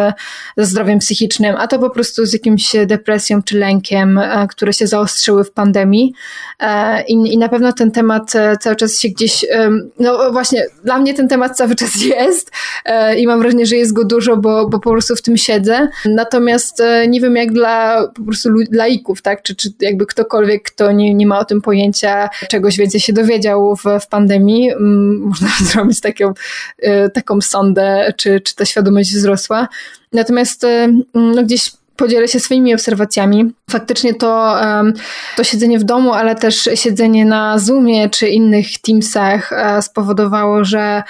ze 0.58 0.66
zdrowiem 0.66 1.00
psychicznym, 1.00 1.56
a 1.58 1.68
to 1.68 1.80
po 1.80 1.90
prostu 1.90 2.26
z 2.26 2.34
jakimś 2.34 2.76
depresją 2.86 3.44
czy 3.44 3.58
lękiem, 3.58 4.18
e, 4.18 4.48
które 4.48 4.74
się 4.74 4.88
zaostrzyły 4.88 5.44
w 5.44 5.52
pandemii. 5.52 6.14
I, 7.08 7.14
I 7.34 7.38
na 7.38 7.50
pewno 7.50 7.74
ten 7.74 7.92
temat 7.92 8.34
cały 8.60 8.76
czas 8.76 9.00
się 9.00 9.10
gdzieś, 9.10 9.46
no 10.00 10.32
właśnie, 10.32 10.66
dla 10.84 10.98
mnie 10.98 11.14
ten 11.14 11.28
temat 11.28 11.58
cały 11.58 11.76
czas 11.76 12.02
jest 12.20 12.52
i 13.18 13.28
mam 13.28 13.40
wrażenie, 13.40 13.66
że 13.66 13.76
jest 13.76 13.94
go 13.94 14.04
dużo, 14.04 14.38
bo, 14.38 14.70
bo 14.70 14.80
po 14.80 14.92
prostu 14.92 15.16
w 15.16 15.22
tym 15.22 15.38
siedzę. 15.38 15.88
Natomiast 16.06 16.84
nie 17.08 17.22
wiem, 17.22 17.36
jak 17.36 17.45
jak 17.46 17.54
dla 17.54 18.08
po 18.16 18.24
prostu 18.24 18.50
laików, 18.72 19.22
tak? 19.22 19.44
Czy, 19.44 19.56
czy 19.56 19.70
jakby 19.82 20.06
ktokolwiek, 20.06 20.64
kto 20.64 20.92
nie, 20.92 21.14
nie 21.14 21.28
ma 21.28 21.40
o 21.40 21.46
tym 21.46 21.62
pojęcia, 21.62 22.30
czegoś 22.50 22.78
więcej 22.78 23.02
się 23.02 23.14
dowiedział 23.14 23.76
w, 23.76 23.84
w 24.02 24.08
pandemii, 24.08 24.72
mm, 24.72 25.20
można 25.30 25.48
zrobić 25.62 26.02
taką, 26.02 26.34
y, 26.84 27.10
taką 27.14 27.42
sondę, 27.42 28.14
czy, 28.18 28.42
czy 28.42 28.56
ta 28.56 28.66
świadomość 28.66 29.14
wzrosła. 29.14 29.68
Natomiast 30.14 30.64
y, 30.64 30.94
no, 31.14 31.44
gdzieś 31.44 31.72
podzielę 31.96 32.28
się 32.28 32.40
swoimi 32.40 32.74
obserwacjami. 32.74 33.54
Faktycznie 33.70 34.14
to, 34.14 34.56
to 35.38 35.44
siedzenie 35.44 35.80
w 35.80 35.84
domu, 35.84 36.14
ale 36.14 36.36
też 36.36 36.70
siedzenie 36.76 37.26
na 37.26 37.60
Zoomie 37.60 38.10
czy 38.10 38.28
innych 38.28 38.68
Teamsach 38.82 39.54
e, 39.54 39.82
spowodowało, 39.82 40.66
że, 40.66 41.04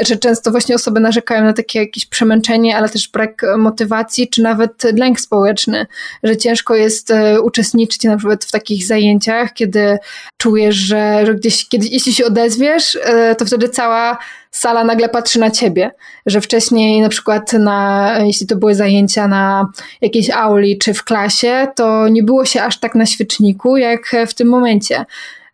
że 0.00 0.16
często 0.16 0.50
właśnie 0.50 0.74
osoby 0.74 1.00
narzekają 1.00 1.44
na 1.44 1.52
takie 1.52 1.78
jakieś 1.78 2.06
przemęczenie, 2.06 2.76
ale 2.76 2.88
też 2.88 3.08
brak 3.08 3.42
motywacji, 3.58 4.28
czy 4.28 4.42
nawet 4.42 4.82
lęk 4.98 5.20
społeczny, 5.20 5.86
że 6.22 6.36
ciężko 6.36 6.74
jest 6.74 7.10
e, 7.10 7.40
uczestniczyć 7.40 8.04
na 8.04 8.16
przykład 8.16 8.44
w 8.44 8.50
takich 8.50 8.86
zajęciach, 8.86 9.52
kiedy 9.52 9.98
czujesz, 10.36 10.76
że, 10.76 11.26
że 11.26 11.34
gdzieś, 11.34 11.68
kiedy, 11.68 11.86
jeśli 11.86 12.14
się 12.14 12.26
odezwiesz, 12.26 12.98
e, 13.02 13.34
to 13.34 13.44
wtedy 13.44 13.68
cała 13.68 14.18
sala 14.52 14.84
nagle 14.84 15.08
patrzy 15.08 15.40
na 15.40 15.50
ciebie, 15.50 15.90
że 16.26 16.40
wcześniej 16.40 17.00
na 17.00 17.08
przykład 17.08 17.52
na, 17.52 18.18
jeśli 18.24 18.46
to 18.46 18.56
były 18.56 18.74
zajęcia 18.74 19.28
na 19.28 19.72
jakiejś 20.00 20.30
auli 20.30 20.78
czy 20.78 20.94
w 20.94 21.04
klasie, 21.04 21.66
to 21.76 22.08
nie 22.08 22.22
było 22.22 22.44
się 22.44 22.62
aż 22.62 22.78
tak 22.78 22.94
na 22.94 23.06
świeczniku 23.06 23.76
jak 23.76 24.16
w 24.26 24.34
tym 24.34 24.48
momencie. 24.48 25.04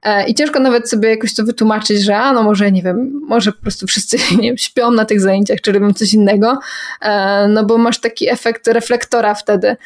E, 0.02 0.28
I 0.28 0.34
ciężko 0.34 0.60
nawet 0.60 0.90
sobie 0.90 1.08
jakoś 1.08 1.34
to 1.34 1.44
wytłumaczyć, 1.44 2.02
że 2.02 2.16
a 2.16 2.32
no 2.32 2.42
może 2.42 2.72
nie 2.72 2.82
wiem, 2.82 3.20
może 3.28 3.52
po 3.52 3.62
prostu 3.62 3.86
wszyscy 3.86 4.16
nie 4.38 4.48
wiem, 4.48 4.58
śpią 4.58 4.90
na 4.90 5.04
tych 5.04 5.20
zajęciach, 5.20 5.60
czy 5.60 5.72
robią 5.72 5.92
coś 5.92 6.14
innego, 6.14 6.58
e, 7.02 7.48
no 7.48 7.64
bo 7.64 7.78
masz 7.78 8.00
taki 8.00 8.28
efekt 8.28 8.68
reflektora 8.68 9.34
wtedy, 9.34 9.76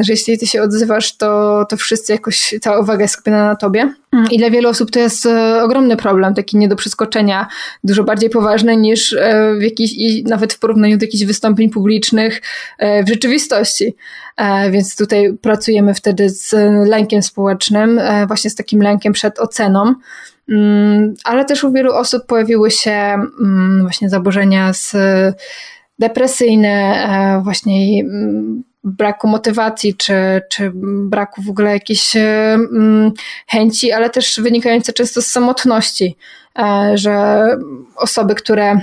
że 0.00 0.12
jeśli 0.12 0.38
ty 0.38 0.46
się 0.46 0.62
odzywasz, 0.62 1.16
to, 1.16 1.64
to 1.68 1.76
wszyscy 1.76 2.12
jakoś, 2.12 2.54
cała 2.60 2.80
uwaga 2.80 3.02
jest 3.02 3.14
skupiona 3.14 3.44
na 3.44 3.56
tobie. 3.56 3.94
Mm, 4.12 4.30
I 4.30 4.38
dla 4.38 4.50
wielu 4.50 4.68
osób 4.68 4.90
to 4.90 4.98
jest 4.98 5.26
e, 5.26 5.62
ogromny 5.62 5.96
problem, 5.96 6.34
taki 6.34 6.56
nie 6.56 6.68
do 6.68 6.76
przeskoczenia, 6.76 7.46
dużo 7.84 8.04
bardziej 8.04 8.30
poważny 8.30 8.76
niż 8.76 9.16
w 9.58 9.62
jakiś, 9.62 9.94
nawet 10.24 10.52
w 10.52 10.58
porównaniu 10.58 10.98
do 10.98 11.04
jakichś 11.04 11.24
wystąpień 11.24 11.70
publicznych 11.70 12.42
w 13.04 13.08
rzeczywistości. 13.08 13.94
Więc 14.70 14.96
tutaj 14.96 15.38
pracujemy 15.40 15.94
wtedy 15.94 16.30
z 16.30 16.52
lękiem 16.88 17.22
społecznym, 17.22 18.00
właśnie 18.26 18.50
z 18.50 18.54
takim 18.54 18.82
lękiem 18.82 19.12
przed 19.12 19.40
oceną. 19.40 19.94
Mm, 20.48 21.14
ale 21.24 21.44
też 21.44 21.64
u 21.64 21.72
wielu 21.72 21.92
osób 21.92 22.26
pojawiły 22.26 22.70
się 22.70 22.90
mm, 22.90 23.78
właśnie 23.80 24.08
zaburzenia 24.08 24.72
z 24.72 24.96
depresyjne, 25.98 26.68
e, 26.68 27.42
właśnie 27.42 28.00
mm, 28.00 28.62
braku 28.84 29.28
motywacji, 29.28 29.94
czy, 29.94 30.14
czy 30.50 30.72
braku 30.74 31.42
w 31.42 31.50
ogóle 31.50 31.72
jakiejś 31.72 32.16
e, 32.16 32.58
chęci, 33.48 33.92
ale 33.92 34.10
też 34.10 34.40
wynikające 34.40 34.92
często 34.92 35.22
z 35.22 35.26
samotności, 35.26 36.16
e, 36.58 36.92
że 36.94 37.46
osoby, 37.96 38.34
które 38.34 38.80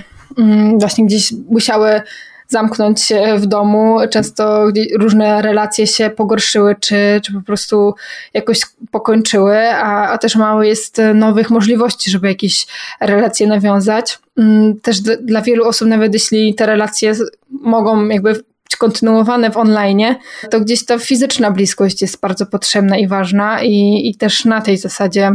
właśnie 0.78 1.06
gdzieś 1.06 1.34
musiały 1.50 2.02
zamknąć 2.48 3.02
się 3.02 3.38
w 3.38 3.46
domu. 3.46 3.98
Często 4.12 4.66
różne 5.00 5.42
relacje 5.42 5.88
się 5.88 6.10
pogorszyły, 6.10 6.76
czy, 6.80 7.22
czy 7.24 7.34
po 7.34 7.42
prostu 7.42 7.96
jakoś 8.34 8.60
pokończyły, 8.92 9.70
a, 9.70 10.10
a 10.10 10.18
też 10.18 10.36
mało 10.36 10.64
jest 10.64 11.02
nowych 11.14 11.50
możliwości, 11.50 12.12
żeby 12.12 12.28
jakieś 12.28 12.68
relacje 13.00 13.48
nawiązać. 13.48 14.20
Mm, 14.38 14.80
też 14.80 15.02
dla 15.02 15.42
wielu 15.42 15.68
osób, 15.68 15.88
nawet 15.88 16.14
jeśli 16.14 16.56
te 16.56 16.66
relacje 16.66 17.14
mogą 17.50 18.08
jakby 18.08 18.44
kontynuowane 18.80 19.52
w 19.52 19.58
online, 19.58 20.16
to 20.52 20.60
gdzieś 20.60 20.86
ta 20.86 21.00
fizyczna 21.00 21.52
bliskość 21.52 22.02
jest 22.02 22.20
bardzo 22.20 22.46
potrzebna 22.46 22.98
i 22.98 23.08
ważna 23.08 23.64
i, 23.64 24.02
i 24.10 24.16
też 24.16 24.46
na 24.46 24.62
tej 24.62 24.78
zasadzie 24.78 25.32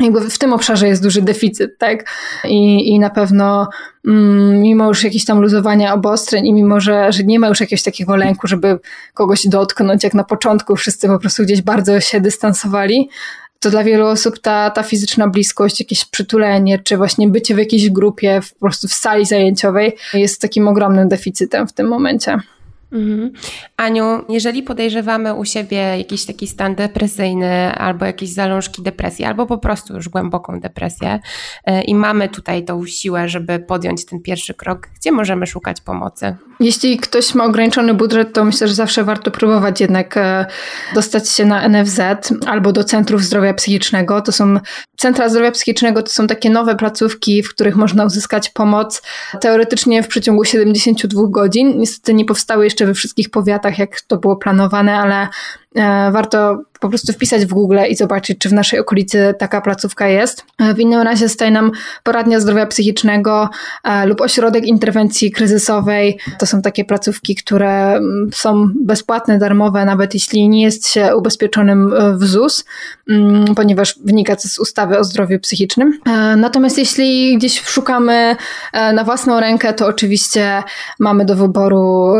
jakby 0.00 0.30
w 0.30 0.38
tym 0.38 0.52
obszarze 0.52 0.88
jest 0.88 1.02
duży 1.02 1.22
deficyt, 1.22 1.78
tak? 1.78 2.10
I, 2.44 2.88
i 2.88 2.98
na 2.98 3.10
pewno 3.10 3.68
mm, 4.06 4.60
mimo 4.60 4.88
już 4.88 5.04
jakieś 5.04 5.24
tam 5.24 5.40
luzowania 5.40 5.94
obostrzeń 5.94 6.46
i 6.46 6.52
mimo, 6.52 6.80
że, 6.80 7.12
że 7.12 7.24
nie 7.24 7.38
ma 7.38 7.48
już 7.48 7.60
jakiegoś 7.60 7.82
takiego 7.82 8.16
lęku, 8.16 8.46
żeby 8.46 8.78
kogoś 9.14 9.46
dotknąć, 9.46 10.04
jak 10.04 10.14
na 10.14 10.24
początku 10.24 10.76
wszyscy 10.76 11.08
po 11.08 11.18
prostu 11.18 11.42
gdzieś 11.42 11.62
bardzo 11.62 12.00
się 12.00 12.20
dystansowali, 12.20 13.08
to 13.58 13.70
dla 13.70 13.84
wielu 13.84 14.06
osób 14.06 14.38
ta, 14.38 14.70
ta 14.70 14.82
fizyczna 14.82 15.28
bliskość, 15.28 15.80
jakieś 15.80 16.04
przytulenie, 16.04 16.78
czy 16.78 16.96
właśnie 16.96 17.28
bycie 17.28 17.54
w 17.54 17.58
jakiejś 17.58 17.90
grupie, 17.90 18.40
po 18.54 18.66
prostu 18.66 18.88
w 18.88 18.92
sali 18.92 19.26
zajęciowej 19.26 19.96
jest 20.14 20.40
takim 20.40 20.68
ogromnym 20.68 21.08
deficytem 21.08 21.68
w 21.68 21.72
tym 21.72 21.88
momencie. 21.88 22.38
Mhm. 22.92 23.32
Aniu, 23.76 24.24
jeżeli 24.28 24.62
podejrzewamy 24.62 25.34
u 25.34 25.44
siebie 25.44 25.76
jakiś 25.76 26.24
taki 26.24 26.46
stan 26.46 26.74
depresyjny 26.74 27.74
albo 27.74 28.04
jakieś 28.04 28.30
zalążki 28.30 28.82
depresji, 28.82 29.24
albo 29.24 29.46
po 29.46 29.58
prostu 29.58 29.94
już 29.94 30.08
głęboką 30.08 30.60
depresję 30.60 31.20
e, 31.64 31.82
i 31.82 31.94
mamy 31.94 32.28
tutaj 32.28 32.64
tą 32.64 32.86
siłę, 32.86 33.28
żeby 33.28 33.58
podjąć 33.58 34.04
ten 34.04 34.20
pierwszy 34.20 34.54
krok, 34.54 34.88
gdzie 35.00 35.12
możemy 35.12 35.46
szukać 35.46 35.80
pomocy? 35.80 36.36
Jeśli 36.60 36.98
ktoś 36.98 37.34
ma 37.34 37.44
ograniczony 37.44 37.94
budżet, 37.94 38.32
to 38.32 38.44
myślę, 38.44 38.68
że 38.68 38.74
zawsze 38.74 39.04
warto 39.04 39.30
próbować 39.30 39.80
jednak 39.80 40.16
e, 40.16 40.46
dostać 40.94 41.28
się 41.28 41.44
na 41.44 41.68
NFZ 41.68 42.00
albo 42.46 42.72
do 42.72 42.84
Centrów 42.84 43.22
Zdrowia 43.22 43.54
Psychicznego. 43.54 44.20
To 44.20 44.32
są 44.32 44.58
Centra 44.96 45.28
Zdrowia 45.28 45.50
Psychicznego 45.50 46.02
to 46.02 46.10
są 46.10 46.26
takie 46.26 46.50
nowe 46.50 46.76
placówki, 46.76 47.42
w 47.42 47.50
których 47.50 47.76
można 47.76 48.04
uzyskać 48.04 48.50
pomoc 48.50 49.02
teoretycznie 49.40 50.02
w 50.02 50.08
przeciągu 50.08 50.44
72 50.44 51.22
godzin. 51.28 51.78
Niestety 51.78 52.14
nie 52.14 52.24
powstały 52.24 52.64
jeszcze 52.64 52.77
we 52.86 52.94
wszystkich 52.94 53.30
powiatach, 53.30 53.78
jak 53.78 54.00
to 54.00 54.16
było 54.16 54.36
planowane, 54.36 54.98
ale 54.98 55.28
E, 55.74 56.10
warto 56.12 56.62
po 56.80 56.88
prostu 56.88 57.12
wpisać 57.12 57.46
w 57.46 57.54
Google 57.54 57.78
i 57.88 57.96
zobaczyć, 57.96 58.38
czy 58.38 58.48
w 58.48 58.52
naszej 58.52 58.78
okolicy 58.78 59.34
taka 59.38 59.60
placówka 59.60 60.08
jest. 60.08 60.44
E, 60.58 60.74
w 60.74 60.80
innym 60.80 61.02
razie 61.02 61.28
staje 61.28 61.50
nam 61.50 61.70
poradnia 62.02 62.40
zdrowia 62.40 62.66
psychicznego 62.66 63.48
e, 63.84 64.06
lub 64.06 64.20
ośrodek 64.20 64.66
interwencji 64.66 65.30
kryzysowej. 65.30 66.18
To 66.38 66.46
są 66.46 66.62
takie 66.62 66.84
placówki, 66.84 67.34
które 67.34 67.92
mm, 67.92 68.30
są 68.32 68.70
bezpłatne, 68.80 69.38
darmowe, 69.38 69.84
nawet 69.84 70.14
jeśli 70.14 70.48
nie 70.48 70.62
jest 70.62 70.88
się 70.88 71.16
ubezpieczonym 71.16 71.94
w 72.18 72.24
ZUS, 72.24 72.64
mm, 73.08 73.54
ponieważ 73.54 73.98
wynika 74.04 74.36
to 74.36 74.48
z 74.48 74.58
ustawy 74.58 74.98
o 74.98 75.04
zdrowiu 75.04 75.38
psychicznym. 75.40 75.98
Natomiast 76.36 76.78
jeśli 76.78 77.38
gdzieś 77.38 77.62
szukamy 77.62 78.36
na 78.72 79.04
własną 79.04 79.40
rękę, 79.40 79.72
to 79.72 79.86
oczywiście 79.86 80.62
mamy 80.98 81.24
do 81.24 81.36
wyboru 81.36 82.14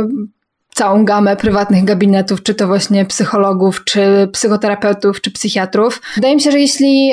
całą 0.79 1.05
gamę 1.05 1.37
prywatnych 1.37 1.85
gabinetów, 1.85 2.43
czy 2.43 2.55
to 2.55 2.67
właśnie 2.67 3.05
psychologów, 3.05 3.85
czy 3.85 4.29
psychoterapeutów, 4.33 5.21
czy 5.21 5.31
psychiatrów. 5.31 6.03
Wydaje 6.15 6.35
mi 6.35 6.41
się, 6.41 6.51
że 6.51 6.61
jeśli, 6.61 7.13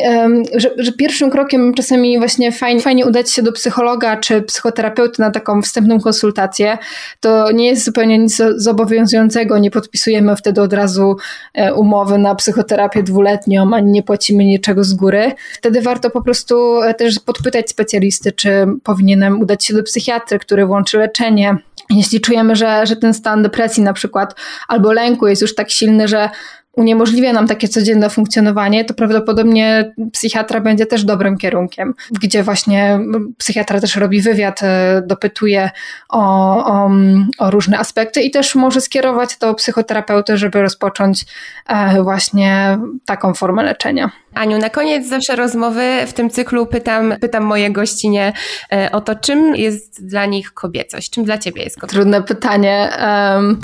że, 0.56 0.70
że 0.78 0.92
pierwszym 0.92 1.32
krokiem 1.32 1.74
czasami 1.74 2.20
właśnie 2.20 2.52
fajnie, 2.52 2.82
fajnie 2.82 3.06
udać 3.06 3.32
się 3.32 3.44
do 3.44 3.52
psychologa, 3.52 4.18
czy 4.18 4.42
psychoterapeuty 4.42 5.22
na 5.22 5.32
taką 5.32 5.62
wstępną 5.62 6.00
konsultację, 6.00 6.78
to 7.20 7.52
nie 7.52 7.68
jest 7.68 7.86
zupełnie 7.86 8.18
nic 8.20 8.42
zobowiązującego, 8.56 9.58
nie 9.58 9.72
podpisujemy 9.72 10.36
wtedy 10.36 10.62
od 10.62 10.74
razu 10.74 11.18
e, 11.54 11.74
umowy 11.74 12.18
na 12.18 12.36
psychoterapię 12.36 13.04
dwuletnią, 13.04 13.74
ani 13.74 13.92
nie 13.92 14.04
płacimy 14.04 14.46
niczego 14.46 14.84
z 14.84 14.94
góry. 14.94 15.32
Wtedy 15.54 15.82
warto 15.82 16.10
po 16.10 16.22
prostu 16.22 16.82
e, 16.82 16.94
też 16.94 17.20
podpytać 17.20 17.70
specjalisty, 17.70 18.32
czy 18.32 18.66
powinienem 18.84 19.42
udać 19.42 19.66
się 19.66 19.74
do 19.74 19.84
psychiatry, 19.84 20.40
który 20.40 20.66
włączy 20.66 20.98
leczenie, 20.98 21.58
jeśli 21.90 22.22
czujemy, 22.22 22.56
że, 22.56 22.86
że 22.86 22.96
ten 22.96 23.14
stan 23.14 23.44
depresji 23.44 23.84
na 23.84 23.94
przykład 23.94 24.36
albo 24.68 24.94
lęku 24.94 25.28
jest 25.28 25.42
już 25.42 25.56
tak 25.56 25.72
silny, 25.72 26.08
że 26.08 26.30
uniemożliwia 26.76 27.34
nam 27.34 27.48
takie 27.48 27.68
codzienne 27.68 28.10
funkcjonowanie, 28.10 28.86
to 28.86 28.94
prawdopodobnie 28.94 29.94
psychiatra 30.12 30.62
będzie 30.62 30.86
też 30.86 31.04
dobrym 31.04 31.38
kierunkiem, 31.38 31.94
gdzie 32.22 32.44
właśnie 32.44 33.00
psychiatra 33.38 33.82
też 33.82 33.96
robi 33.96 34.22
wywiad, 34.22 34.64
e, 34.64 35.02
dopytuje 35.06 35.70
o, 36.10 36.22
o, 36.66 36.92
o 37.38 37.52
różne 37.52 37.80
aspekty 37.80 38.22
i 38.22 38.32
też 38.32 38.56
może 38.56 38.82
skierować 38.82 39.38
do 39.38 39.54
psychoterapeuty, 39.54 40.38
żeby 40.38 40.62
rozpocząć 40.62 41.26
e, 41.68 42.04
właśnie 42.04 42.78
taką 43.06 43.34
formę 43.34 43.64
leczenia. 43.64 44.12
Aniu, 44.34 44.58
na 44.58 44.70
koniec 44.70 45.08
zawsze 45.08 45.36
rozmowy 45.36 45.84
w 46.08 46.14
tym 46.14 46.30
cyklu 46.30 46.66
pytam, 46.66 47.14
pytam 47.22 47.44
moje 47.44 47.72
gościnie 47.72 48.34
e, 48.72 48.92
o 48.92 49.02
to, 49.02 49.16
czym 49.16 49.56
jest 49.56 50.08
dla 50.08 50.26
nich 50.26 50.54
kobiecość, 50.54 51.10
czym 51.10 51.24
dla 51.24 51.38
ciebie 51.38 51.64
jest 51.64 51.76
kobiecość? 51.76 51.94
Trudne 51.94 52.24
pytanie. 52.24 52.90
Um, 53.36 53.60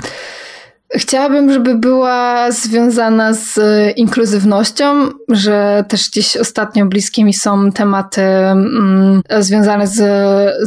Chciałabym, 0.94 1.52
żeby 1.52 1.74
była 1.74 2.50
związana 2.50 3.32
z 3.32 3.58
inkluzywnością, 3.96 5.08
że 5.28 5.84
też 5.88 6.10
gdzieś 6.10 6.36
ostatnio 6.36 6.86
bliskie 6.86 7.24
mi 7.24 7.34
są 7.34 7.72
tematy 7.72 8.22
mm, 8.22 9.22
związane 9.40 9.86
z, 9.86 9.98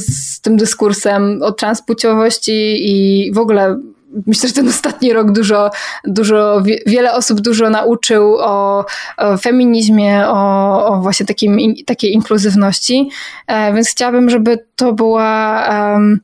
z 0.05 0.41
tym 0.41 0.57
dyskursem 0.57 1.39
o 1.41 1.51
transpłciowości 1.51 2.75
i 2.77 3.31
w 3.33 3.37
ogóle 3.37 3.79
myślę, 4.27 4.49
że 4.49 4.55
ten 4.55 4.67
ostatni 4.67 5.13
rok 5.13 5.31
dużo, 5.31 5.69
dużo 6.03 6.63
wiele 6.85 7.13
osób 7.13 7.41
dużo 7.41 7.69
nauczył 7.69 8.35
o, 8.39 8.85
o 9.17 9.37
feminizmie, 9.37 10.27
o, 10.27 10.85
o 10.87 11.01
właśnie 11.01 11.25
takim, 11.25 11.73
takiej 11.85 12.13
inkluzywności, 12.13 13.09
e, 13.47 13.73
więc 13.73 13.89
chciałabym, 13.89 14.29
żeby 14.29 14.65
to 14.75 14.93
była 14.93 15.63
um, 15.69 16.19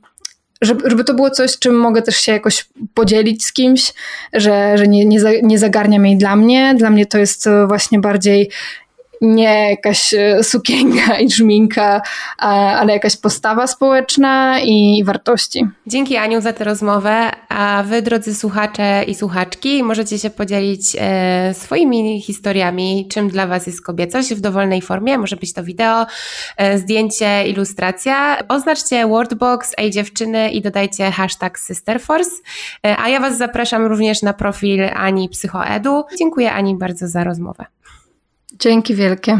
żeby, 0.61 0.89
żeby 0.89 1.03
to 1.03 1.13
było 1.13 1.29
coś, 1.29 1.59
czym 1.59 1.75
mogę 1.75 2.01
też 2.01 2.17
się 2.17 2.31
jakoś 2.31 2.65
podzielić 2.93 3.45
z 3.45 3.53
kimś, 3.53 3.93
że, 4.33 4.77
że 4.77 4.87
nie, 4.87 5.05
nie, 5.05 5.19
za, 5.19 5.29
nie 5.43 5.59
zagarnia 5.59 5.99
mnie 5.99 6.17
dla 6.17 6.35
mnie. 6.35 6.75
Dla 6.77 6.89
mnie 6.89 7.05
to 7.05 7.17
jest 7.17 7.49
właśnie 7.67 7.99
bardziej 7.99 8.49
nie 9.21 9.69
jakaś 9.69 10.13
e, 10.13 10.43
sukienka 10.43 11.19
i 11.19 11.31
żminka, 11.31 12.01
ale 12.37 12.93
jakaś 12.93 13.17
postawa 13.17 13.67
społeczna 13.67 14.59
i 14.59 15.03
wartości. 15.05 15.67
Dzięki 15.87 16.17
Aniu 16.17 16.41
za 16.41 16.53
tę 16.53 16.63
rozmowę, 16.63 17.31
a 17.49 17.83
wy 17.87 18.01
drodzy 18.01 18.35
słuchacze 18.35 19.03
i 19.07 19.15
słuchaczki 19.15 19.83
możecie 19.83 20.19
się 20.19 20.29
podzielić 20.29 20.95
e, 20.99 21.53
swoimi 21.53 22.21
historiami, 22.21 23.07
czym 23.11 23.29
dla 23.29 23.47
was 23.47 23.67
jest 23.67 23.85
kobiecość 23.85 24.33
w 24.33 24.41
dowolnej 24.41 24.81
formie, 24.81 25.17
może 25.17 25.35
być 25.35 25.53
to 25.53 25.63
wideo, 25.63 26.05
e, 26.57 26.77
zdjęcie, 26.77 27.47
ilustracja. 27.47 28.37
Oznaczcie 28.47 29.07
Wordbox, 29.07 29.73
ej 29.77 29.91
dziewczyny 29.91 30.51
i 30.51 30.61
dodajcie 30.61 31.11
hashtag 31.11 31.57
Sisterforce, 31.59 32.31
a 32.83 33.09
ja 33.09 33.19
was 33.19 33.37
zapraszam 33.37 33.85
również 33.85 34.21
na 34.21 34.33
profil 34.33 34.83
Ani 34.93 35.29
Psychoedu. 35.29 36.03
Dziękuję 36.17 36.53
Ani 36.53 36.75
bardzo 36.75 37.07
za 37.07 37.23
rozmowę. 37.23 37.65
Dzięki 38.61 38.95
wielkie. 38.95 39.39